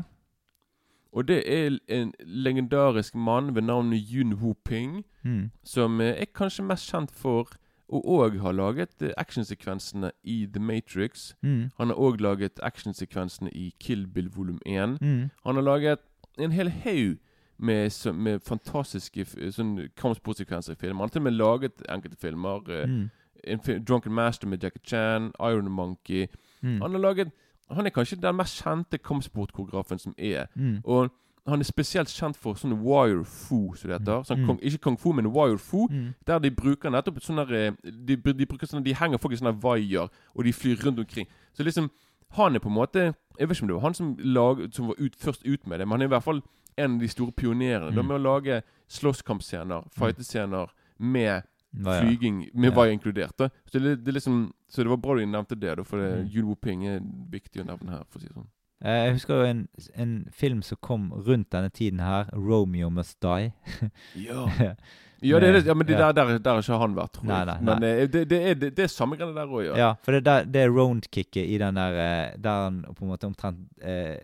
Og 1.14 1.28
det 1.28 1.44
er 1.46 1.78
en 1.90 2.14
legendarisk 2.24 3.16
mann 3.16 3.56
ved 3.56 3.62
navn 3.62 3.94
Yun 3.94 4.32
Ho 4.32 4.54
Ping, 4.66 5.04
Mm. 5.24 5.52
som 5.64 6.02
eh, 6.02 6.08
er 6.22 6.26
kanskje 6.36 6.64
mest 6.64 6.90
kjent 6.92 7.12
for 7.12 7.48
å 7.94 8.00
òg 8.06 8.40
ha 8.42 8.52
laget 8.52 9.02
eh, 9.02 9.12
actionsekvensene 9.18 10.12
i 10.24 10.46
The 10.54 10.60
Matrix. 10.60 11.36
Mm. 11.44 11.70
Han 11.78 11.88
har 11.88 11.96
òg 11.96 12.22
laget 12.22 12.60
actionsekvensene 12.64 13.50
i 13.54 13.74
Kill 13.80 14.08
Bill 14.08 14.30
volum 14.30 14.60
1. 14.66 14.98
Mm. 15.02 15.30
Han 15.46 15.56
har 15.56 15.62
laget 15.62 16.00
en 16.40 16.52
hel 16.52 16.70
haug 16.70 17.18
med, 17.60 17.92
med 18.16 18.40
fantastiske 18.42 19.26
sånn 19.52 19.90
kampsportsekvenser 19.96 20.74
i 20.74 20.76
filmer. 20.80 20.96
Han 21.04 21.10
har 21.10 21.14
til 21.14 21.20
og 21.20 21.24
med 21.24 21.34
laget 21.38 21.84
enkelte 21.90 22.18
filmer. 22.18 22.70
eh, 22.70 22.88
Mm. 22.88 23.10
En 23.44 23.60
film, 23.60 23.84
Drunken 23.86 24.14
Master 24.14 24.48
med 24.48 24.64
Jackie 24.64 24.82
Chan, 24.86 25.32
Iron 25.40 25.72
Monkey 25.72 26.28
Mm. 26.64 26.82
Han 26.82 26.92
har 26.92 27.00
laget 27.00 27.32
Han 27.74 27.86
er 27.86 27.90
kanskje 27.90 28.22
den 28.22 28.36
mest 28.36 28.62
kjente 28.64 28.98
kampsportkoreografen 28.98 30.00
som 30.00 30.14
er. 30.18 30.48
Mm. 30.56 30.82
Og 30.84 31.10
han 31.48 31.60
er 31.60 31.64
spesielt 31.64 32.08
kjent 32.08 32.36
for 32.38 32.54
sånn 32.54 32.76
wire 32.84 33.24
fu, 33.26 33.74
som 33.76 33.90
det 33.90 34.00
heter. 34.02 34.22
Sånn 34.24 34.40
Mm. 34.42 34.48
kong, 34.48 34.60
ikke 34.62 34.78
kung 34.82 34.98
fu, 34.98 35.12
men 35.14 35.26
wire 35.34 35.58
fu. 35.58 35.88
Mm. 35.90 36.14
Der 36.28 36.40
de 36.40 36.52
bruker 36.52 36.90
nettopp 36.92 37.20
sånne 37.22 37.50
eh, 37.52 37.72
de, 37.84 38.16
de, 38.16 38.46
bruker 38.46 38.68
sånne, 38.68 38.84
de 38.84 38.94
henger 38.94 39.18
folk 39.18 39.34
i 39.34 39.38
sånne 39.38 39.62
vaier, 39.62 40.10
og 40.36 40.44
de 40.44 40.52
flyr 40.54 40.76
rundt 40.86 41.00
omkring. 41.00 41.28
Så 41.54 41.64
liksom 41.64 41.90
Han 42.34 42.56
er 42.56 42.60
på 42.60 42.70
en 42.70 42.76
måte 42.76 43.14
Jeg 43.40 43.50
vet 43.50 43.58
ikke 43.58 43.64
om 43.64 43.68
det 43.68 43.76
var 43.76 43.82
han 43.82 43.94
som, 43.94 44.16
lag, 44.20 44.74
som 44.74 44.88
var 44.88 44.96
ut, 45.00 45.16
først 45.16 45.42
ut 45.46 45.68
med 45.68 45.80
det, 45.80 45.88
men 45.88 45.92
han 46.00 46.02
er 46.02 46.06
i 46.06 46.10
hvert 46.16 46.24
fall 46.24 46.42
en 46.78 46.94
av 46.96 47.00
de 47.02 47.08
store 47.08 47.32
pionerene. 47.32 47.96
Da 47.96 48.02
Mm. 48.02 48.08
med 48.08 48.22
å 48.22 48.24
lage 48.24 48.64
slåsskampscener, 48.88 49.84
fightescener 49.98 50.70
med 51.00 51.44
flyging, 51.74 52.50
med 52.54 52.72
Ja. 52.72 52.76
vaier 52.76 52.92
inkludert. 52.92 53.38
Da. 53.38 53.50
Så, 53.66 53.80
det, 53.80 54.04
det 54.06 54.08
er 54.08 54.20
liksom, 54.20 54.54
så 54.72 54.86
det 54.86 54.90
var 54.94 54.98
bra 55.04 55.18
du 55.20 55.26
nevnte 55.28 55.60
det, 55.60 55.76
da, 55.78 55.84
for 55.84 56.00
Mm. 56.00 56.26
Yun 56.32 56.48
Woo-ping 56.50 56.88
er 56.88 57.00
viktig 57.32 57.62
å 57.62 57.68
nevne 57.68 57.98
her. 57.98 58.04
for 58.10 58.20
å 58.20 58.22
si 58.24 58.28
det 58.32 58.36
sånn. 58.40 58.48
Eh, 58.84 59.04
Jeg 59.06 59.14
husker 59.20 59.36
jo 59.38 59.46
en, 59.52 59.68
en 59.94 60.14
film 60.34 60.62
som 60.66 60.78
kom 60.82 61.12
rundt 61.14 61.52
denne 61.54 61.70
tiden 61.70 62.00
her, 62.02 62.26
'Romeo 62.34 62.90
Must 62.90 63.20
Die'. 63.22 63.52
Ja. 64.16 64.76
Ja, 65.24 65.38
det 65.40 65.52
det, 65.54 65.66
ja, 65.68 65.74
men 65.78 65.86
det 65.86 65.94
Ja. 66.00 66.12
der, 66.12 66.14
der, 66.26 66.40
der 66.40 66.52
har 66.56 66.62
ikke 66.64 66.78
han 66.82 66.96
vært, 66.96 67.12
tror 67.14 67.28
Nei, 67.30 67.36
jeg. 67.46 67.46
nei, 67.46 67.74
Men 67.76 67.84
eh, 67.84 68.08
det, 68.10 68.24
det, 68.30 68.38
er, 68.42 68.54
det, 68.56 68.80
er 68.80 68.88
samme 68.90 69.16
greiene 69.20 69.36
der 69.38 69.46
òg, 69.54 69.66
ja. 69.68 69.76
Ja, 69.78 69.90
for 70.02 70.12
det, 70.18 70.24
der, 70.26 70.46
det 70.50 70.62
er 70.64 70.72
round-kicket 70.74 71.46
i 71.46 71.60
den 71.62 71.76
der 71.78 71.94
eh, 71.94 72.38
Der 72.42 72.64
han 72.64 72.80
på 72.98 73.06
en 73.06 73.12
måte 73.12 73.28
omtrent 73.30 73.60
eh, 73.86 74.18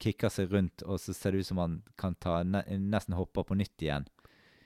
kicker 0.00 0.30
seg 0.32 0.48
rundt, 0.54 0.82
og 0.88 0.96
så 1.00 1.12
ser 1.12 1.32
det 1.32 1.40
ut 1.44 1.46
som 1.50 1.58
han 1.60 1.82
kan 2.00 2.14
ta 2.14 2.38
nesten 2.44 3.12
hoppe 3.14 3.44
på 3.44 3.54
nytt 3.60 3.76
igjen. 3.84 4.06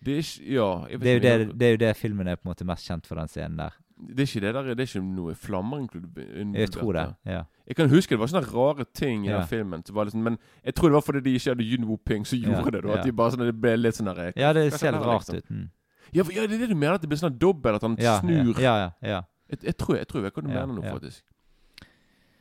Det 0.06 0.14
er 0.14 0.22
ikke 0.22 0.54
Ja, 0.54 0.86
Det 0.86 1.06
er, 1.10 1.14
jo 1.14 1.20
det, 1.48 1.58
det 1.58 1.66
er 1.66 1.70
jo 1.74 1.82
det 1.82 1.96
filmen 1.96 2.28
er 2.28 2.36
på 2.36 2.46
en 2.46 2.52
måte 2.54 2.64
mest 2.64 2.86
kjent 2.86 3.04
for, 3.08 3.16
den 3.18 3.26
scenen 3.26 3.56
der. 3.58 3.74
Det 3.98 4.20
er 4.20 4.26
ikke 4.28 4.40
det 4.44 4.54
der 4.54 4.62
Det 4.74 4.80
er 4.80 4.88
ikke 4.90 5.04
noe 5.04 5.34
flammer 5.34 5.78
inkludert. 5.80 6.54
Jeg 6.54 6.70
tror 6.70 6.92
det. 6.92 7.14
ja. 7.26 7.42
Jeg 7.66 7.76
kan 7.76 7.88
huske 7.90 8.10
det 8.14 8.18
var 8.20 8.26
sånne 8.30 8.52
rare 8.52 8.84
ting 8.94 9.24
i 9.24 9.28
Ja. 9.30 9.38
den 9.38 9.46
filmen. 9.48 9.82
liksom, 9.86 10.22
men 10.22 10.38
jeg 10.64 10.74
tror 10.74 10.88
det 10.88 10.92
var 10.94 11.00
fordi 11.00 11.20
de 11.24 11.34
ikke 11.34 11.50
hadde 11.54 11.64
Yun 11.64 11.84
Woo-ping 11.88 12.24
som 12.26 12.38
gjorde 12.38 12.64
Ja, 12.64 12.70
det. 12.70 12.82
da. 12.84 12.92
At 12.98 13.04
de 13.04 13.12
bare 13.12 13.30
sånn, 13.32 13.46
det 13.46 13.60
ble 13.60 13.76
litt 13.76 13.94
sånn 13.94 14.14
der 14.14 14.32
Ja, 14.36 14.52
det 14.52 14.72
ser 14.74 14.92
litt 14.92 15.00
rart 15.02 15.26
liksom? 15.28 15.36
ut. 15.36 15.50
Mm. 15.50 15.70
ja, 16.12 16.22
det 16.22 16.36
er 16.36 16.46
det 16.58 16.68
du 16.68 16.74
mener? 16.74 16.94
At 16.94 17.00
det 17.00 17.08
blir 17.08 17.18
sånn 17.18 17.38
dobbel? 17.38 17.74
At 17.74 17.82
han 17.82 17.96
snur? 17.96 18.60
Ja, 18.60 18.76
ja, 18.76 18.90
ja. 19.02 19.22
Jeg, 19.50 19.58
jeg, 19.62 19.76
tror, 19.78 19.96
jeg 19.96 20.06
tror 20.08 20.22
jeg 20.22 20.32
du 20.34 20.50
Ja, 20.50 20.66
mener 20.66 20.80
nå, 20.80 20.84
ja. 20.84 20.92
faktisk. 20.92 21.22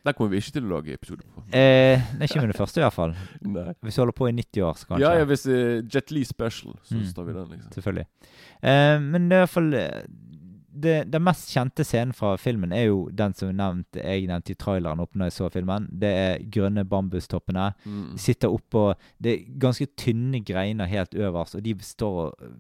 Der 0.06 0.12
kommer 0.14 0.30
vi 0.30 0.38
ikke 0.38 0.52
til 0.54 0.66
å 0.68 0.70
lage 0.70 0.94
episode 0.94 1.24
på. 1.34 1.42
Eh, 1.52 1.98
er 1.98 2.28
ikke 2.28 2.40
med 2.42 2.52
det 2.54 2.58
første, 2.60 2.78
i 2.78 2.84
hvert 2.86 2.94
fall. 2.94 3.16
Nei. 3.42 3.74
Hvis 3.82 3.96
vi 3.98 4.02
holder 4.04 4.14
på 4.14 4.28
i 4.30 4.34
90 4.38 4.62
år, 4.62 4.74
så 4.78 4.86
kanskje. 4.86 5.02
Ja, 5.02 5.14
ja, 5.18 5.26
hvis 5.26 5.46
uh, 5.50 5.82
Jet 5.90 6.12
Lee 6.12 6.24
Special, 6.26 6.76
så 6.84 6.94
Mm. 7.00 7.06
står 7.10 7.26
vi 7.26 7.34
den, 7.34 7.48
liksom. 7.56 7.72
Selvfølgelig. 7.74 8.06
Eh, 8.62 9.00
men 9.02 9.30
det 9.30 9.34
er 9.34 9.42
i 9.42 9.46
hvert 9.46 9.50
fall 9.50 9.74
eh, 9.74 10.04
det, 10.76 11.10
Den 11.12 11.24
mest 11.24 11.50
kjente 11.54 11.84
scenen 11.88 12.14
fra 12.14 12.34
filmen 12.38 12.72
er 12.76 12.86
jo 12.90 13.10
den 13.16 13.34
som 13.34 13.50
nevnt, 13.56 13.96
jeg 13.96 14.28
nevnte 14.28 14.52
i 14.52 14.58
traileren 14.60 15.00
opp 15.00 15.14
når 15.16 15.30
jeg 15.30 15.36
så 15.38 15.50
filmen. 15.54 15.88
Det 15.92 16.12
er 16.12 16.44
grønne 16.52 16.84
bambustoppene. 16.86 17.70
Mm. 17.86 18.12
De 18.16 18.20
sitter 18.20 18.52
oppå 18.52 18.94
Det 19.22 19.32
er 19.34 19.46
ganske 19.64 19.88
tynne 19.98 20.44
greiner 20.46 20.86
helt 20.92 21.16
øverst, 21.16 21.56
og 21.56 21.64
de 21.64 21.76
står 21.80 22.20
og 22.26 22.44
eh, 22.44 22.52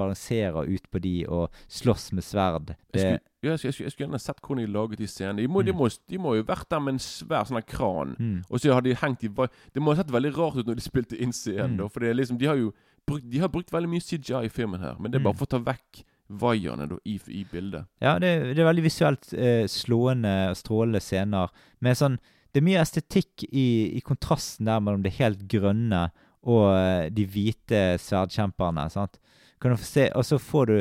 balanserer 0.00 0.66
ut 0.68 0.90
på 0.90 0.98
de 1.04 1.14
og 1.28 1.50
slåss 1.68 2.10
med 2.16 2.24
sverd. 2.26 2.74
Det, 2.92 3.00
jeg, 3.02 3.18
skulle, 3.42 3.50
jeg, 3.52 3.58
skulle, 3.58 3.84
jeg 3.86 3.92
skulle 3.94 4.06
gjerne 4.08 4.22
sett 4.22 4.40
hvordan 4.44 4.64
de 4.66 4.72
laget 4.74 4.98
de 4.98 5.06
scenene. 5.10 5.42
De 5.42 5.48
må, 5.48 5.62
de, 5.62 5.72
Mm. 5.72 5.78
må, 5.78 5.88
de 6.10 6.18
må 6.18 6.34
jo 6.36 6.42
vært 6.48 6.68
der 6.70 6.80
med 6.80 6.94
en 6.96 7.02
svær 7.04 7.44
sånn 7.48 7.62
kran. 7.66 8.16
Mm. 8.18 8.38
Og 8.50 8.60
så 8.60 8.72
har 8.74 8.80
de 8.82 8.94
hengt 8.94 9.24
i 9.24 9.28
Det 9.28 9.82
må 9.82 9.94
ha 9.94 10.02
sett 10.02 10.12
veldig 10.12 10.32
rart 10.36 10.56
ut 10.56 10.66
når 10.66 10.74
de 10.80 10.80
spilte 10.84 11.16
inn 11.20 11.32
scenen. 11.32 11.74
Mm. 11.74 11.76
da, 11.78 11.88
For 11.88 12.00
det 12.00 12.10
er 12.10 12.14
liksom, 12.20 12.38
de 12.38 12.46
har 12.46 12.56
jo 12.56 12.72
brukt, 13.06 13.30
de 13.30 13.38
har 13.38 13.48
brukt 13.48 13.72
veldig 13.72 13.88
mye 13.88 14.00
CGI 14.00 14.44
i 14.44 14.48
filmen 14.48 14.80
her. 14.80 14.96
Men 14.98 15.10
det 15.12 15.20
er 15.20 15.24
bare 15.24 15.34
Mm. 15.34 15.38
for 15.38 15.46
å 15.46 15.54
ta 15.56 15.58
vekk 15.58 16.04
vaierne 16.30 16.86
da, 16.90 16.96
i, 17.04 17.16
i 17.28 17.44
bildet. 17.50 17.88
Ja, 18.02 18.18
det, 18.22 18.30
det 18.54 18.62
er 18.62 18.68
veldig 18.68 18.84
visuelt 18.86 19.32
eh, 19.34 19.64
slående 19.70 20.34
og 20.52 20.58
strålende 20.60 21.00
scener. 21.02 21.50
Med 21.82 21.98
sånn, 21.98 22.18
det 22.52 22.60
er 22.62 22.66
mye 22.66 22.80
estetikk 22.82 23.44
i, 23.50 23.66
i 23.98 24.00
kontrasten 24.06 24.66
der 24.70 24.80
mellom 24.82 25.02
det 25.04 25.16
helt 25.18 25.42
grønne 25.50 26.08
og 26.46 26.64
eh, 26.72 27.08
de 27.14 27.26
hvite 27.28 27.82
sverdkjemperne. 28.00 28.86
sant? 28.90 29.18
Kan 29.60 29.74
du 29.74 29.80
få 29.82 29.84
se, 29.90 30.06
Og 30.16 30.24
så 30.24 30.38
får 30.40 30.70
du 30.70 30.76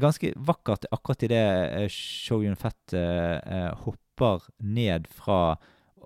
ganske 0.00 0.32
vakkert 0.38 0.86
akkurat 0.94 1.22
idet 1.26 1.42
uh, 1.82 1.88
Shogun 1.90 2.54
Fett 2.56 2.94
eh, 2.94 3.36
eh, 3.42 3.72
hopper 3.82 4.46
ned 4.62 5.08
fra 5.10 5.56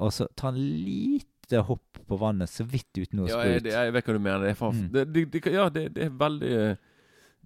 Og 0.00 0.10
så 0.16 0.26
tar 0.34 0.54
han 0.54 0.58
lite 0.58 1.60
hopp 1.68 2.00
på 2.08 2.16
vannet, 2.18 2.48
så 2.50 2.64
vidt 2.64 2.96
uten 2.96 3.20
noe 3.20 3.28
Ja, 3.28 3.42
jeg, 3.44 3.66
jeg 3.68 3.92
vet 3.94 4.06
hva 4.08 4.14
du 4.16 4.20
mener. 4.24 4.40
Det 4.42 4.54
er, 4.56 4.72
Mm. 4.72 4.88
det, 4.92 5.04
det, 5.30 5.42
ja, 5.52 5.68
det, 5.70 5.82
det 5.94 6.06
er 6.08 6.14
veldig 6.18 6.52
eh, 6.64 6.76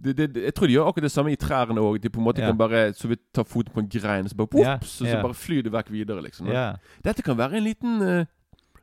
det, 0.05 0.15
det, 0.19 0.43
Jeg 0.45 0.55
tror 0.55 0.67
de 0.67 0.73
gjør 0.77 0.89
akkurat 0.89 1.07
det 1.09 1.13
samme 1.13 1.33
i 1.33 1.39
trærne 1.41 1.83
òg. 1.83 2.01
De 2.03 2.11
på 2.11 2.21
en 2.21 2.27
måte 2.27 2.43
yeah. 2.43 2.51
kan 2.51 2.59
bare 2.59 2.93
så 2.95 3.11
vidt 3.11 3.23
ta 3.35 3.43
foten 3.43 3.73
på 3.75 3.83
en 3.83 3.89
grein, 3.91 4.29
så 4.29 4.37
bare 4.37 4.49
og 4.79 4.85
så 4.87 5.07
ja. 5.07 5.23
bare 5.23 5.35
flyr 5.35 5.63
det 5.67 5.73
vekk 5.75 5.93
videre, 5.93 6.23
liksom. 6.23 6.51
ja, 6.53 6.73
Dette 7.05 7.23
kan 7.23 7.39
være 7.39 7.59
en 7.59 7.67
liten 7.67 8.03
uh, 8.03 8.25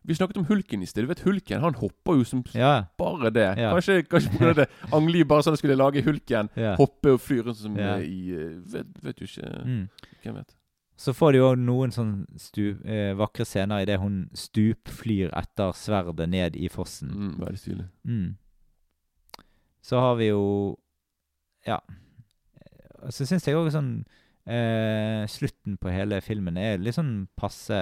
Vi 0.05 0.13
snakket 0.13 0.37
om 0.37 0.45
hulken 0.45 0.83
i 0.83 0.85
sted. 0.85 1.03
Du 1.03 1.09
vet 1.09 1.23
Hulken 1.25 1.61
han 1.61 1.75
hopper 1.79 2.19
jo 2.19 2.23
som 2.23 2.43
bare 2.97 3.31
det. 3.33 3.47
Kanskje, 3.57 4.03
kanskje 4.03 4.31
på 4.31 4.37
grunn 4.37 4.53
av 4.53 4.59
det. 4.59 4.67
Angli 4.93 5.23
bare 5.23 5.47
sånn 5.47 5.57
skulle 5.57 5.79
lage 5.79 6.03
hulken. 6.05 6.51
Hoppe 6.77 7.15
og 7.15 7.23
fly 7.23 7.39
rundt 7.41 7.57
som 7.57 7.79
eh, 7.79 8.05
i 8.05 8.19
eh, 8.35 8.53
vet, 8.69 8.93
vet 9.01 9.17
du 9.17 9.25
ikke 9.25 9.49
Mm. 9.65 9.87
Hvem 10.21 10.35
vet. 10.35 10.55
Så 10.95 11.11
får 11.11 11.35
de 11.35 11.41
òg 11.43 11.57
noen 11.59 11.91
sånn 11.91 12.13
stu, 12.39 12.77
eh, 12.87 13.11
vakre 13.17 13.43
scener 13.47 13.83
idet 13.83 13.97
hun 13.99 14.29
stupflyr 14.37 15.33
etter 15.35 15.73
sverdet 15.75 16.29
ned 16.31 16.55
i 16.55 16.69
fossen. 16.71 17.11
Mm, 17.11 17.33
veldig 17.41 17.59
stilig. 17.59 17.87
Mm. 18.07 18.29
Så 19.83 19.99
har 19.99 20.15
vi 20.21 20.31
jo 20.31 20.45
Ja. 21.67 21.79
Og 23.05 23.13
Så 23.13 23.27
syns 23.29 23.45
jeg 23.47 23.57
òg 23.57 23.71
sånn 23.73 23.91
eh, 24.49 25.25
Slutten 25.29 25.77
på 25.81 25.91
hele 25.93 26.21
filmen 26.25 26.57
er 26.57 26.79
litt 26.81 26.97
sånn 26.97 27.27
passe 27.37 27.77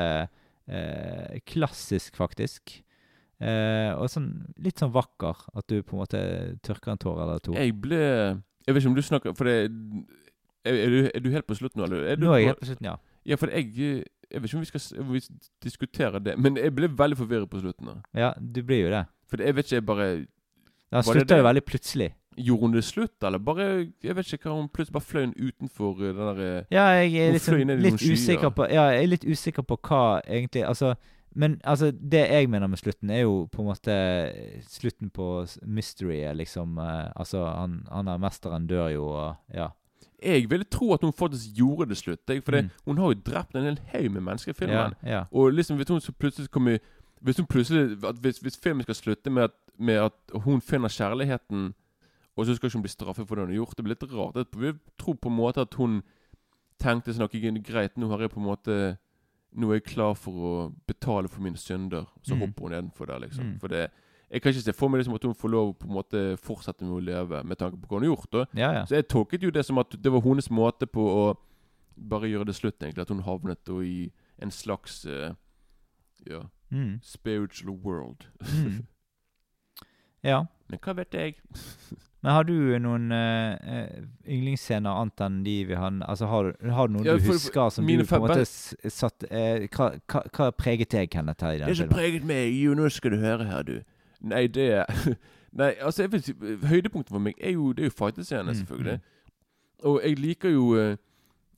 eh, 0.68 1.38
klassisk, 1.50 2.16
faktisk. 2.20 2.80
Eh, 3.44 3.92
og 3.98 4.08
sånn 4.12 4.30
litt 4.64 4.80
sånn 4.80 4.94
vakker. 4.96 5.46
At 5.58 5.68
du 5.72 5.82
på 5.84 5.98
en 5.98 6.04
måte 6.04 6.24
tørker 6.66 6.94
en 6.94 7.02
tåre 7.02 7.26
eller 7.26 7.44
to. 7.44 7.56
Jeg 7.60 7.76
ble 7.84 8.00
Jeg 8.00 8.76
vet 8.76 8.82
ikke 8.84 8.92
om 8.94 9.00
du 9.00 9.04
snakker 9.04 9.36
For 9.36 9.50
det 9.50 9.56
er, 10.64 10.76
er, 10.78 10.94
du, 10.94 11.00
er 11.12 11.24
du 11.24 11.32
helt 11.34 11.48
på 11.50 11.58
slutten 11.60 11.82
nå, 11.82 11.90
eller? 11.90 12.06
Er 12.14 12.20
du 12.20 12.28
Nå 12.28 12.36
er 12.36 12.44
jeg 12.44 12.54
helt 12.54 12.62
på 12.64 12.70
slutten, 12.72 12.88
ja. 12.94 12.98
Ja, 13.28 13.40
for 13.40 13.52
jeg 13.52 13.72
Jeg 13.76 14.42
vet 14.42 14.48
ikke 14.50 14.60
om 14.60 14.64
vi 14.64 14.72
skal 14.72 15.10
vi 15.12 15.20
diskutere 15.64 16.20
det, 16.24 16.38
men 16.42 16.56
jeg 16.58 16.74
ble 16.76 16.88
veldig 16.90 17.18
forvirret 17.20 17.52
på 17.52 17.60
slutten. 17.62 17.92
da. 17.92 17.96
Ja, 18.18 18.32
du 18.40 18.64
blir 18.66 18.88
jo 18.88 18.94
det. 18.96 19.04
For 19.30 19.44
jeg 19.44 19.56
vet 19.56 19.68
ikke, 19.68 19.76
jeg 19.76 19.86
bare 19.86 20.08
Den 20.94 21.06
slutter 21.06 21.38
jo 21.38 21.46
veldig 21.46 21.64
plutselig. 21.68 22.10
Gjorde 22.38 22.62
hun 22.62 22.74
det 22.74 22.84
slutt, 22.84 23.24
eller 23.24 23.38
bare 23.40 23.88
Jeg 24.04 24.16
vet 24.16 24.34
ikke 24.34 24.50
hva 24.50 24.56
hun 24.62 24.70
plutselig 24.70 24.94
bare 24.94 25.04
fløy 25.04 25.34
utenfor 25.50 26.02
eh, 26.02 26.14
den 26.14 26.30
der 26.30 26.40
eh, 26.60 26.64
Ja, 26.72 26.86
jeg 27.02 27.14
er 27.16 27.26
Hun 27.50 27.80
litt, 27.82 28.00
sånn, 28.00 28.14
usikker 28.14 28.50
på 28.56 28.68
Ja, 28.72 28.88
jeg 28.92 29.04
er 29.04 29.08
litt 29.08 29.26
usikker 29.26 29.64
på 29.64 29.78
hva 29.78 30.22
egentlig 30.28 30.64
Altså, 30.68 30.96
men 31.36 31.60
altså, 31.64 31.92
det 31.92 32.28
jeg 32.30 32.50
mener 32.50 32.68
med 32.68 32.78
slutten, 32.78 33.10
er 33.10 33.24
jo 33.24 33.48
på 33.52 33.62
en 33.64 33.68
måte 33.72 33.94
slutten 34.70 35.10
på 35.10 35.46
mysteryet, 35.66 36.36
liksom. 36.38 36.78
eh, 36.78 37.12
altså, 37.16 37.46
han, 37.58 37.80
han 37.92 38.08
er 38.08 38.20
mesteren 38.22 38.68
dør 38.70 38.90
jo, 38.94 39.08
og 39.10 39.36
ja. 39.54 39.70
Jeg 40.24 40.46
ville 40.52 40.64
tro 40.70 40.94
at 40.94 41.02
hun 41.04 41.12
faktisk 41.12 41.56
gjorde 41.58 41.90
det 41.90 41.98
slutt. 41.98 42.22
Jeg, 42.30 42.44
for 42.46 42.52
Mm. 42.62 42.70
hun 42.86 42.98
har 42.98 43.06
jo 43.14 43.22
drept 43.26 43.56
en 43.56 43.64
hel 43.66 43.80
haug 43.92 44.12
med 44.12 44.22
mennesker 44.22 44.54
i 44.54 44.56
Ja, 44.56 44.62
filmen. 44.62 44.94
ja. 45.04 45.24
Og 45.32 45.52
liksom 45.54 45.76
hvis 45.78 45.90
hun 45.90 46.02
så 46.02 46.12
plutselig 46.14 46.50
kommer 46.52 46.78
Hvis 47.24 47.38
hun 47.38 47.46
plutselig 47.48 47.98
hvis, 48.22 48.38
hvis 48.40 48.58
filmen 48.64 48.84
skal 48.84 48.96
slutte 48.96 49.30
med 49.32 49.44
at, 49.44 49.52
med 49.80 49.96
at 49.96 50.14
hun 50.44 50.62
finner 50.62 50.90
kjærligheten, 50.90 51.74
og 52.38 52.46
så 52.46 52.56
skal 52.56 52.70
ikke 52.70 52.78
hun 52.80 52.84
bli 52.86 52.90
straffet 52.94 53.28
for 53.28 53.36
det 53.36 53.44
hun 53.46 53.52
har 53.54 53.60
gjort, 53.66 53.76
det 53.78 53.84
blir 53.86 53.94
litt 53.96 54.12
rart. 54.14 54.36
Jeg 54.36 54.76
tror 54.98 55.16
på 55.22 55.30
en 55.30 55.36
måte 55.38 55.62
at 55.62 55.74
hun 55.78 56.02
tenkte 56.82 57.14
sånn 57.14 57.28
ok, 57.28 57.36
Greit, 57.64 57.96
nå 57.98 58.10
har 58.10 58.20
jeg 58.26 58.32
på 58.34 58.40
en 58.42 58.48
måte 58.50 58.98
Nå 59.56 59.68
er 59.70 59.74
jeg 59.78 59.84
klar 59.86 60.16
for 60.18 60.34
å 60.34 60.54
betale 60.90 61.30
for 61.30 61.40
mine 61.46 61.56
synder. 61.62 62.08
Så 62.26 62.34
Mm. 62.34 62.40
hopper 62.42 62.62
hun 62.64 62.72
nedenfor 62.72 63.06
der, 63.06 63.20
liksom. 63.20 63.46
Mm. 63.54 63.60
For 63.60 63.68
det 63.68 63.92
Jeg 64.32 64.42
kan 64.42 64.50
ikke 64.52 64.62
se 64.64 64.74
for 64.74 64.88
meg 64.90 64.98
liksom 64.98 65.14
at 65.14 65.24
hun 65.24 65.36
får 65.36 65.50
lov 65.52 65.74
på 65.78 65.86
en 65.86 65.94
måte 65.94 66.38
fortsette 66.42 66.82
med 66.82 66.90
å 66.98 67.06
leve, 67.06 67.44
med 67.46 67.56
tanke 67.60 67.78
på 67.78 67.86
hva 67.88 68.00
hun 68.00 68.08
har 68.10 68.16
gjort. 68.16 68.48
ja, 68.58 68.72
ja. 68.74 68.86
så 68.86 68.96
jeg 68.96 69.08
tolket 69.08 69.44
jo 69.44 69.52
det 69.52 69.64
som 69.64 69.78
at 69.78 69.92
det 69.92 70.12
var 70.12 70.22
hennes 70.22 70.50
måte 70.50 70.88
på 70.90 71.02
å 71.06 71.38
bare 71.96 72.26
gjøre 72.32 72.46
det 72.48 72.56
slutt, 72.56 72.80
egentlig. 72.82 73.02
At 73.04 73.10
hun 73.10 73.22
havnet 73.22 73.70
i 73.86 74.12
en 74.42 74.50
slags 74.50 75.06
uh, 75.06 75.36
ja, 76.26 76.42
Mm. 76.72 77.00
spiritual 77.04 77.76
world. 77.78 78.26
Mm. 78.42 78.88
ja. 80.24 80.42
Men 80.72 80.80
hva 80.84 80.94
vet 80.98 81.14
jeg? 81.14 81.36
Men 82.24 82.32
har 82.32 82.46
du 82.48 82.54
noen 82.80 83.12
uh, 83.12 83.98
yndlingsscener 84.24 84.88
annet 84.96 85.22
enn 85.26 85.42
de 85.44 85.56
vi 85.68 85.76
har 85.76 85.92
Altså, 86.08 86.30
har, 86.32 86.54
har 86.72 86.88
du 86.88 86.94
noen 86.96 87.06
Ja, 87.10 87.18
du 87.20 87.26
husker 87.28 87.68
som 87.76 87.84
du 87.84 88.06
på 88.08 88.16
en 88.16 88.24
måte 88.24 88.46
satt 88.48 89.26
uh, 89.28 89.66
hva, 89.76 89.90
hva, 90.08 90.22
hva 90.32 90.48
preget 90.56 90.94
deg, 90.96 91.10
Kenneth, 91.12 91.44
her 91.44 91.58
i 91.58 91.60
den 91.60 91.68
Det 91.68 91.76
som 91.82 91.90
filmen? 91.90 91.98
preget 91.98 92.24
meg 92.30 92.56
Jo, 92.56 92.78
nå 92.80 92.88
skal 92.96 93.12
du 93.12 93.20
høre 93.20 93.50
her, 93.50 93.68
du. 93.68 93.82
Nei, 94.24 94.46
det 94.48 94.70
Nei, 95.60 95.74
altså, 95.84 96.08
jeg 96.08 96.24
si 96.24 96.34
Høydepunktet 96.64 97.12
for 97.14 97.22
meg 97.22 97.36
er 97.38 97.58
jo, 97.58 97.74
det 97.76 97.84
er 97.84 97.92
jo 97.92 97.98
fightescenene, 98.00 98.56
Mm, 98.56 98.62
selvfølgelig. 98.64 99.00
Og 99.84 100.00
jeg 100.08 100.18
liker 100.24 100.50
jo 100.56 100.64
eh, 100.80 100.96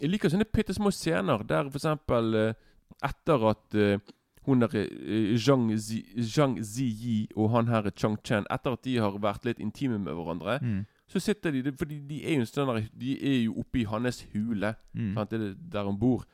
Jeg 0.01 0.09
liker 0.11 0.33
sånne 0.33 0.49
bitte 0.49 0.73
små 0.73 0.89
scener 0.91 1.45
der 1.47 1.69
for 1.69 1.77
eksempel 1.77 2.33
eh, 2.41 2.57
etter 3.05 3.45
at 3.53 3.77
eh, 3.77 4.01
hun 4.45 4.59
der 4.59 4.69
eh, 4.75 5.37
Zhang 5.37 5.69
Zi- 5.77 6.05
Zhang 6.21 6.57
Ziyi 6.63 7.27
og 7.35 7.49
han 7.51 7.67
her 7.67 7.89
Chang 7.95 8.17
Chen 8.23 8.45
Etter 8.49 8.73
at 8.73 8.83
de 8.83 8.97
har 8.97 9.11
vært 9.19 9.45
litt 9.45 9.59
intime 9.59 9.97
med 9.99 10.13
hverandre, 10.13 10.59
Mm. 10.61 10.85
så 11.07 11.19
sitter 11.19 11.51
de 11.51 11.71
Fordi 11.71 11.99
de 12.07 12.23
er 12.25 12.35
jo 12.35 12.39
en 12.41 12.45
sånn 12.45 12.67
der 12.73 12.89
De 12.97 13.13
er 13.21 13.43
jo 13.45 13.53
oppe 13.59 13.79
i 13.81 13.83
hans 13.85 14.25
hule. 14.33 14.75
Mm. 14.95 15.13
Sant? 15.15 15.29
Det 15.29 15.41
er 15.41 15.53
der 15.69 15.83
hun 15.85 15.97
bor. 15.99 16.25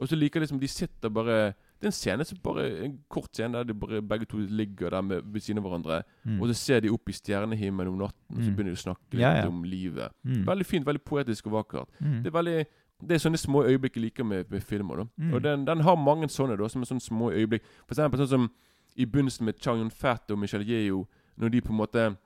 Og 0.00 0.06
så 0.08 0.16
liker 0.16 0.40
liksom 0.40 0.60
De 0.60 0.68
sitter 0.68 1.08
bare 1.10 1.54
Det 1.80 1.86
er 1.86 1.86
en 1.86 1.92
scene 1.92 2.24
som 2.24 2.38
bare 2.42 2.84
En 2.84 2.98
kort 3.08 3.30
scene 3.34 3.52
der 3.52 3.64
de 3.64 3.74
bare 3.74 4.00
begge 4.02 4.26
to 4.26 4.38
ligger 4.38 4.90
der 4.90 5.00
med, 5.02 5.22
ved 5.24 5.40
siden 5.40 5.58
av 5.58 5.64
hverandre. 5.64 6.02
Mm. 6.24 6.40
Og 6.42 6.48
så 6.48 6.54
ser 6.54 6.80
de 6.80 6.88
opp 6.90 7.08
i 7.08 7.12
stjernehimmelen 7.12 7.88
om 7.92 7.98
natten, 7.98 8.36
og 8.36 8.42
så 8.42 8.50
Mm. 8.50 8.56
begynner 8.56 8.74
de 8.74 8.78
å 8.80 8.84
snakke 8.86 9.12
litt 9.12 9.20
Ja, 9.20 9.34
ja. 9.42 9.46
om 9.48 9.62
livet. 9.64 10.10
Mm. 10.26 10.44
Veldig 10.44 10.66
fint, 10.66 10.84
veldig 10.86 11.04
poetisk 11.04 11.46
og 11.46 11.52
vakkert. 11.64 11.88
Mm. 12.00 12.22
Det 12.22 12.26
er 12.26 12.42
veldig 12.42 12.66
det 13.00 13.14
er 13.14 13.18
sånne 13.22 13.38
små 13.38 13.62
øyeblikk 13.64 13.96
jeg 13.96 14.02
liker 14.02 14.24
med, 14.24 14.44
med 14.50 14.60
filmer. 14.60 14.96
da 14.96 15.04
Mm. 15.16 15.34
Og 15.34 15.42
den, 15.42 15.66
den 15.66 15.80
har 15.80 15.96
mange 15.96 16.28
sånne, 16.28 16.56
da 16.58 16.68
som 16.68 16.82
er 16.82 16.86
sånne 16.86 17.00
små 17.00 17.30
øyeblikk. 17.30 17.62
For 17.86 17.94
eksempel 17.94 18.18
sånn 18.18 18.28
som 18.28 18.50
i 18.96 19.04
begynnelsen 19.04 19.44
med 19.44 19.60
Chang 19.60 19.78
Yun-Fat 19.80 20.30
og 20.30 20.38
Michelle 20.38 20.66
Yeo, 20.66 21.06
når 21.36 21.48
de 21.48 21.60
på 21.60 21.70
en 21.72 21.76
måte 21.78 22.16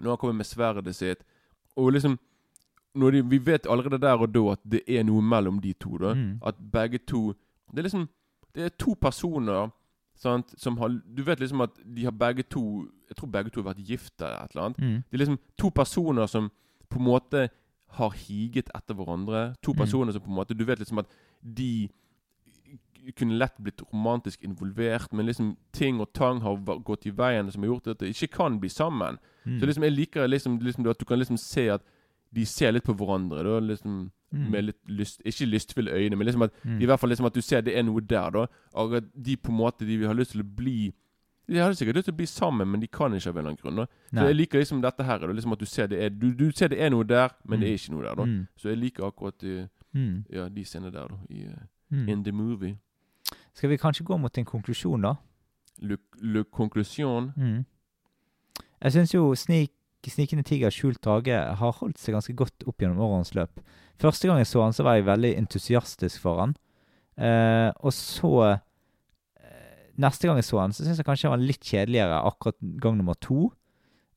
Når 0.00 0.08
han 0.10 0.16
kommer 0.18 0.34
med 0.34 0.46
sverdet 0.46 0.94
sitt, 0.96 1.18
og 1.76 1.92
liksom 1.92 2.18
de, 2.94 3.22
Vi 3.22 3.38
vet 3.38 3.66
allerede 3.66 4.00
der 4.00 4.18
og 4.18 4.34
da 4.34 4.52
at 4.52 4.58
det 4.64 4.82
er 4.88 5.02
noe 5.04 5.22
mellom 5.22 5.60
de 5.60 5.72
to. 5.72 5.98
da 5.98 6.14
Mm. 6.14 6.38
At 6.44 6.54
begge 6.72 6.98
to 6.98 7.34
Det 7.70 7.78
er 7.78 7.82
liksom 7.82 8.08
Det 8.54 8.64
er 8.64 8.68
to 8.68 8.94
personer 8.94 9.70
sant, 10.16 10.54
som 10.58 10.76
har 10.78 10.88
Du 10.88 11.22
vet 11.22 11.38
liksom 11.40 11.60
at 11.60 11.70
de 11.96 12.04
har 12.04 12.10
begge 12.10 12.42
to 12.42 12.88
Jeg 13.08 13.16
tror 13.16 13.28
begge 13.28 13.50
to 13.50 13.62
har 13.62 13.74
vært 13.74 13.86
gift 13.86 14.20
eller 14.22 14.44
et 14.44 14.50
eller 14.50 14.64
annet. 14.64 14.78
Mm. 14.78 15.02
Det 15.10 15.12
er 15.12 15.18
liksom 15.18 15.38
to 15.58 15.68
personer 15.70 16.26
som 16.26 16.50
på 16.90 16.98
en 16.98 17.04
måte 17.04 17.48
har 17.98 18.10
higet 18.10 18.68
etter 18.74 18.94
hverandre. 18.94 19.54
To 19.62 19.72
Mm. 19.72 19.78
personer 19.78 20.12
som 20.12 20.22
på 20.22 20.28
en 20.30 20.36
måte 20.36 20.56
Du 20.56 20.64
vet 20.64 20.78
liksom 20.78 20.98
at 20.98 21.06
de 21.42 21.88
kunne 23.18 23.34
lett 23.38 23.56
blitt 23.58 23.82
romantisk 23.92 24.44
involvert, 24.46 25.12
men 25.12 25.26
liksom 25.26 25.56
ting 25.74 26.00
og 26.00 26.12
tang 26.14 26.40
har 26.44 26.56
gått 26.86 27.06
i 27.06 27.10
veien 27.10 27.50
som 27.50 27.62
har 27.64 27.72
gjort 27.72 27.88
at 27.90 27.98
de 27.98 28.12
ikke 28.12 28.30
kan 28.36 28.60
bli 28.62 28.68
sammen. 28.70 29.18
Mm. 29.44 29.58
Så 29.58 29.66
liksom 29.66 29.82
jeg 29.88 29.92
liker 29.96 30.28
liksom, 30.28 30.58
liksom 30.62 30.86
at 30.88 30.98
du 30.98 31.04
kan 31.04 31.18
liksom 31.18 31.36
se 31.38 31.68
at 31.74 31.82
de 32.32 32.44
ser 32.46 32.72
litt 32.72 32.84
på 32.84 32.94
hverandre. 32.96 33.42
Da, 33.42 33.58
liksom 33.60 34.10
Mm. 34.32 34.48
Med 34.50 34.64
litt 34.64 34.88
lyst 34.88 35.20
Ikke 35.26 35.44
lystfulle 35.44 35.90
øyne, 35.92 36.16
men 36.16 36.24
liksom 36.26 36.42
at 36.42 36.52
Mm. 36.64 36.80
i 36.80 36.86
hvert 36.86 36.98
fall 36.98 37.10
liksom 37.10 37.26
at 37.26 37.34
du 37.34 37.42
ser 37.42 37.60
det 37.60 37.76
er 37.76 37.82
noe 37.82 38.00
der. 38.00 38.30
da 38.30 38.46
Og 38.74 38.94
at 38.94 39.04
de 39.22 39.36
på 39.36 39.50
en 39.50 39.58
måte 39.58 39.80
De 39.84 40.06
har 40.06 40.14
lyst 40.14 40.30
til 40.32 40.40
å 40.40 40.54
bli 40.56 40.90
De 41.48 41.58
hadde 41.58 41.74
sikkert 41.76 41.96
lyst 41.96 42.04
til 42.06 42.14
å 42.14 42.16
bli 42.16 42.26
sammen, 42.26 42.68
men 42.70 42.80
de 42.80 42.86
kan 42.86 43.12
ikke 43.12 43.28
av 43.28 43.36
en 43.36 43.38
eller 43.46 43.50
annen 43.50 43.62
grunn. 43.62 43.76
da 44.12 44.20
så 44.20 44.26
jeg 44.28 44.36
liker 44.36 44.58
liksom 44.60 44.80
dette 44.82 45.02
her. 45.04 45.18
Liksom 45.18 45.52
at 45.52 45.58
du 45.58 45.64
ser 45.66 45.86
det 45.88 45.98
er 46.02 46.08
Du, 46.10 46.32
du 46.34 46.50
ser 46.52 46.68
det 46.68 46.80
er 46.80 46.90
noe 46.90 47.04
der, 47.04 47.30
men 47.44 47.60
det 47.60 47.68
er 47.68 47.72
Mm. 47.72 47.78
ikke 47.78 47.90
noe 47.92 48.02
der. 48.02 48.14
da 48.14 48.24
Mm. 48.24 48.46
Så 48.56 48.68
jeg 48.68 48.78
liker 48.78 49.04
akkurat 49.10 49.38
de, 49.38 49.68
Mm. 49.94 50.24
ja, 50.30 50.48
de 50.48 50.64
scenene 50.64 50.92
der, 50.92 51.08
da. 51.08 51.16
I, 51.30 51.42
eh, 51.44 51.66
Mm. 51.90 52.08
In 52.08 52.22
the 52.24 52.32
movie. 52.32 52.78
Skal 53.54 53.68
vi 53.70 53.76
kanskje 53.76 54.04
gå 54.04 54.18
mot 54.18 54.38
en 54.38 54.44
konklusjon, 54.44 55.02
da? 55.02 55.14
Le, 55.82 55.96
le 56.22 56.44
conclusion. 56.44 57.32
Mm. 57.36 57.64
Jeg 58.82 58.92
syns 58.92 59.12
jo 59.14 59.34
snik, 59.34 59.70
'Snikende 60.04 60.42
tiger, 60.42 60.68
skjult 60.70 61.04
hage 61.04 61.30
har 61.54 61.72
holdt 61.72 61.96
seg 61.98 62.14
ganske 62.14 62.34
godt 62.34 62.66
opp 62.66 62.76
gjennom 62.78 62.98
årenes 62.98 63.34
løp. 63.34 63.50
Første 64.00 64.26
gang 64.26 64.38
jeg 64.38 64.46
så 64.46 64.62
han, 64.64 64.72
så 64.72 64.82
var 64.82 64.94
jeg 64.94 65.04
veldig 65.04 65.36
entusiastisk 65.38 66.18
for 66.18 66.40
han. 66.40 66.56
Eh, 67.16 67.70
og 67.84 67.92
så 67.92 68.52
eh, 68.52 68.58
Neste 70.02 70.28
gang 70.28 70.38
jeg 70.40 70.48
så 70.48 70.60
han, 70.62 70.74
så 70.74 70.86
syns 70.86 71.00
jeg 71.00 71.06
kanskje 71.06 71.28
han 71.28 71.36
var 71.36 71.44
litt 71.44 71.66
kjedeligere 71.66 72.22
akkurat 72.28 72.58
gang 72.82 72.96
nummer 72.98 73.18
to. 73.22 73.50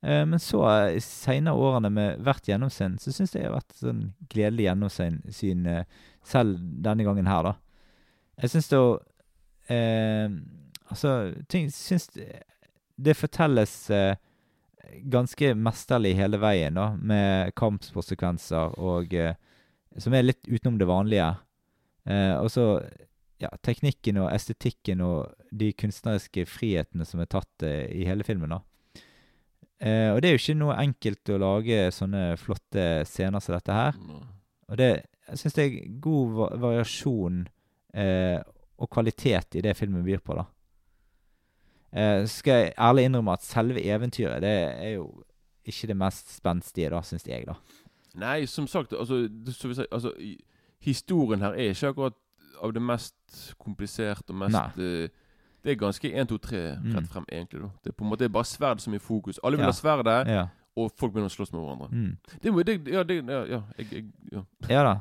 Eh, 0.05 0.23
men 0.29 0.41
så, 0.41 0.61
i 0.93 1.01
seinere 1.03 1.57
årene 1.57 1.91
med 1.93 2.23
hvert 2.25 2.49
gjennomsyn, 2.49 2.97
så 3.01 3.13
syns 3.13 3.35
jeg 3.35 3.45
det 3.45 3.49
har 3.49 3.57
vært 3.57 3.79
sånn 3.79 4.03
gledelig 4.31 4.67
gjennomsyn 4.67 5.71
eh, 5.71 6.03
selv 6.25 6.59
denne 6.85 7.07
gangen 7.07 7.29
her, 7.29 7.51
da. 7.51 7.55
Jeg 8.43 8.51
syns 8.55 8.71
da 8.73 8.83
eh, 9.71 10.29
Altså, 10.85 11.33
ting 11.49 11.71
syns 11.73 12.11
det 12.13 13.15
fortelles 13.17 13.71
eh, 13.89 14.19
ganske 15.09 15.55
mesterlig 15.57 16.13
hele 16.19 16.37
veien, 16.37 16.77
da, 16.77 16.91
med 16.93 17.55
kampsportsekvenser 17.57 18.77
og 18.77 19.15
eh, 19.17 19.33
Som 19.97 20.13
er 20.13 20.27
litt 20.27 20.45
utenom 20.45 20.77
det 20.77 20.87
vanlige. 20.89 21.29
Eh, 22.05 22.35
og 22.35 22.49
så 22.51 22.65
ja, 23.41 23.49
teknikken 23.65 24.21
og 24.23 24.29
estetikken 24.33 25.03
og 25.05 25.33
de 25.51 25.71
kunstneriske 25.77 26.45
frihetene 26.49 27.07
som 27.07 27.21
er 27.23 27.29
tatt 27.31 27.65
eh, 27.67 27.85
i 27.91 28.05
hele 28.07 28.25
filmen, 28.27 28.55
da. 28.55 28.61
Eh, 29.83 30.09
og 30.13 30.21
det 30.21 30.29
er 30.29 30.37
jo 30.37 30.41
ikke 30.41 30.57
noe 30.61 30.77
enkelt 30.79 31.33
å 31.35 31.41
lage 31.41 31.79
sånne 31.91 32.23
flotte 32.39 33.03
scener 33.09 33.43
som 33.43 33.57
dette 33.57 33.75
her. 33.75 33.99
Og 34.69 34.79
det, 34.79 34.89
jeg 35.29 35.41
syns 35.41 35.57
det 35.57 35.65
er 35.65 35.93
god 36.01 36.35
va 36.39 36.49
variasjon 36.63 37.43
eh, 37.97 38.39
og 38.75 38.91
kvalitet 38.91 39.55
i 39.55 39.63
det 39.63 39.75
filmen 39.77 40.03
byr 40.05 40.23
på, 40.23 40.35
da. 40.39 40.47
Eh, 41.95 42.25
skal 42.27 42.59
jeg 42.59 42.75
ærlig 42.87 43.07
innrømme 43.07 43.35
at 43.37 43.45
selve 43.45 43.83
eventyret, 43.83 44.41
det 44.43 44.55
er 44.83 44.97
jo 44.97 45.09
ikke 45.65 45.89
det 45.91 45.97
mest 45.97 46.35
spenstige, 46.37 46.91
da, 46.91 47.01
syns 47.05 47.27
jeg, 47.27 47.47
da. 47.47 47.55
Nei, 48.19 48.45
som 48.47 48.67
sagt, 48.67 48.93
altså, 48.93 49.25
det, 49.27 49.55
så 49.55 49.67
vil 49.67 49.79
si, 49.79 49.87
altså 49.91 50.13
Historien 50.85 51.41
her 51.41 51.55
er 51.57 51.73
ikke 51.73 51.89
akkurat 51.89 52.17
av 52.63 52.73
det 52.73 52.81
mest 52.81 53.53
kompliserte 53.59 54.29
og 54.29 54.35
mest 54.35 54.77
eh, 54.79 55.07
Det 55.65 55.71
er 55.71 55.75
ganske 55.81 56.11
1, 56.13 56.27
2, 56.29 56.37
3 56.37 56.77
Mm. 56.77 56.93
rett 56.95 57.07
frem, 57.09 57.25
egentlig. 57.31 57.61
da 57.61 57.69
Det 57.83 57.89
er 57.89 57.97
på 57.97 58.03
en 58.05 58.11
måte 58.11 58.29
bare 58.31 58.43
sverd 58.45 58.79
som 58.81 58.93
er 58.93 58.97
i 58.97 58.99
fokus. 58.99 59.39
Alle 59.43 59.57
vil 59.57 59.65
Ja. 59.65 59.71
ha 59.71 59.73
sverdet, 59.73 60.27
Ja. 60.27 60.47
og 60.77 60.91
folk 60.97 61.13
begynner 61.13 61.29
å 61.29 61.35
slåss 61.35 61.51
med 61.53 61.61
hverandre. 61.61 61.89
Mm. 61.91 62.17
Det, 62.41 62.65
det, 62.65 62.93
ja, 62.93 63.03
det, 63.03 63.25
ja, 63.25 63.43
ja, 63.45 63.61
jeg, 63.79 63.87
jeg, 63.91 64.05
ja. 64.31 64.41
Ja 64.69 64.83
da. 64.83 64.99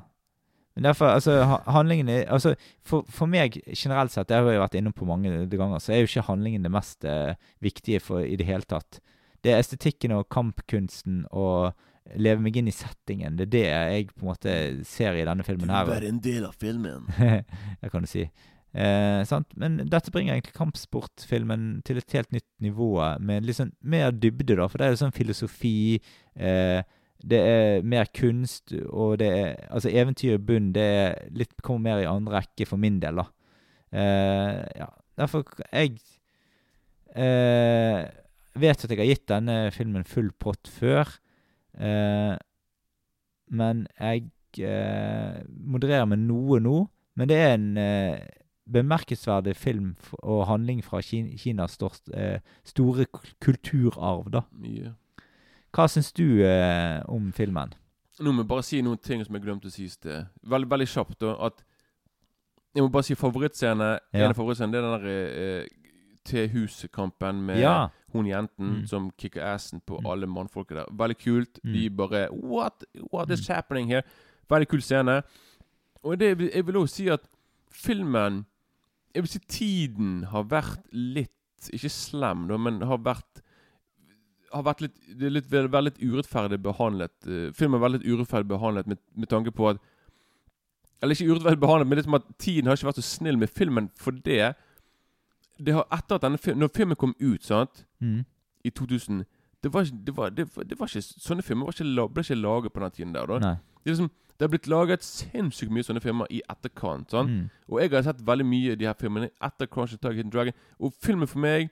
Men 0.77 0.85
derfor, 0.85 1.07
altså, 1.07 1.61
handlingen 1.67 2.09
er 2.09 2.25
Altså, 2.33 2.55
for, 2.83 3.05
for 3.09 3.27
meg 3.27 3.61
generelt 3.77 4.11
sett, 4.11 4.27
det 4.29 4.37
har 4.37 4.51
jeg 4.51 4.61
vært 4.61 4.75
innom 4.75 4.93
på 4.93 5.05
mange 5.07 5.47
ganger, 5.49 5.79
så 5.79 5.93
er 5.93 6.01
jo 6.01 6.07
ikke 6.07 6.27
handlingen 6.27 6.63
det 6.63 6.71
mest 6.73 7.05
eh, 7.05 7.35
viktige 7.63 8.01
for 8.01 8.21
i 8.21 8.35
det 8.37 8.47
hele 8.47 8.63
tatt. 8.63 9.01
Det 9.45 9.53
er 9.53 9.59
estetikken 9.61 10.11
og 10.13 10.29
kampkunsten 10.31 11.27
og 11.31 11.75
leve 12.21 12.43
meg 12.45 12.57
inn 12.61 12.69
i 12.69 12.75
settingen. 12.75 13.37
Det 13.39 13.47
er 13.49 13.53
det 13.53 13.67
jeg 13.69 14.09
på 14.13 14.25
en 14.25 14.33
måte 14.33 14.57
ser 14.89 15.17
i 15.17 15.25
denne 15.27 15.47
filmen 15.47 15.73
her. 15.73 15.93
en 16.05 16.21
del 16.25 16.45
av 16.49 16.59
filmen. 16.61 17.07
det 17.81 17.93
kan 17.93 18.05
du 18.05 18.11
si. 18.11 18.27
Eh, 18.75 19.23
sant? 19.29 19.53
Men 19.61 19.79
dette 19.87 20.11
bringer 20.11 20.35
egentlig 20.35 20.57
kampsportfilmen 20.57 21.85
til 21.87 22.01
et 22.01 22.17
helt 22.17 22.35
nytt 22.35 22.49
nivå, 22.65 22.91
med 23.23 23.47
litt 23.47 23.61
sånn 23.61 23.73
mer 23.87 24.11
dybde, 24.11 24.57
da. 24.59 24.67
For 24.69 24.81
det 24.81 24.89
er 24.89 24.95
jo 24.95 25.03
sånn 25.05 25.15
filosofi, 25.15 26.01
eh, 26.35 26.83
det 27.25 27.41
er 27.41 27.87
mer 27.87 28.11
kunst, 28.13 28.75
og 28.91 29.21
det 29.23 29.31
er 29.31 29.53
Altså, 29.71 29.89
eventyr 29.89 30.37
i 30.37 30.43
bunn, 30.43 30.73
det 30.75 30.83
er 30.83 31.31
litt, 31.33 31.55
kommer 31.63 31.95
mer 31.95 32.03
i 32.03 32.11
andre 32.11 32.43
rekke 32.43 32.67
for 32.69 32.83
min 32.83 32.99
del, 33.01 33.23
da. 33.23 33.29
Eh, 33.95 34.61
ja, 34.81 34.91
derfor 35.17 35.47
Jeg 35.71 36.01
eh, 37.15 38.03
vet 38.59 38.85
at 38.85 38.91
jeg 38.91 38.99
har 38.99 39.07
gitt 39.07 39.29
denne 39.31 39.71
filmen 39.71 40.05
full 40.05 40.33
pott 40.33 40.67
før, 40.67 41.07
eh, 41.79 42.37
men 43.51 43.87
jeg 44.01 44.31
eh, 44.59 45.43
modererer 45.49 46.07
med 46.09 46.19
noe 46.29 46.61
nå. 46.61 46.89
Men 47.17 47.29
det 47.31 47.37
er 47.39 47.55
en 47.55 47.77
eh, 47.79 48.19
bemerkelsesverdig 48.71 49.55
film 49.57 49.93
og 50.23 50.47
handling 50.49 50.81
fra 50.85 51.01
Ki- 51.05 51.37
Kinas 51.39 51.77
stort, 51.79 52.01
eh, 52.15 52.41
store 52.65 53.07
kulturarv, 53.41 54.31
da. 54.35 54.41
Mye. 54.53 54.95
Hva 55.75 55.87
syns 55.91 56.13
du 56.15 56.41
eh, 56.47 57.03
om 57.11 57.33
filmen? 57.35 57.75
Nå 58.23 58.31
må 58.33 58.43
jeg 58.45 58.49
bare 58.49 58.63
si 58.63 58.81
noen 58.83 58.99
ting 59.03 59.25
som 59.27 59.35
jeg 59.35 59.43
glemte 59.43 59.67
å 59.67 59.75
si 59.75 59.85
i 59.85 59.91
sted. 59.91 60.27
Veldig, 60.47 60.69
veldig 60.71 60.87
kjapt. 60.87 61.17
da 61.21 61.33
At 61.49 61.65
Jeg 62.75 62.83
må 62.83 62.89
bare 62.95 63.03
si 63.07 63.15
favorittscene. 63.19 63.89
Ja. 64.15 64.21
En 64.25 64.31
av 64.31 64.37
favorittscenene 64.39 64.73
Det 64.73 64.79
er 64.79 64.87
den 64.87 65.03
der 65.03 65.09
eh, 65.11 65.67
T-huskampen 66.25 67.43
med 67.47 67.59
Ja. 67.61 67.89
Hun 68.15 68.27
jenten 68.31 68.69
Mm. 68.81 68.87
som 68.87 69.11
kicker 69.19 69.43
assen 69.55 69.81
på 69.87 69.99
Mm. 70.01 70.07
alle 70.07 70.27
mannfolka 70.27 70.75
der. 70.75 70.87
Veldig 70.91 71.19
kult. 71.19 71.59
Mm. 71.65 71.73
De 71.73 71.89
bare 71.91 72.29
What? 72.33 72.85
What 73.13 73.31
is 73.31 73.49
Mm. 73.49 73.55
happening 73.55 73.87
here? 73.89 74.03
Veldig 74.51 74.69
kul 74.69 74.81
scene. 74.83 75.23
Og 76.05 76.19
det, 76.19 76.39
jeg 76.55 76.67
vil 76.67 76.75
også 76.77 76.95
si 76.95 77.09
at 77.09 77.27
filmen 77.71 78.45
Jeg 79.15 79.23
vil 79.23 79.29
si 79.29 79.39
tiden 79.49 80.25
har 80.25 80.43
vært 80.45 80.81
litt 80.93 81.31
Ikke 81.73 81.89
slem, 81.89 82.49
da, 82.49 82.57
men 82.59 82.81
har 82.83 82.99
vært 82.99 83.41
har 84.53 84.63
vært 84.63 84.81
litt, 84.83 85.19
det 85.19 85.33
litt, 85.33 85.49
vært 85.51 85.85
litt 85.85 85.99
urettferdig 85.99 86.61
behandlet. 86.63 87.11
Filmen 87.25 87.53
filmen 87.55 87.83
er 87.83 87.89
litt 87.99 88.05
urettferdig 88.07 88.47
behandlet 88.49 88.87
med, 88.87 88.99
med 89.17 89.29
tanke 89.29 89.51
på 89.51 89.71
at 89.71 89.79
Eller 91.03 91.15
ikke 91.15 91.35
urettferdig 91.35 91.61
behandlet, 91.61 91.89
men 91.89 91.97
litt 91.99 92.05
som 92.05 92.15
at 92.15 92.39
tiden 92.39 92.67
har 92.67 92.77
ikke 92.77 92.87
vært 92.93 93.01
så 93.03 93.19
snill 93.19 93.37
med 93.37 93.51
filmen 93.51 93.91
for 93.97 94.13
det. 94.13 94.55
Det 95.59 95.75
har 95.75 95.87
etter 95.93 96.15
at 96.17 96.23
denne 96.23 96.39
film, 96.39 96.59
Når 96.59 96.69
filmen 96.75 96.97
kom 96.97 97.15
ut, 97.21 97.43
sant 97.45 97.85
Mm. 98.01 98.25
i 98.65 98.71
2000 98.71 99.25
det 99.63 99.73
var, 99.73 99.85
det 99.85 100.17
var, 100.17 100.29
det, 100.31 100.45
var- 100.57 100.65
det 100.65 100.79
var 100.81 100.87
ikke 100.87 101.01
Sånne 101.03 101.43
filmer 101.43 101.65
var 101.67 101.73
ikke, 101.73 102.13
ble 102.15 102.23
ikke 102.23 102.35
laget 102.43 102.73
på 102.73 102.81
den 102.81 102.91
tiden 102.91 103.13
der. 103.15 103.27
da 103.27 103.39
Det 103.85 103.93
liksom 103.93 104.11
Det 104.39 104.41
har 104.41 104.49
blitt 104.49 104.67
laget 104.69 105.03
sinnssykt 105.05 105.71
mye 105.71 105.83
sånne 105.87 106.01
filmer 106.03 106.27
i 106.31 106.43
etterkant. 106.51 107.11
sant? 107.11 107.31
Mm. 107.31 107.51
Og 107.71 107.81
jeg 107.81 107.91
har 107.91 108.03
sett 108.03 108.21
veldig 108.27 108.45
mye 108.47 108.73
av 108.73 108.79
de 108.79 108.85
her 108.87 108.95
filmene 108.95 109.31
etter 109.41 109.67
Crash 109.67 109.95
Attack 109.95 110.17
Hidden 110.17 110.31
Dragon. 110.33 110.53
Og 110.81 110.93
filmen 111.01 111.27
for 111.29 111.39
meg 111.39 111.71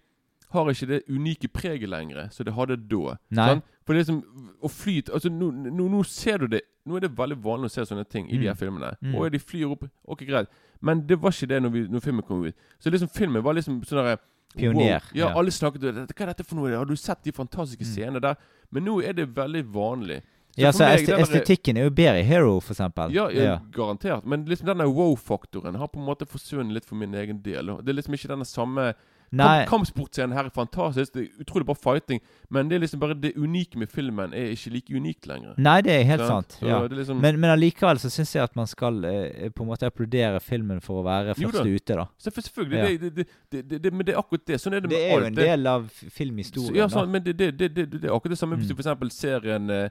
har 0.53 0.65
ikke 0.71 0.87
det 0.87 1.03
unike 1.11 1.49
preget 1.53 1.89
lenger 1.89 2.31
som 2.31 2.45
det 2.45 2.55
hadde 2.55 2.77
da. 2.89 3.17
Sant? 3.35 3.65
For 3.85 3.95
det 3.95 4.07
som 4.07 4.23
å 4.63 4.69
flyt, 4.71 5.11
altså, 5.11 5.29
nå, 5.29 5.51
nå, 5.51 5.89
nå 5.89 6.03
ser 6.07 6.39
du 6.39 6.47
det 6.47 6.61
Nå 6.87 6.97
er 6.97 7.01
det 7.07 7.13
veldig 7.17 7.37
vanlig 7.43 7.69
å 7.71 7.71
se 7.71 7.85
sånne 7.87 8.05
ting 8.09 8.27
i 8.31 8.37
de 8.39 8.47
her 8.49 8.55
Mm. 8.55 8.59
filmene. 8.59 8.97
Mm. 9.03 9.15
Og 9.15 9.31
de 9.31 9.39
flyr 9.39 9.71
opp 9.71 9.85
Ok, 10.09 10.25
greit. 10.27 10.49
Men 10.81 11.07
det 11.07 11.17
var 11.21 11.31
ikke 11.31 11.47
det 11.49 11.63
når, 11.63 11.71
vi, 11.73 11.83
når 11.89 12.01
filmen 12.03 12.23
kom 12.27 12.45
ut. 12.45 12.55
Så 12.81 12.91
liksom 12.91 13.09
filmen 13.09 13.43
var 13.43 13.55
liksom 13.55 13.81
sånn 13.85 14.03
derre 14.05 14.19
Pioner, 14.55 14.75
Wow. 14.75 14.85
Ja, 14.85 15.01
ja. 15.15 15.29
alle 15.39 15.49
snakket 15.51 15.83
om 15.89 15.95
det. 16.07 16.15
Hva 16.15 16.23
er 16.23 16.27
dette 16.35 16.45
for 16.45 16.57
noe? 16.57 16.77
Har 16.77 16.85
du 16.85 16.95
sett 16.97 17.23
de 17.25 17.33
fantastiske 17.33 17.85
Mm. 17.87 17.93
scenene 17.95 18.21
der? 18.21 18.37
Men 18.71 18.85
nå 18.85 19.01
er 19.03 19.13
det 19.15 19.29
veldig 19.35 19.65
vanlig. 19.73 20.21
Ja, 20.59 20.71
så 20.71 20.81
meg, 20.85 21.09
est 21.09 21.09
estetikken 21.09 21.79
er 21.79 21.85
jo 21.85 21.91
bedre 21.91 22.19
i 22.21 22.23
Hero, 22.25 22.61
for 22.61 22.75
eksempel. 22.75 23.11
Ja, 23.11 23.29
ja, 23.31 23.43
ja. 23.43 23.59
garantert. 23.73 24.27
Men 24.27 24.45
liksom 24.45 24.67
denne 24.67 24.85
wow-faktoren 24.93 25.77
har 25.77 25.89
på 25.89 25.97
en 25.99 26.05
måte 26.05 26.27
forsvunnet 26.29 26.75
litt 26.75 26.85
for 26.85 26.97
min 26.97 27.15
egen 27.15 27.41
del. 27.43 27.65
Det 27.81 27.89
er 27.89 27.95
liksom 28.03 28.13
ikke 28.13 28.29
denne 28.29 28.45
samme 28.45 28.95
Nei, 29.33 29.65
Kampsportscenen 29.65 30.35
her 30.37 30.45
er 30.45 30.51
fantastisk. 30.53 31.15
Det 31.15 31.23
er 31.23 31.41
utrolig 31.41 31.65
bra 31.65 31.75
fighting. 31.75 32.21
Men 32.53 32.69
det 32.69 32.77
er 32.77 32.83
liksom 32.83 33.01
bare 33.01 33.15
det 33.17 33.31
unike 33.41 33.79
med 33.81 33.89
filmen 33.89 34.35
er 34.37 34.51
ikke 34.53 34.71
like 34.75 34.93
unikt 34.97 35.27
lenger. 35.27 35.55
nei, 35.57 35.79
det 35.81 35.93
er 35.95 36.03
helt 36.05 36.27
Sant? 36.29 36.53
sant. 36.59 36.69
Ja. 36.69 36.83
det 36.89 36.99
liksom, 36.99 37.17
Men, 37.21 37.39
men 37.41 37.51
allikevel 37.51 37.99
så 37.99 38.11
syns 38.13 38.35
jeg 38.37 38.43
at 38.45 38.57
man 38.57 38.67
skal 38.67 39.05
eh, 39.09 39.49
på 39.51 39.63
en 39.65 39.69
måte 39.71 39.87
applaudere 39.89 40.41
filmen 40.41 40.81
for 40.85 41.01
å 41.01 41.05
være 41.07 41.35
først 41.35 41.57
første 41.57 41.75
ute, 41.75 41.95
da. 41.97 42.05
så 42.19 42.31
selvfølgelig, 42.31 42.79
Ja. 42.79 42.85
det, 42.85 43.01
det, 43.01 43.15
det, 43.17 43.27
det, 43.53 43.63
det, 43.71 43.83
det, 43.85 43.93
men 43.93 44.07
det 44.07 44.15
er 44.15 44.19
akkurat 44.21 44.45
det. 44.47 44.61
Sånn 44.61 44.75
er 44.77 44.81
det, 44.85 44.91
Det 44.91 44.99
med 45.01 45.09
er 45.09 45.19
jo 45.21 45.27
en 45.33 45.35
del 45.41 45.67
av 45.67 45.89
filmhistorien, 46.13 46.77
Ja, 46.77 46.87
da. 46.93 47.07
men 47.07 47.25
det, 47.25 47.39
det, 47.39 47.51
det, 47.59 47.71
det, 47.77 47.87
det 48.03 48.05
er 48.05 48.13
akkurat 48.15 48.37
det 48.37 48.39
samme 48.39 48.57
hvis 48.61 48.69
du 48.69 48.75
Mm. 48.75 48.77
for 48.77 48.85
eksempel 48.85 49.11
ser 49.11 49.49
en 49.57 49.71
eh, 49.71 49.89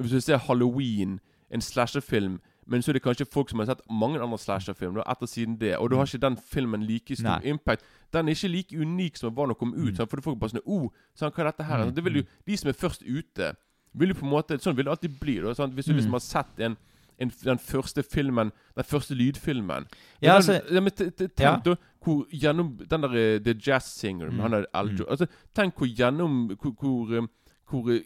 Hvis 0.00 0.10
du 0.16 0.20
ser 0.20 0.38
Halloween, 0.48 1.20
en 1.50 1.60
slasherfilm, 1.60 2.40
men 2.66 2.82
så 2.82 2.90
er 2.90 2.92
det 2.94 3.02
kanskje 3.02 3.26
folk 3.26 3.50
som 3.50 3.58
har 3.58 3.66
sett 3.66 3.80
mange 3.90 4.20
andre 4.22 4.38
slasherfilmer 4.38 5.02
etter 5.10 5.26
siden 5.26 5.56
det, 5.58 5.76
og 5.78 5.90
da 5.90 5.96
har 5.96 6.06
ikke 6.06 6.20
den 6.22 6.36
filmen 6.36 6.84
like 6.86 7.16
stor 7.16 7.40
Nei. 7.40 7.50
impact. 7.50 7.82
Den 8.12 8.28
er 8.28 8.32
ikke 8.36 8.48
like 8.52 8.76
unik 8.78 9.16
som 9.16 9.30
den 9.30 9.36
var 9.36 9.46
da 9.46 9.52
den 9.54 9.58
kom 9.58 9.74
ut. 9.74 9.98
Mm. 9.98 10.06
For 10.06 10.16
du 10.16 10.22
får 10.22 10.38
bare 10.38 10.50
sånn 10.54 10.62
oh, 10.66 10.88
sånn, 11.14 11.32
hva 11.32 11.40
er 11.42 11.50
dette 11.50 11.64
her? 11.64 11.84
Mm, 11.86 11.94
Det 11.94 12.04
vil 12.04 12.16
jo, 12.20 12.22
de 12.46 12.56
som 12.56 12.68
er 12.70 12.72
først 12.78 13.02
ute, 13.02 13.52
vil 13.94 14.08
jo 14.08 14.14
på 14.14 14.24
en 14.24 14.30
måte 14.32 14.58
Sånn 14.62 14.76
vil 14.76 14.84
det 14.86 14.90
alltid 14.94 15.18
bli. 15.20 15.40
Da, 15.42 15.54
sant? 15.54 15.74
Hvis 15.74 15.86
du 15.86 15.92
Mm. 15.92 15.96
liksom 15.98 16.12
har 16.12 16.20
sett 16.20 16.60
en, 16.60 16.76
en, 17.18 17.32
den 17.44 17.58
første 17.58 18.02
filmen, 18.02 18.52
den 18.76 18.84
første 18.84 19.14
lydfilmen 19.14 19.86
Ja, 20.22 20.34
altså- 20.38 20.60
den, 20.68 20.84
ja, 20.84 20.90
Ja. 21.38 21.56
Tenk 21.58 21.64
da 21.64 21.74
hvor 22.02 22.26
gjennom 22.32 22.76
den 22.88 23.00
der 23.00 23.14
eh, 23.14 23.38
The 23.38 23.54
Jazz 23.54 23.84
Singer 23.84 24.30
Mm. 24.30 24.40
Han 24.40 24.54
er 24.54 24.64
Aljo 24.74 25.04
Mm. 25.04 25.10
altså, 25.10 25.26
Tenk 25.54 25.74
hvor 25.74 25.86
gjennom 25.86 26.56
Hvor, 26.56 26.72
hvor, 26.72 27.16
eh, 27.18 27.26
hvor 27.68 27.90
eh, 27.92 28.02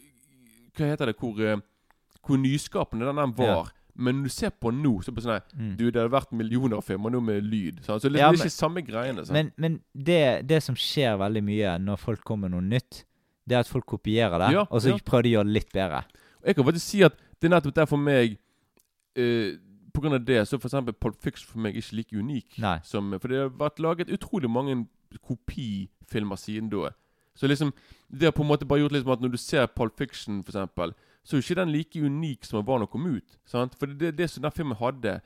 Hva 0.75 0.85
heter 0.91 1.05
det? 1.05 1.15
Hvor, 1.17 1.61
hvor 2.25 2.37
nyskapende 2.37 3.05
den, 3.05 3.33
var. 3.37 3.71
Men 3.97 4.19
når 4.19 4.23
du 4.23 4.29
ser 4.29 4.51
på 4.53 4.69
nå, 4.71 4.91
så 5.03 5.11
det 5.13 5.23
sånn 5.23 5.41
Mm. 5.57 5.71
Du, 5.77 5.85
det 5.91 5.99
hadde 6.01 6.11
vært 6.13 6.31
millioner 6.31 6.77
av 6.77 6.83
filmer 6.85 7.09
nå 7.09 7.19
med 7.23 7.43
lyd. 7.43 7.79
Så 7.83 7.99
Så 7.99 8.11
det, 8.11 8.19
Ja, 8.19 8.29
det 8.31 8.37
er 8.39 8.43
men- 8.43 8.47
ikke 8.47 8.53
samme 8.53 8.81
greiene. 8.85 9.25
Sant? 9.25 9.33
Men, 9.33 9.51
men 9.57 9.79
det, 9.95 10.45
det 10.47 10.61
som 10.63 10.75
skjer 10.75 11.17
veldig 11.17 11.43
mye 11.43 11.77
når 11.79 11.97
folk 11.97 12.23
kommer 12.23 12.47
med 12.49 12.51
noe 12.61 12.69
nytt, 12.77 13.03
det 13.47 13.55
er 13.55 13.59
at 13.59 13.67
folk 13.67 13.85
kopierer 13.85 14.37
det, 14.37 14.51
Ja, 14.53 14.65
og 14.69 14.81
så 14.81 14.89
ja. 14.93 14.97
prøver 15.03 15.23
de 15.23 15.29
å 15.29 15.35
gjøre 15.39 15.47
det 15.47 15.53
litt 15.53 15.73
bedre. 15.73 16.03
Jeg 16.45 16.55
kan 16.55 16.65
faktisk 16.65 16.85
si 16.85 17.01
at 17.03 17.13
det 17.41 17.47
er 17.51 17.55
nettopp 17.59 17.73
der 17.75 17.85
for 17.85 17.97
meg 17.97 18.37
eh, 19.15 19.57
På 19.93 20.01
grunn 20.01 20.13
av 20.13 20.23
det 20.25 20.43
så 20.47 20.59
for 20.61 20.67
eksempel 20.69 20.93
Pulp 20.93 21.15
Fiction 21.23 21.47
for 21.49 21.57
meg 21.59 21.75
ikke 21.75 21.95
like 21.97 22.13
unik. 22.13 22.59
Nei. 22.59 22.77
Som, 22.85 23.09
for 23.19 23.27
det 23.27 23.37
har 23.39 23.49
vært 23.49 23.79
laget 23.79 24.09
utrolig 24.13 24.47
mange 24.49 24.85
kopifilmer 25.25 26.35
siden 26.37 26.69
da. 26.69 26.91
Så 27.35 27.47
liksom 27.47 27.73
Det 28.09 28.25
har 28.27 28.31
på 28.31 28.41
en 28.43 28.47
måte 28.49 28.65
bare 28.67 28.79
gjort 28.79 28.91
liksom 28.95 29.11
at 29.11 29.21
når 29.21 29.31
du 29.31 29.37
ser 29.37 29.65
Pulp 29.67 29.97
Fiction, 29.97 30.43
for 30.43 30.51
eksempel, 30.53 30.93
så 31.27 31.35
er 31.35 31.41
jo 31.41 31.45
ikke 31.45 31.59
den 31.59 31.73
like 31.75 31.99
unik 32.07 32.47
som 32.47 32.61
den 32.61 32.67
var 32.69 32.79
da 32.79 32.85
den 32.87 32.93
kom 32.93 33.07
ut. 33.11 33.37
Sant? 33.49 33.75
For 33.75 33.91
det, 33.91 34.13
det 34.15 34.29
som 34.31 34.45
den 34.45 34.53
filmen 34.55 34.79
hadde, 34.79 35.17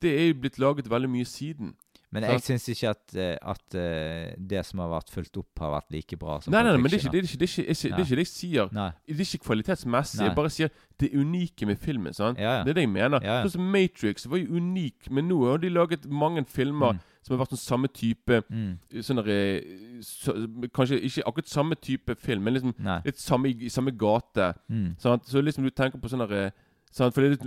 det 0.00 0.12
er 0.16 0.30
jo 0.30 0.40
blitt 0.40 0.56
laget 0.62 0.88
veldig 0.88 1.10
mye 1.12 1.28
siden. 1.28 1.74
Men 2.10 2.24
jeg 2.26 2.40
syns 2.42 2.64
ikke 2.72 2.88
at, 2.90 3.12
eh, 3.14 3.36
at 3.52 3.74
eh, 3.78 4.32
det 4.50 4.64
som 4.66 4.80
har 4.82 4.88
vært 4.90 5.12
fulgt 5.14 5.36
opp, 5.38 5.60
har 5.62 5.70
vært 5.76 5.92
like 5.94 6.16
bra 6.18 6.40
som 6.42 6.50
Nei, 6.50 6.64
nei, 6.66 6.72
nei, 6.74 6.80
men 6.82 6.90
det 6.90 6.96
er 6.98 7.04
ikke 7.04 7.12
det, 7.12 7.20
er 7.20 7.28
ikke, 7.28 7.38
det, 7.38 7.46
er 7.46 7.52
ikke, 7.52 7.62
det, 7.62 7.68
er 7.68 7.76
ikke, 7.76 7.90
det, 7.90 8.00
er 8.00 8.06
ikke 8.08 8.18
det 8.18 8.24
jeg 8.24 8.30
sier. 8.32 8.72
Nei. 8.74 8.88
Det 9.06 9.14
er 9.14 9.28
ikke 9.28 9.44
kvalitetsmessig. 9.44 10.18
Nei. 10.18 10.26
Jeg 10.26 10.36
bare 10.40 10.50
sier 10.56 10.72
det 10.98 11.10
unike 11.14 11.68
med 11.70 11.78
filmen. 11.84 12.16
sant? 12.16 12.40
Ja, 12.42 12.56
ja. 12.56 12.64
Det 12.66 12.72
er 12.74 12.80
det 12.80 12.86
jeg 12.88 12.92
mener. 12.96 13.22
Ja, 13.22 13.36
ja. 13.38 13.44
Sånn 13.44 13.60
som 13.60 13.70
Matrix 13.76 14.26
var 14.26 14.42
jo 14.42 14.58
unik, 14.58 15.06
men 15.14 15.30
nå 15.30 15.38
har 15.44 15.62
de 15.62 15.70
laget 15.70 16.08
mange 16.10 16.42
filmer 16.50 16.96
Mm. 16.96 17.06
Som 17.22 17.36
har 17.36 17.44
vært 17.44 17.52
sånn 17.56 17.66
samme 17.68 17.88
type 17.92 18.42
Mm. 18.50 18.78
sånn 19.02 19.24
der, 19.24 19.28
eh, 19.30 20.00
så, 20.00 20.32
Kanskje 20.72 21.00
ikke 21.02 21.22
akkurat 21.26 21.48
samme 21.48 21.74
type 21.80 22.14
film, 22.18 22.42
men 22.44 22.54
liksom 22.54 22.74
Nei. 22.78 23.00
litt 23.04 23.18
samme, 23.18 23.46
i, 23.48 23.68
samme 23.68 23.90
gate. 23.96 24.54
Mm. 24.70 24.96
Sånn, 24.98 25.20
Så 25.24 25.42
liksom 25.42 25.64
du 25.64 25.70
tenker 25.70 25.98
på 26.00 26.08
sånn 26.08 26.26
derre 26.26 26.52
Sånn, 26.92 27.12
det 27.14 27.38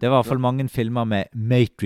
Det 0.00 0.08
var 0.08 0.20
i 0.20 0.22
hvert 0.22 0.26
fall 0.26 0.38
mange 0.38 0.66
filmer 0.70 1.04
med 1.04 1.26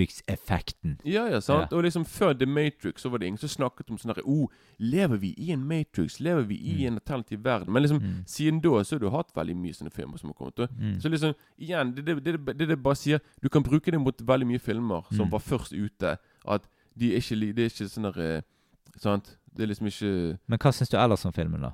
Matrix-effekten. 0.05 0.97
Ja, 1.03 1.25
ja, 1.27 1.39
sant? 1.41 1.71
Og 1.73 1.83
liksom 1.83 2.05
før 2.07 2.33
The 2.37 2.45
Matrix 2.47 3.03
så 3.03 3.09
var 3.11 3.19
det 3.19 3.27
ingen 3.27 3.37
som 3.41 3.49
snakket 3.51 3.89
om 3.91 3.97
sånn 3.97 4.13
derre 4.13 4.23
oh, 4.25 4.47
Lever 4.79 5.17
vi 5.21 5.33
i 5.37 5.51
en 5.51 5.63
Matrix? 5.67 6.19
Lever 6.23 6.43
vi 6.47 6.55
i 6.55 6.75
Mm. 6.81 6.87
en 6.87 6.99
alternativ 6.99 7.43
verden? 7.43 7.71
Men 7.73 7.83
liksom 7.83 7.99
Mm. 8.01 8.23
siden 8.25 8.61
da 8.61 8.81
så 8.83 8.93
har 8.95 8.99
du 8.99 9.09
hatt 9.09 9.33
veldig 9.35 9.55
mye 9.55 9.73
sånne 9.73 9.91
filmer 9.91 10.17
som 10.17 10.29
har 10.29 10.33
kommet. 10.33 10.69
Mm. 10.79 11.01
Så 11.01 11.09
liksom, 11.09 11.35
igjen, 11.59 11.93
det 11.95 12.05
det, 12.05 12.23
det, 12.23 12.57
det, 12.57 12.67
det 12.67 12.81
bare 12.83 12.95
sier 12.95 13.19
Du 13.41 13.49
kan 13.49 13.61
bruke 13.63 13.91
det 13.91 13.99
mot 13.99 14.17
veldig 14.17 14.47
mye 14.47 14.59
filmer 14.61 15.03
som 15.11 15.27
Mm. 15.27 15.31
var 15.31 15.39
først 15.39 15.73
ute. 15.73 16.17
At 16.47 16.63
de 16.99 17.13
er 17.13 17.21
ikke 17.21 17.53
Det 17.55 17.65
er 17.65 17.71
ikke 17.71 17.87
sånn 17.89 18.09
der 18.09 18.41
Sant? 18.99 19.37
Det 19.55 19.63
er 19.63 19.71
liksom 19.71 19.87
ikke 19.87 20.37
Men 20.47 20.59
hva 20.59 20.71
syns 20.75 20.91
du 20.91 20.97
ellers 20.99 21.25
om 21.25 21.33
filmen, 21.33 21.61
da? 21.63 21.71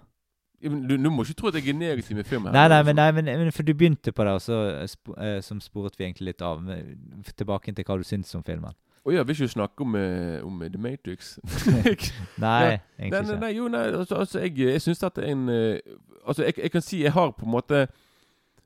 Ja, 0.61 0.69
men 0.73 0.87
du, 0.89 0.95
du 0.97 1.09
må 1.13 1.23
ikke 1.23 1.37
tro 1.37 1.47
at 1.51 1.55
jeg 1.59 1.69
er 1.69 1.77
negativ 1.77 2.15
med 2.17 2.25
filmen. 2.25 2.49
Nei, 2.53 2.65
nei, 2.67 2.79
men, 2.83 2.95
nei 2.97 3.11
men, 3.13 3.25
men 3.25 3.51
for 3.53 3.61
du 3.65 3.75
begynte 3.77 4.11
på 4.11 4.25
det, 4.25 4.31
og 4.33 4.41
så 4.41 4.57
sp 4.89 5.13
eh, 5.21 5.37
som 5.45 5.59
sporet 5.61 5.93
vi 5.99 6.07
egentlig 6.07 6.31
litt 6.31 6.41
av. 6.41 6.63
Men 6.65 6.97
Tilbake 7.37 7.73
til 7.77 7.85
hva 7.85 7.97
du 7.99 8.05
syns 8.07 8.33
om 8.35 8.41
filmen. 8.45 8.73
Å 9.07 9.13
ja, 9.13 9.21
vil 9.23 9.37
ikke 9.37 9.53
snakke 9.53 9.85
om, 9.85 9.93
eh, 9.95 10.41
om 10.43 10.57
eh, 10.65 10.71
The 10.73 10.81
Matrix? 10.81 11.35
Nei, 11.77 12.01
Nei, 12.41 12.79
egentlig 12.97 13.11
nei, 13.11 13.21
ikke. 13.21 13.39
nei, 13.43 13.51
jo, 13.55 13.67
nei, 13.71 13.83
altså, 14.01 14.17
altså 14.23 14.41
jeg, 14.43 14.57
jeg 14.65 14.81
syns 14.83 15.03
dette 15.05 15.21
er 15.23 15.31
en 15.35 15.45
eh, 15.53 15.97
Altså, 16.27 16.43
jeg, 16.43 16.57
jeg 16.59 16.71
kan 16.73 16.83
si 16.83 17.03
jeg 17.05 17.13
har 17.15 17.31
på 17.37 17.45
en 17.45 17.53
måte 17.53 17.85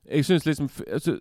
Jeg 0.08 0.24
syns 0.26 0.46
liksom 0.48 0.70
altså, 0.88 1.18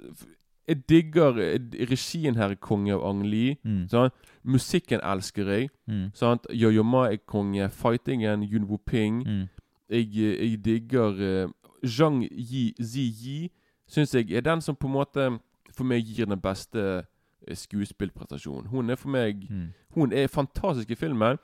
Jeg 0.72 0.82
digger 0.90 1.38
eh, 1.44 1.60
regien 1.92 2.40
her 2.40 2.56
Konge 2.56 2.96
av 2.96 3.04
Ang 3.12 3.26
Lee. 3.28 3.60
Mm. 3.68 3.84
Sant? 3.92 4.31
Musikken 4.44 5.00
elsker 5.04 5.48
jeg. 5.52 5.70
Mm. 5.88 6.10
Sant? 6.14 6.48
Yo-Yo 6.50 6.84
Ma 6.84 7.08
er 7.12 7.18
konge. 7.26 7.70
Fightingen, 7.70 8.44
Yun 8.44 8.64
Wo 8.70 8.78
Ping. 8.78 9.24
Mm. 9.28 9.48
Jeg, 9.90 10.08
eh, 10.18 10.52
jeg 10.52 10.66
digger 10.66 11.46
uh, 11.46 11.52
Zhang 11.86 12.24
Yi, 12.32 12.74
Zi 12.84 13.02
Yi. 13.24 13.52
Syns 13.88 14.14
jeg 14.16 14.32
er 14.32 14.42
den 14.42 14.62
som 14.62 14.76
på 14.76 14.88
en 14.88 14.94
måte 14.94 15.40
for 15.76 15.84
meg 15.84 16.04
gir 16.06 16.26
den 16.26 16.40
beste 16.42 17.04
eh, 17.48 17.56
skuespillprestasjonen. 17.56 18.68
Hun 18.68 18.90
er 18.90 18.96
for 18.96 19.10
meg 19.10 19.48
Mm. 19.50 19.68
Hun 19.96 20.14
er 20.14 20.28
fantastisk 20.28 20.92
i 20.92 20.96
filmen. 20.96 21.38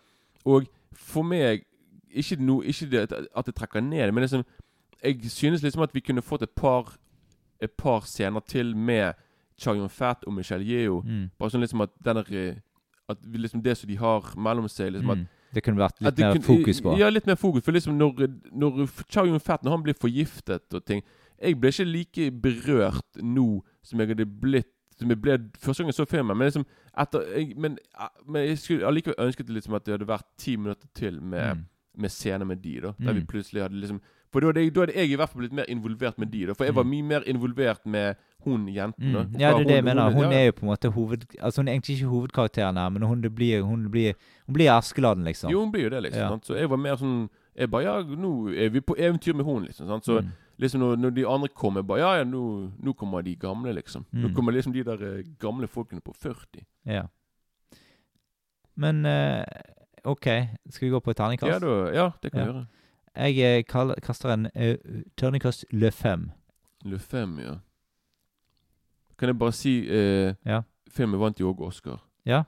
Og 0.45 0.64
for 0.93 1.22
meg 1.24 1.64
Ikke, 2.10 2.36
no, 2.39 2.62
ikke 2.62 2.86
det 2.89 3.12
at- 3.36 3.45
det 3.45 3.56
trekker 3.56 3.80
ned, 3.82 4.12
men 4.12 4.22
liksom 4.24 4.43
jeg 5.04 5.20
synes 5.32 5.62
liksom 5.64 5.82
at 5.84 5.93
vi 5.93 6.00
kunne 6.00 6.22
fått 6.22 6.41
et 6.41 6.50
par 6.56 6.98
Et 7.62 7.72
par 7.72 8.00
scener 8.06 8.39
til 8.48 8.76
med 8.78 9.14
Chayon 9.60 9.89
Fat 9.89 10.24
og 10.28 10.34
Michelle 10.34 10.64
Yeo. 10.66 11.02
Mm. 11.06 11.30
Bare 11.39 11.50
sånn 11.50 11.60
liksom 11.62 11.82
at 11.82 11.89
den 12.06 12.16
der, 12.16 12.24
eh, 12.30 12.56
At 13.10 13.18
liksom 13.24 13.62
det 13.64 13.78
som 13.78 13.88
de 13.89 13.95
har 13.95 14.22
mellom 14.36 14.68
seg 14.68 14.91
liksom 14.93 15.12
at 15.12 15.18
Mm. 15.18 15.28
Det 15.53 15.64
kunne 15.64 15.78
vært 15.80 16.01
litt 16.01 16.18
mer 16.20 16.34
kunne- 16.34 16.43
fokus 16.43 16.82
på. 16.82 16.97
Ja, 16.99 17.08
litt 17.10 17.26
mer 17.26 17.36
fokus. 17.36 17.64
For 17.64 17.72
liksom 17.72 17.97
når, 17.97 18.28
når 18.51 18.88
Chow 19.10 19.24
Yun-Fat 19.26 19.64
Når 19.64 19.72
han 19.72 19.84
blir 19.84 19.93
forgiftet 19.93 20.74
og 20.74 20.84
ting 20.86 21.01
Jeg 21.41 21.55
ble 21.60 21.70
ikke 21.70 21.86
like 21.86 22.32
berørt 22.41 23.22
nå 23.24 23.62
som 23.82 23.99
jeg 23.99 24.10
hadde 24.10 24.26
blitt 24.26 24.68
Som 24.99 25.08
jeg 25.10 25.22
ble 25.22 25.38
første 25.58 25.84
gang 25.84 25.88
jeg 25.88 25.95
så 25.95 26.05
filmen. 26.10 26.38
Men 26.38 26.47
liksom 26.51 26.66
etter 26.97 27.22
jeg, 27.38 27.55
men, 27.58 27.78
men 28.28 28.47
jeg 28.47 28.58
skulle 28.58 28.86
allikevel 28.86 29.16
ønsket 29.28 29.47
liksom 29.49 29.76
at 29.76 29.86
det 29.86 29.93
hadde 29.99 30.08
vært 30.08 30.26
ti 30.38 30.55
minutter 30.58 30.88
til 30.95 31.22
med, 31.22 31.55
Mm. 31.58 31.66
med 31.97 32.10
scener 32.12 32.45
med 32.45 32.62
de. 32.62 32.80
da 32.82 32.91
Der 32.99 33.14
vi 33.14 33.20
Mm. 33.22 33.28
plutselig 33.28 33.62
hadde 33.62 33.80
liksom 33.80 34.01
For 34.32 34.39
da 34.41 34.47
hadde, 34.47 34.59
jeg, 34.63 34.73
da 34.75 34.82
hadde 34.82 34.93
jeg 34.95 35.09
i 35.11 35.15
hvert 35.15 35.30
fall 35.30 35.39
blitt 35.41 35.53
mer 35.53 35.65
involvert 35.71 36.17
med 36.19 36.28
de. 36.32 36.45
da 36.47 36.53
For 36.53 36.65
jeg 36.65 36.75
var 36.75 36.84
Mm. 36.84 36.89
mye 36.89 37.03
mer 37.03 37.21
involvert 37.28 37.86
med 37.86 38.15
hun 38.43 38.67
jenten. 38.67 39.13
da. 39.13 39.23
Mm. 39.23 39.39
Ja, 39.39 39.51
det 39.57 39.61
er 39.61 39.63
det 39.67 39.75
jeg 39.75 39.84
mener. 39.84 40.11
Hun 40.11 40.32
er 40.34 40.45
jo 40.45 40.51
på 40.51 40.61
en 40.65 40.67
måte 40.69 40.91
hoved... 40.91 41.25
Altså 41.41 41.61
Hun 41.61 41.67
er 41.67 41.71
egentlig 41.73 41.95
ikke 41.97 42.09
hovedkarakteren 42.11 42.75
her, 42.78 42.89
men 42.89 43.01
hun 43.03 43.21
det 43.21 43.34
blir, 43.36 43.61
hun 43.63 43.89
blir, 43.91 44.13
hun 44.45 44.53
blir 44.53 44.71
Askeladden, 44.78 45.23
liksom. 45.23 45.49
Jo, 45.51 45.59
hun 45.63 45.71
blir 45.71 45.84
jo 45.84 45.89
det, 45.89 46.03
liksom. 46.03 46.21
Ja. 46.21 46.30
Sant? 46.30 46.45
Så 46.45 46.55
jeg 46.59 46.69
var 46.69 46.78
mer 46.78 46.95
sånn 46.95 47.30
Jeg 47.57 47.71
bare 47.71 47.84
Ja, 47.84 48.01
nå 48.03 48.49
er 48.53 48.69
vi 48.69 48.80
på 48.82 48.93
eventyr 48.99 49.34
med 49.34 49.45
hun, 49.45 49.63
liksom. 49.65 49.88
Sant? 49.88 50.03
Så 50.05 50.19
Mm. 50.21 50.30
liksom 50.59 50.80
når, 50.82 50.95
når 50.97 51.09
de 51.15 51.25
andre 51.28 51.47
kommer, 51.49 51.82
bare 51.84 51.99
Ja, 51.99 52.17
ja, 52.17 52.23
nå, 52.23 52.71
nå 52.84 52.93
kommer 52.95 53.23
de 53.23 53.36
gamle, 53.36 53.73
liksom. 53.73 54.05
Nå 54.13 54.28
Mm. 54.30 54.36
kommer 54.36 54.51
liksom 54.53 54.73
de 54.73 54.84
der 54.84 55.01
eh, 55.19 55.23
gamle 55.39 55.67
folkene 55.67 56.01
på 56.01 56.13
40. 56.13 56.65
Ja. 56.86 57.07
Men 58.75 59.05
eh, 59.05 59.43
OK, 60.05 60.25
skal 60.69 60.88
vi 60.88 60.91
gå 60.93 60.99
på 61.01 61.11
et 61.11 61.17
terningkast? 61.17 61.49
Ja, 61.51 61.59
da, 61.59 61.91
ja, 61.95 62.09
det 62.21 62.32
kan 62.32 62.39
vi 62.41 62.45
gjøre. 62.51 62.67
Jeg 63.18 63.57
eh, 63.57 63.63
kaller, 63.65 63.95
kaster 64.03 64.30
en 64.34 64.45
uh, 64.45 65.01
terningkast 65.18 65.65
le 65.72 65.91
fem. 65.91 66.30
Le 66.86 66.99
Fem, 66.99 67.39
ja. 67.39 67.53
Kan 69.18 69.28
jeg 69.28 69.39
bare 69.39 69.51
si 69.51 69.80
uh, 69.89 70.34
Ja. 70.45 70.61
Filmen 70.93 71.20
vant 71.20 71.39
jo 71.39 71.49
òg 71.49 71.61
Oscar. 71.65 72.03
Ja. 72.26 72.43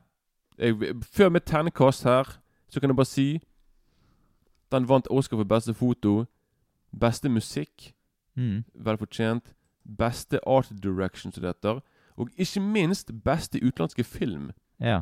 Jeg, 0.58 0.76
før 1.02 1.30
mitt 1.30 1.44
terningkast 1.50 2.04
her, 2.04 2.38
så 2.70 2.80
kan 2.80 2.90
jeg 2.90 2.96
bare 2.96 3.10
si 3.10 3.40
Den 4.72 4.86
vant 4.90 5.08
Oscar 5.10 5.38
for 5.38 5.44
beste 5.44 5.74
foto. 5.74 6.26
Beste 7.00 7.30
musikk. 7.30 7.94
Mm. 8.36 8.64
Vel 8.76 8.98
fortjent. 8.98 9.54
Beste 9.98 10.40
art 10.48 10.70
direction, 10.84 11.32
som 11.32 11.42
det 11.42 11.50
heter. 11.56 11.82
Og 12.18 12.30
ikke 12.38 12.62
minst 12.62 13.12
beste 13.26 13.58
utenlandske 13.64 14.04
film. 14.04 14.52
Ja. 14.80 15.02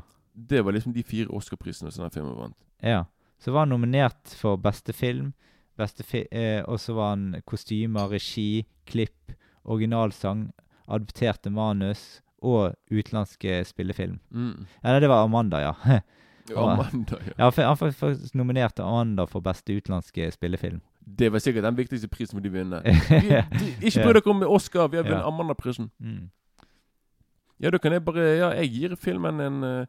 Det 0.50 0.66
var 0.66 0.72
liksom 0.72 0.94
de 0.94 1.04
fire 1.04 1.28
Oscar-prisene 1.28 1.92
som 1.92 2.04
den 2.04 2.12
filmen 2.12 2.36
vant. 2.38 2.58
ja. 2.84 3.04
Så 3.40 3.52
var 3.52 3.60
han 3.60 3.70
nominert 3.70 4.34
for 4.34 4.56
beste 4.56 4.94
film, 4.94 5.34
eh, 5.78 6.64
og 6.66 6.80
så 6.80 6.94
var 6.94 7.10
han 7.16 7.42
kostymer, 7.46 8.10
regi, 8.12 8.66
klipp, 8.86 9.34
originalsang, 9.64 10.52
adopterte 10.88 11.50
manus 11.50 12.22
og 12.42 12.76
utenlandske 12.92 13.64
spillefilm. 13.66 14.20
Mm. 14.32 14.68
Ja, 14.84 15.00
det 15.00 15.10
var 15.10 15.24
Amanda, 15.24 15.60
ja. 15.60 15.74
Amanda, 16.56 17.18
ja. 17.26 17.34
ja 17.38 17.50
for, 17.50 17.62
han 17.62 17.78
faktisk 17.78 18.36
nominert 18.36 18.80
Amanda 18.80 19.26
for 19.28 19.44
beste 19.44 19.74
utenlandske 19.74 20.32
spillefilm. 20.32 20.82
Det 21.20 21.32
var 21.32 21.40
sikkert 21.40 21.64
den 21.64 21.78
viktigste 21.78 22.08
prisen 22.08 22.44
de 22.44 22.52
vinner. 22.52 22.82
Vi, 23.10 23.30
de, 23.60 23.70
ikke 23.82 24.04
bry 24.04 24.14
dere 24.18 24.32
om 24.32 24.44
Oscar, 24.44 24.88
vi 24.88 24.98
har 24.98 25.04
vunnet 25.04 25.22
Ja. 25.24 25.28
Amanda-prisen. 25.28 25.92
Mm. 26.00 26.30
Ja, 27.60 27.70
da 27.70 27.78
kan 27.78 27.94
jeg 27.94 28.06
bare 28.06 28.26
Ja, 28.38 28.50
jeg 28.60 28.70
gir 28.70 28.96
filmen 28.96 29.40
en 29.40 29.64
eh, 29.64 29.86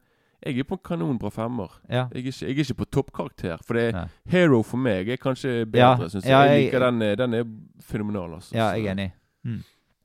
Jeg 0.46 0.58
er 0.58 0.64
på 0.68 0.74
en 0.78 0.84
kanonbra 0.84 1.30
femmer. 1.34 1.72
Ja. 1.90 2.04
Jeg 2.14 2.22
er 2.22 2.26
ikke, 2.26 2.34
jeg 2.46 2.54
er 2.54 2.58
ikke 2.62 2.74
på 2.74 2.84
toppkarakter. 2.84 3.58
For 3.66 3.74
det 3.74 3.88
er 3.88 3.92
Nei. 3.96 4.04
Hero 4.30 4.60
for 4.62 4.78
meg 4.78 5.08
er 5.10 5.18
kanskje 5.18 5.64
bedre, 5.66 5.96
Ja, 6.04 6.08
syns 6.08 6.24
jeg. 6.24 6.30
jeg 6.50 6.62
liker 6.64 6.84
den. 6.86 7.00
Den 7.18 7.34
er 7.34 7.44
fenomenal, 7.82 8.34
altså. 8.38 8.54
ja, 8.54 8.68
jeg 8.76 8.84
er 8.86 8.92
enig. 8.92 9.10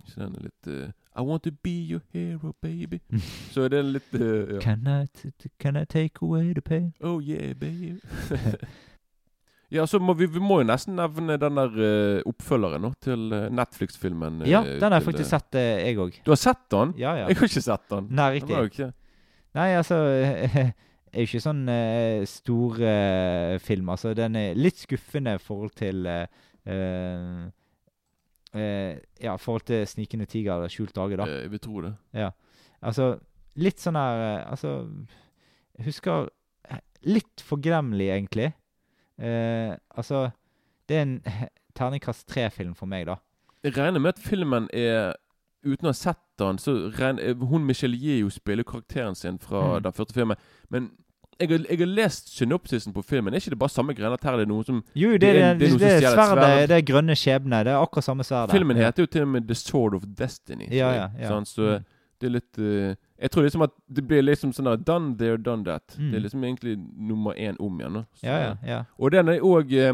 Så 0.07 0.19
den 0.19 0.33
er 0.35 0.47
litt 0.47 0.67
uh, 0.67 0.89
I 1.15 1.21
want 1.21 1.43
to 1.43 1.51
be 1.63 1.69
your 1.91 2.01
hero, 2.11 2.53
baby. 2.61 2.99
Mm. 3.13 3.21
Så 3.53 3.67
det 3.69 3.79
er 3.79 3.83
litt 3.83 4.15
uh, 4.17 4.55
ja. 4.55 4.59
Can 4.59 4.87
I, 4.89 5.05
can 5.61 5.77
I 5.77 5.85
take 5.85 6.23
away 6.25 6.53
the 6.53 6.61
pain? 6.61 6.93
Oh 6.99 7.21
yeah, 7.21 7.53
baby. 7.53 7.93
ja, 9.77 9.85
så 9.87 9.99
må 9.99 10.13
vi, 10.13 10.25
vi 10.25 10.39
må 10.41 10.59
jo 10.61 10.67
nesten 10.67 10.97
nevne 10.97 11.37
den 11.41 11.61
der 11.61 11.77
uh, 11.77 12.25
oppfølgeren 12.29 12.81
nå, 12.81 12.91
til 13.01 13.29
Netflix-filmen. 13.53 14.41
Ja, 14.49 14.63
den 14.65 14.89
har 14.89 14.97
jeg 14.99 15.07
faktisk 15.11 15.29
sett, 15.29 15.61
jeg 15.61 15.97
òg. 16.01 16.19
Du 16.25 16.33
har 16.33 16.41
sett 16.41 16.65
den? 16.73 16.97
Ja, 16.97 17.13
ja. 17.21 17.29
Jeg 17.29 17.37
har 17.39 17.49
ikke 17.53 17.65
sett 17.69 17.87
den. 17.93 18.09
Nei, 18.09 18.29
Den 18.33 18.41
riktig. 18.41 18.65
ikke 18.73 18.91
Nei, 19.53 19.69
altså 19.77 19.99
Det 21.13 21.19
er 21.21 21.27
jo 21.27 21.29
ikke 21.29 21.43
sånn 21.43 21.67
uh, 21.69 22.23
stor 22.25 22.79
uh, 22.81 23.55
film. 23.61 23.89
Altså, 23.93 24.15
den 24.17 24.33
er 24.39 24.55
litt 24.57 24.79
skuffende 24.81 25.35
i 25.37 25.41
forhold 25.41 25.75
til 25.77 26.07
uh, 26.09 27.43
Ja, 28.53 29.35
i 29.35 29.41
forhold 29.41 29.67
til 29.67 29.85
'Snikende 29.85 30.25
tiger' 30.25 30.55
eller 30.55 30.73
'Skjult 30.73 30.95
drage', 30.95 31.19
da. 31.21 31.27
Jeg 31.29 31.51
vil 31.51 31.61
tro 31.61 31.83
det. 31.85 31.93
Altså, 32.81 33.19
litt 33.61 33.77
sånn 33.81 33.97
her 33.97 34.41
Altså, 34.47 34.89
jeg 35.77 35.85
husker 35.91 36.29
Litt 37.05 37.41
forglemmelig, 37.45 38.09
egentlig. 38.09 38.53
Altså, 39.19 40.31
det 40.89 40.97
er 40.97 41.01
en 41.01 41.17
terningkast 41.77 42.25
tre-film 42.27 42.73
for 42.73 42.89
meg, 42.89 43.05
da. 43.05 43.19
Jeg 43.63 43.77
regner 43.77 43.99
med 43.99 44.15
at 44.15 44.23
filmen 44.23 44.69
er 44.73 45.13
Uten 45.63 45.87
å 45.87 45.93
ha 45.93 45.95
sett 45.95 46.22
den, 46.39 46.57
så 46.57 46.91
regner 46.99 47.29
eh, 47.29 47.35
Hun 47.49 47.65
Michelle 47.65 47.97
jo 48.19 48.29
spiller 48.29 48.63
karakteren 48.63 49.15
sin 49.15 49.37
fra 49.39 49.77
Mm. 49.77 49.83
den 49.83 49.91
første 49.93 50.13
filmen. 50.13 50.37
Men 50.69 50.91
jeg 51.39 51.49
har, 51.49 51.57
jeg 51.69 51.79
har 51.79 51.85
lest 51.85 52.29
synopsisen 52.37 52.93
på 52.93 53.01
filmen. 53.03 53.33
Er 53.33 53.37
ikke 53.41 53.49
det 53.49 53.59
bare 53.59 53.69
samme 53.69 53.93
greiene 53.93 54.13
at 54.13 54.23
her 54.23 54.33
er 54.33 54.37
det 54.37 54.47
noe 54.47 54.63
som 54.63 54.83
Jo, 54.95 55.11
det, 55.11 55.19
Det 55.21 55.33
det 55.33 55.33
det, 55.33 55.41
er 55.71 55.99
det, 55.99 56.03
er 56.03 56.15
sverd. 56.15 56.67
det 56.69 56.77
er 56.77 56.81
grønne 56.93 57.15
skjebne. 57.15 57.63
Det 57.65 57.73
er 57.73 57.81
akkurat 57.81 58.03
samme 58.03 58.23
sverdet. 58.23 58.51
Filmen 58.53 58.77
heter 58.77 59.03
jo 59.03 59.05
til 59.07 59.21
og 59.21 59.27
med 59.27 59.47
The 59.47 59.55
Sword 59.55 59.95
of 59.95 60.03
Destiny. 60.17 60.67
Ja, 60.71 60.91
ja, 60.93 61.07
ja. 61.19 61.29
Sånn, 61.29 61.45
Så 61.45 61.61
Mm. 61.79 61.83
det 62.21 62.27
er 62.27 62.29
litt 62.29 62.57
uh, 62.59 62.95
Jeg 63.19 63.31
tror 63.31 63.43
liksom 63.43 63.61
at 63.63 63.71
det 63.91 64.07
blir 64.07 64.21
liksom 64.21 64.53
sånn 64.53 64.65
der 64.65 64.77
Done 64.77 65.17
there, 65.17 65.37
done 65.37 65.63
that. 65.65 65.95
Mm. 65.97 66.11
Det 66.11 66.15
er 66.17 66.21
liksom 66.21 66.43
egentlig 66.43 66.77
nummer 66.97 67.33
én 67.33 67.55
om 67.59 67.79
igjen. 67.79 68.05
Så- 68.15 68.23
Ja, 68.27 68.37
ja, 68.39 68.55
ja. 68.65 68.83
Og 68.99 69.11
den 69.11 69.27
er 69.29 69.39
òg 69.39 69.71
eh, 69.73 69.89
eh, 69.89 69.93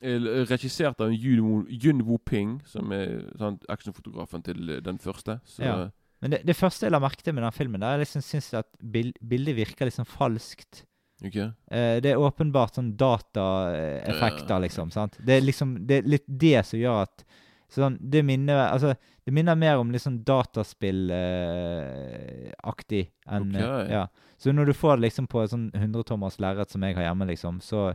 regissert 0.00 1.00
av 1.00 1.12
Yun 1.12 1.66
Yun 1.68 2.02
Wo 2.08 2.18
Ping, 2.18 2.60
som 2.66 2.92
er 2.92 3.20
sånn, 3.38 3.58
actionfotografen 3.68 4.42
til 4.46 4.70
eh, 4.70 4.80
den 4.84 4.98
første. 4.98 5.40
Så 5.44 5.62
Ja. 5.64 5.90
Men 6.20 6.30
det, 6.34 6.42
det 6.44 6.56
første 6.56 6.84
jeg 6.84 6.92
la 6.92 6.98
merke 7.00 7.22
til 7.24 7.32
med 7.32 7.42
den 7.46 7.52
filmen, 7.56 7.80
der, 7.80 7.90
jeg 7.96 8.00
liksom 8.04 8.22
syns 8.22 8.54
at 8.58 8.66
bil, 8.92 9.12
bildet 9.24 9.56
virker 9.56 9.84
liksom 9.88 10.04
falskt. 10.04 10.82
Okay. 11.24 11.48
Eh, 11.70 12.00
det 12.04 12.10
er 12.12 12.16
åpenbart 12.20 12.74
sånn 12.76 12.96
dataeffekter, 12.96 14.54
Ja. 14.54 14.58
liksom. 14.58 14.90
sant? 14.92 15.16
Det 15.20 15.32
er 15.36 15.40
liksom 15.44 15.86
det 15.86 15.96
er 15.98 16.02
litt 16.08 16.24
det 16.28 16.66
som 16.66 16.78
gjør 16.80 17.02
at 17.06 17.24
sånn, 17.70 17.98
Det 18.00 18.24
minner 18.24 18.72
altså, 18.72 18.94
det 19.24 19.32
minner 19.32 19.54
mer 19.54 19.76
om 19.78 19.90
litt 19.92 20.02
sånn 20.02 20.24
dataspillaktig 20.24 23.10
enn 23.30 23.54
okay. 23.54 23.62
eh, 23.62 23.90
ja. 23.92 24.06
Så 24.40 24.52
når 24.56 24.64
du 24.66 24.72
får 24.72 24.96
det 24.96 25.02
liksom 25.08 25.26
på 25.28 25.42
et 25.44 25.50
sånn 25.52 25.70
100-tommers 25.76 26.38
lerret 26.40 26.70
som 26.72 26.82
jeg 26.82 26.94
har 26.96 27.02
hjemme, 27.10 27.26
liksom, 27.28 27.60
så 27.60 27.92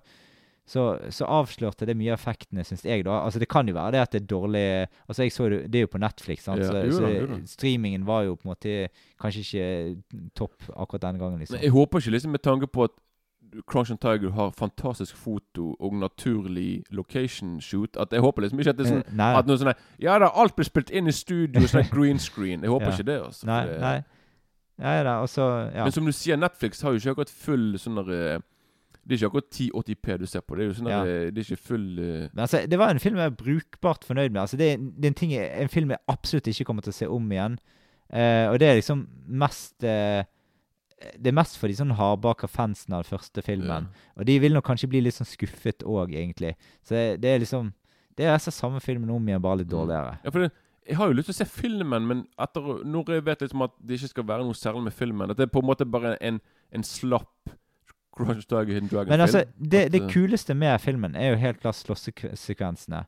så, 0.66 0.98
så 1.14 1.26
avslørte 1.30 1.86
det 1.86 1.94
mye 1.98 2.10
av 2.14 2.18
effektene, 2.20 2.64
syns 2.66 2.82
jeg. 2.86 3.04
da. 3.06 3.20
Altså 3.22 3.38
Det 3.40 3.48
kan 3.48 3.68
jo 3.70 3.74
være 3.76 3.92
det 3.92 4.00
at 4.02 4.12
det 4.16 4.22
er 4.24 4.28
dårlig 4.32 4.88
Altså 5.08 5.22
jeg 5.24 5.32
så 5.32 5.50
det, 5.50 5.60
det 5.72 5.80
er 5.80 5.86
jo 5.86 5.92
på 5.94 6.02
Netflix, 6.02 6.44
sant? 6.48 6.60
Ja, 6.64 6.72
så, 6.72 6.82
jo 6.88 6.92
så 6.98 7.12
jo 7.14 7.40
streamingen 7.46 8.06
var 8.08 8.24
jo 8.26 8.36
på 8.36 8.48
en 8.48 8.54
måte 8.56 8.90
kanskje 9.22 9.44
ikke 9.46 10.30
topp 10.36 10.64
akkurat 10.76 11.02
denne 11.06 11.20
gangen. 11.22 11.40
liksom. 11.40 11.56
Men 11.60 11.64
jeg 11.64 11.72
håper 11.76 12.00
ikke 12.02 12.12
liksom 12.18 12.32
med 12.32 12.42
tanke 12.42 12.68
på 12.68 12.84
at 12.90 12.96
Crunch 13.70 13.92
and 13.92 14.00
Tiger 14.02 14.32
har 14.36 14.50
fantastisk 14.52 15.16
foto 15.16 15.76
og 15.80 15.94
naturlig 15.94 16.84
location 16.92 17.62
shoot 17.62 17.96
At 17.96 18.12
jeg 18.12 18.20
håper 18.26 18.42
liksom 18.42 18.60
ikke 18.60 18.74
at 18.74 18.78
det 18.78 18.86
er 18.88 18.90
sånn 18.90 19.04
Eh, 19.06 19.14
nei, 19.16 19.30
At 19.38 19.48
noe 19.48 19.58
sånn 19.62 19.72
Ja 20.02 20.18
da, 20.20 20.32
alt 20.34 20.56
blir 20.58 20.66
spilt 20.68 20.90
inn 20.92 21.08
i 21.08 21.14
studio, 21.16 21.62
sånn 21.70 21.88
green 21.96 22.20
screen. 22.20 22.66
Jeg 22.66 22.70
håper 22.74 22.90
Ja. 22.90 22.92
ikke 22.98 23.06
det. 23.06 23.20
altså. 23.22 23.46
nei, 23.48 23.62
det- 23.70 23.80
nei. 23.80 24.04
Nei 24.78 25.04
da, 25.08 25.20
og 25.24 25.30
ja. 25.38 25.84
Men 25.86 25.92
som 25.96 26.06
du 26.06 26.12
sier, 26.12 26.36
Netflix 26.36 26.82
har 26.84 26.92
jo 26.92 27.00
ikke 27.00 27.14
akkurat 27.16 27.30
full 27.32 27.78
sånn 27.80 27.96
der, 28.02 28.10
eh, 28.36 28.40
Det 29.06 29.14
er 29.14 29.20
ikke 29.20 29.28
akkurat 29.30 29.50
1080P 29.54 30.18
du 30.18 30.26
ser 30.26 30.42
på. 30.42 30.56
Det 30.58 30.64
er 30.64 30.68
jo 30.72 30.78
sånn 30.80 30.90
Ja. 30.90 31.04
der, 31.06 31.28
eh, 31.28 31.32
Det 31.32 31.38
er 31.44 31.48
ikke 31.54 31.62
full 31.68 32.00
uh... 32.00 32.30
Men 32.34 32.42
altså, 32.48 32.66
det 32.68 32.80
var 32.80 32.90
en 32.90 33.00
film 33.00 33.18
jeg 33.22 33.26
er 33.32 33.36
brukbart 33.38 34.04
fornøyd 34.04 34.32
med. 34.32 34.42
Altså, 34.42 34.58
det, 34.58 34.72
er, 34.74 34.78
det 34.78 35.06
er 35.06 35.12
en, 35.14 35.20
ting 35.20 35.34
en 35.38 35.70
film 35.70 35.90
jeg 35.94 36.00
absolutt 36.08 36.48
ikke 36.48 36.66
kommer 36.66 36.82
til 36.82 36.90
å 36.94 36.98
se 36.98 37.08
om 37.08 37.32
igjen. 37.32 37.60
Uh, 38.10 38.50
og 38.54 38.60
det 38.60 38.68
er 38.70 38.76
liksom 38.80 39.08
mest 39.28 39.84
uh, 39.84 40.22
Det 41.22 41.28
er 41.30 41.36
mest 41.38 41.58
for 41.58 41.68
de 41.68 41.76
sånn 41.78 41.92
hardbaka 41.98 42.48
fansen 42.48 42.94
av 42.94 43.04
den 43.04 43.12
første 43.18 43.42
filmen. 43.46 43.88
Og 44.18 44.26
de 44.26 44.40
vil 44.40 44.54
nok 44.54 44.66
kanskje 44.66 44.90
bli 44.90 45.02
litt 45.02 45.14
sånn 45.18 45.28
skuffet 45.30 45.84
òg, 45.86 46.14
egentlig. 46.16 46.56
Så 46.86 46.96
det, 46.96 47.22
det 47.22 47.30
er 47.36 47.40
liksom 47.44 47.74
Det 48.18 48.26
er 48.26 48.32
altså 48.38 48.50
samme 48.56 48.80
filmen 48.80 49.10
om 49.12 49.26
igjen, 49.28 49.42
bare 49.44 49.58
litt 49.60 49.68
Mm. 49.68 49.76
dårligere. 49.78 50.18
Ja, 50.24 50.30
for 50.32 50.40
det, 50.40 50.52
Jeg 50.88 50.96
har 50.98 51.08
jo 51.10 51.14
lyst 51.18 51.26
til 51.30 51.34
å 51.34 51.42
se 51.42 51.46
filmen, 51.50 52.08
men 52.08 52.28
etter, 52.40 52.62
når 52.86 53.06
jeg 53.10 53.26
vet 53.26 53.40
liksom 53.42 53.62
at 53.66 53.72
det 53.82 53.98
ikke 54.00 54.10
skal 54.14 54.24
være 54.24 54.46
noe 54.46 54.54
særlig 54.54 54.84
med 54.84 54.94
filmen 54.94 55.30
At 55.32 55.38
det 55.38 55.48
er 55.50 55.52
på 55.54 55.60
en 55.64 55.68
måte 55.68 55.86
bare 55.90 56.16
en, 56.22 56.40
en 56.72 56.84
slapp 56.84 57.50
Crunch 58.16 58.48
Dog 58.48 58.70
Hidden 58.72 58.88
Dragon-film 58.92 59.12
Men 59.12 59.22
altså, 59.26 59.44
det, 59.60 59.92
det 59.94 60.02
eh, 60.04 60.10
kuleste 60.12 60.56
med 60.56 60.80
filmen 60.82 61.16
er 61.20 61.34
jo 61.34 61.40
helt 61.42 61.60
klart 61.62 61.76
slåssesekvensene. 61.82 63.04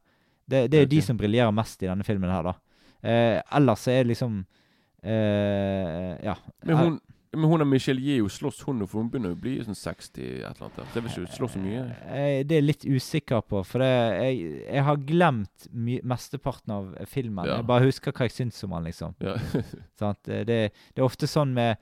Det, 0.48 0.66
det 0.72 0.80
er 0.80 0.86
jo 0.88 0.94
de 0.96 1.02
som 1.04 1.18
briljerer 1.20 1.52
mest 1.56 1.82
i 1.84 1.90
denne 1.90 2.06
filmen 2.08 2.32
her, 2.32 2.44
da. 2.52 2.56
Eh, 3.04 3.42
ellers 3.60 3.88
er 3.88 4.04
det 4.04 4.14
liksom 4.14 4.42
eh, 5.04 6.16
Ja. 6.26 6.36
Men 6.66 6.78
hun, 6.78 7.00
men 7.38 7.50
hun 7.52 7.62
og 7.62 7.68
Michelle 7.70 8.02
Yeo 8.02 8.30
slåss 8.32 8.62
hun, 8.66 8.86
for 8.88 9.02
hun 9.02 9.10
begynner 9.12 9.36
å 9.36 9.40
bli 9.40 9.58
sånn 9.66 9.78
60 9.78 10.22
et 10.24 10.46
eller 10.48 10.70
annet. 10.70 10.94
Det 10.94 11.04
vil 11.04 11.12
ikke 11.12 11.36
slåss 11.36 11.54
så 11.58 11.62
mye. 11.62 11.82
Eh, 12.08 12.40
Det 12.48 12.56
er 12.56 12.62
jeg 12.62 12.68
litt 12.68 12.86
usikker 12.88 13.44
på, 13.46 13.62
for 13.68 13.84
det, 13.84 13.92
jeg, 14.24 14.64
jeg 14.64 14.86
har 14.88 15.04
glemt 15.10 15.68
mesteparten 16.08 16.74
av 16.78 16.88
filmen. 17.12 17.46
Ja. 17.46 17.60
Jeg 17.60 17.70
bare 17.70 17.90
husker 17.90 18.16
hva 18.16 18.28
jeg 18.30 18.36
syns 18.38 18.64
om 18.66 18.74
den, 18.78 18.90
liksom. 18.90 19.16
Ja. 19.24 19.36
Det, 20.28 20.44
det 20.48 21.02
er 21.02 21.06
ofte 21.06 21.28
sånn 21.30 21.54
med 21.56 21.78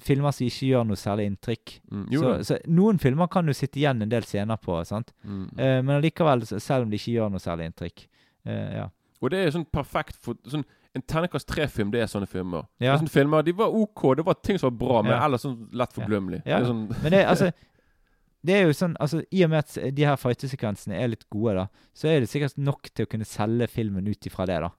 filmer 0.00 0.32
som 0.34 0.46
ikke 0.46 0.68
gjør 0.70 0.84
noe 0.88 0.96
særlig 1.00 1.26
inntrykk. 1.30 1.72
Mm, 1.90 2.04
Så, 2.14 2.32
så 2.48 2.58
noen 2.66 2.98
filmer 3.02 3.26
kan 3.32 3.46
du 3.46 3.52
sitte 3.56 3.80
igjen 3.80 4.02
en 4.04 4.10
del 4.12 4.22
scener 4.26 4.56
på, 4.62 4.76
sant? 4.88 5.12
Mm. 5.24 5.44
Uh, 5.58 5.78
men 5.82 5.94
allikevel, 5.98 6.44
selv 6.48 6.86
om 6.86 6.90
de 6.90 6.96
ikke 7.00 7.14
gjør 7.16 7.30
noe 7.34 7.42
særlig 7.42 7.68
inntrykk. 7.70 8.04
Uh, 8.46 8.68
ja. 8.78 8.86
Og 9.20 9.30
det 9.34 9.38
er 9.42 9.50
sånn 9.56 9.66
perfekt 9.74 10.18
for 10.22 10.38
sånn, 10.46 10.64
En 10.96 11.02
terningkast 11.04 11.46
tre-film, 11.46 11.90
det 11.92 12.00
er 12.00 12.08
sånne 12.10 12.26
filmer. 12.26 12.64
Ja. 12.80 12.88
Det 12.88 12.88
er 12.94 13.00
sånne 13.02 13.12
filmer, 13.12 13.42
De 13.44 13.52
var 13.58 13.74
OK, 13.76 14.02
det 14.16 14.24
var 14.24 14.38
ting 14.42 14.56
som 14.58 14.70
var 14.70 14.78
bra, 14.80 15.02
men 15.02 15.12
Ja. 15.12 15.18
ellers 15.26 15.42
sånn 15.44 15.68
lett 15.76 15.92
forglemmelig. 15.92 16.40
Ja. 16.48 16.62
Sånn, 16.64 16.86
Men 17.02 17.12
det, 17.12 17.20
altså, 17.28 17.50
det 18.48 18.54
er 18.56 18.64
jo 18.66 18.72
sånn, 18.78 18.96
altså, 18.98 19.20
I 19.30 19.44
og 19.44 19.50
med 19.52 19.58
at 19.66 19.94
de 19.94 20.06
her 20.08 20.16
fightesekvensene 20.16 20.96
er 20.96 21.10
litt 21.12 21.26
gode, 21.30 21.54
da, 21.60 21.66
så 21.94 22.08
er 22.08 22.20
det 22.24 22.30
sikkert 22.32 22.56
nok 22.56 22.88
til 22.94 23.04
å 23.06 23.10
kunne 23.12 23.28
selge 23.28 23.68
filmen 23.68 24.08
ut 24.08 24.26
ifra 24.30 24.46
det. 24.48 24.60
da. 24.64 24.70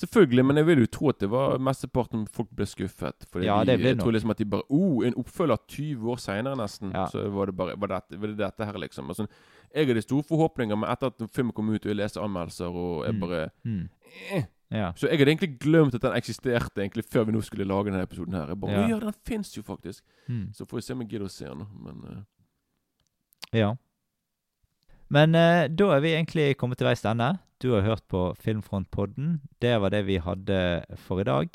Selvfølgelig, 0.00 0.44
men 0.48 0.56
jeg 0.56 0.66
vil 0.66 0.78
jo 0.80 0.86
tro 0.86 1.08
at 1.12 1.18
det 1.20 1.28
var 1.30 1.58
mesteparten 1.60 2.22
folk 2.32 2.48
ble 2.56 2.64
skuffet. 2.66 3.26
Fordi 3.32 3.44
Ja, 3.44 3.58
de, 3.68 3.74
jeg 3.84 3.98
tror 4.00 4.14
liksom 4.16 4.30
at 4.32 4.38
de 4.40 4.46
bare 4.48 4.62
oh, 4.70 5.02
En 5.06 5.14
oppfølger 5.20 5.56
20 5.68 6.10
år 6.14 6.16
seinere, 6.22 6.56
nesten. 6.56 6.92
Ja. 6.96 7.02
Så 7.12 7.26
var 7.34 7.50
det 7.50 7.56
bare 7.58 7.74
var 7.80 7.86
dette, 7.92 8.16
var 8.20 8.26
det 8.32 8.38
dette 8.38 8.64
her, 8.64 8.78
liksom. 8.80 9.08
Altså, 9.12 9.26
jeg 9.74 9.86
hadde 9.90 10.02
store 10.02 10.24
forhåpninger, 10.24 10.76
men 10.76 10.88
etter 10.90 11.06
at 11.12 11.26
filmen 11.34 11.52
kom 11.52 11.68
ut, 11.68 11.84
og 11.84 11.90
jeg 11.92 11.96
leste 12.00 12.20
anmeldelser, 12.22 12.72
og 12.72 13.04
jeg 13.06 13.14
Mm. 13.14 13.20
bare 13.20 13.50
Mm. 13.64 13.88
eh. 14.32 14.44
Ja. 14.72 14.92
Så 14.96 15.08
jeg 15.08 15.18
hadde 15.18 15.30
egentlig 15.32 15.58
glemt 15.60 15.94
at 15.94 16.02
den 16.02 16.12
eksisterte 16.16 16.78
egentlig 16.80 17.04
før 17.04 17.24
vi 17.26 17.32
nå 17.32 17.40
skulle 17.42 17.64
lage 17.66 17.90
denne 17.90 18.02
episoden 18.02 18.32
her. 18.34 18.46
Jeg 18.46 18.60
bare, 18.60 18.70
Ja. 18.72 18.80
ja. 18.80 18.88
ja, 18.88 18.98
den 19.00 19.14
fins 19.26 19.52
jo 19.56 19.62
faktisk. 19.62 20.02
Mm. 20.28 20.48
Så 20.54 20.64
får 20.64 20.76
vi 20.76 20.80
se 20.82 20.92
om 20.92 21.00
jeg 21.02 21.08
gidder 21.10 21.26
å 21.26 21.30
se 21.30 21.44
den. 21.44 21.66
Men 21.84 21.96
uh... 22.08 22.22
Ja. 23.52 23.74
Men 25.10 25.34
uh, 25.34 25.66
da 25.68 25.90
er 25.96 26.00
vi 26.00 26.14
egentlig 26.14 26.56
kommet 26.56 26.78
til 26.78 26.86
veis 26.86 27.04
ende. 27.04 27.32
Du 27.60 27.70
har 27.70 27.80
hørt 27.80 28.08
på 28.08 28.34
Filmfrontpodden. 28.40 29.40
Det 29.60 29.78
var 29.78 29.90
det 29.92 30.06
vi 30.06 30.16
hadde 30.16 30.84
for 30.96 31.20
i 31.20 31.26
dag. 31.28 31.48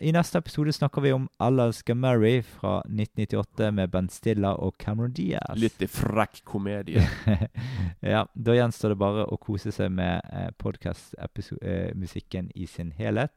I 0.00 0.12
neste 0.14 0.38
episode 0.40 0.72
snakker 0.72 1.04
vi 1.04 1.12
om 1.12 1.26
Alla 1.36 1.66
skal 1.72 1.98
marry 2.00 2.38
fra 2.42 2.78
1998 2.86 3.68
med 3.76 3.90
Ben 3.90 4.08
Stiller 4.08 4.56
og 4.56 4.78
Cameron 4.80 5.12
Diaz. 5.12 5.58
litt 5.60 5.84
frekk 5.92 6.40
komedie. 6.48 7.04
ja, 8.14 8.24
da 8.32 8.56
gjenstår 8.56 8.94
det 8.94 8.98
bare 9.02 9.26
å 9.28 9.36
kose 9.36 9.74
seg 9.74 9.92
med 9.92 10.24
eh, 10.32 10.48
podkastmusikken 10.56 12.48
i 12.54 12.64
sin 12.70 12.94
helhet. 12.96 13.34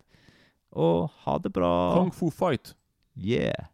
Og 0.71 1.09
ha 1.25 1.37
det 1.43 1.51
bra. 1.51 1.73
Kung 1.97 2.15
Fu 2.15 2.31
Fight. 2.31 2.71
Yeah. 3.19 3.67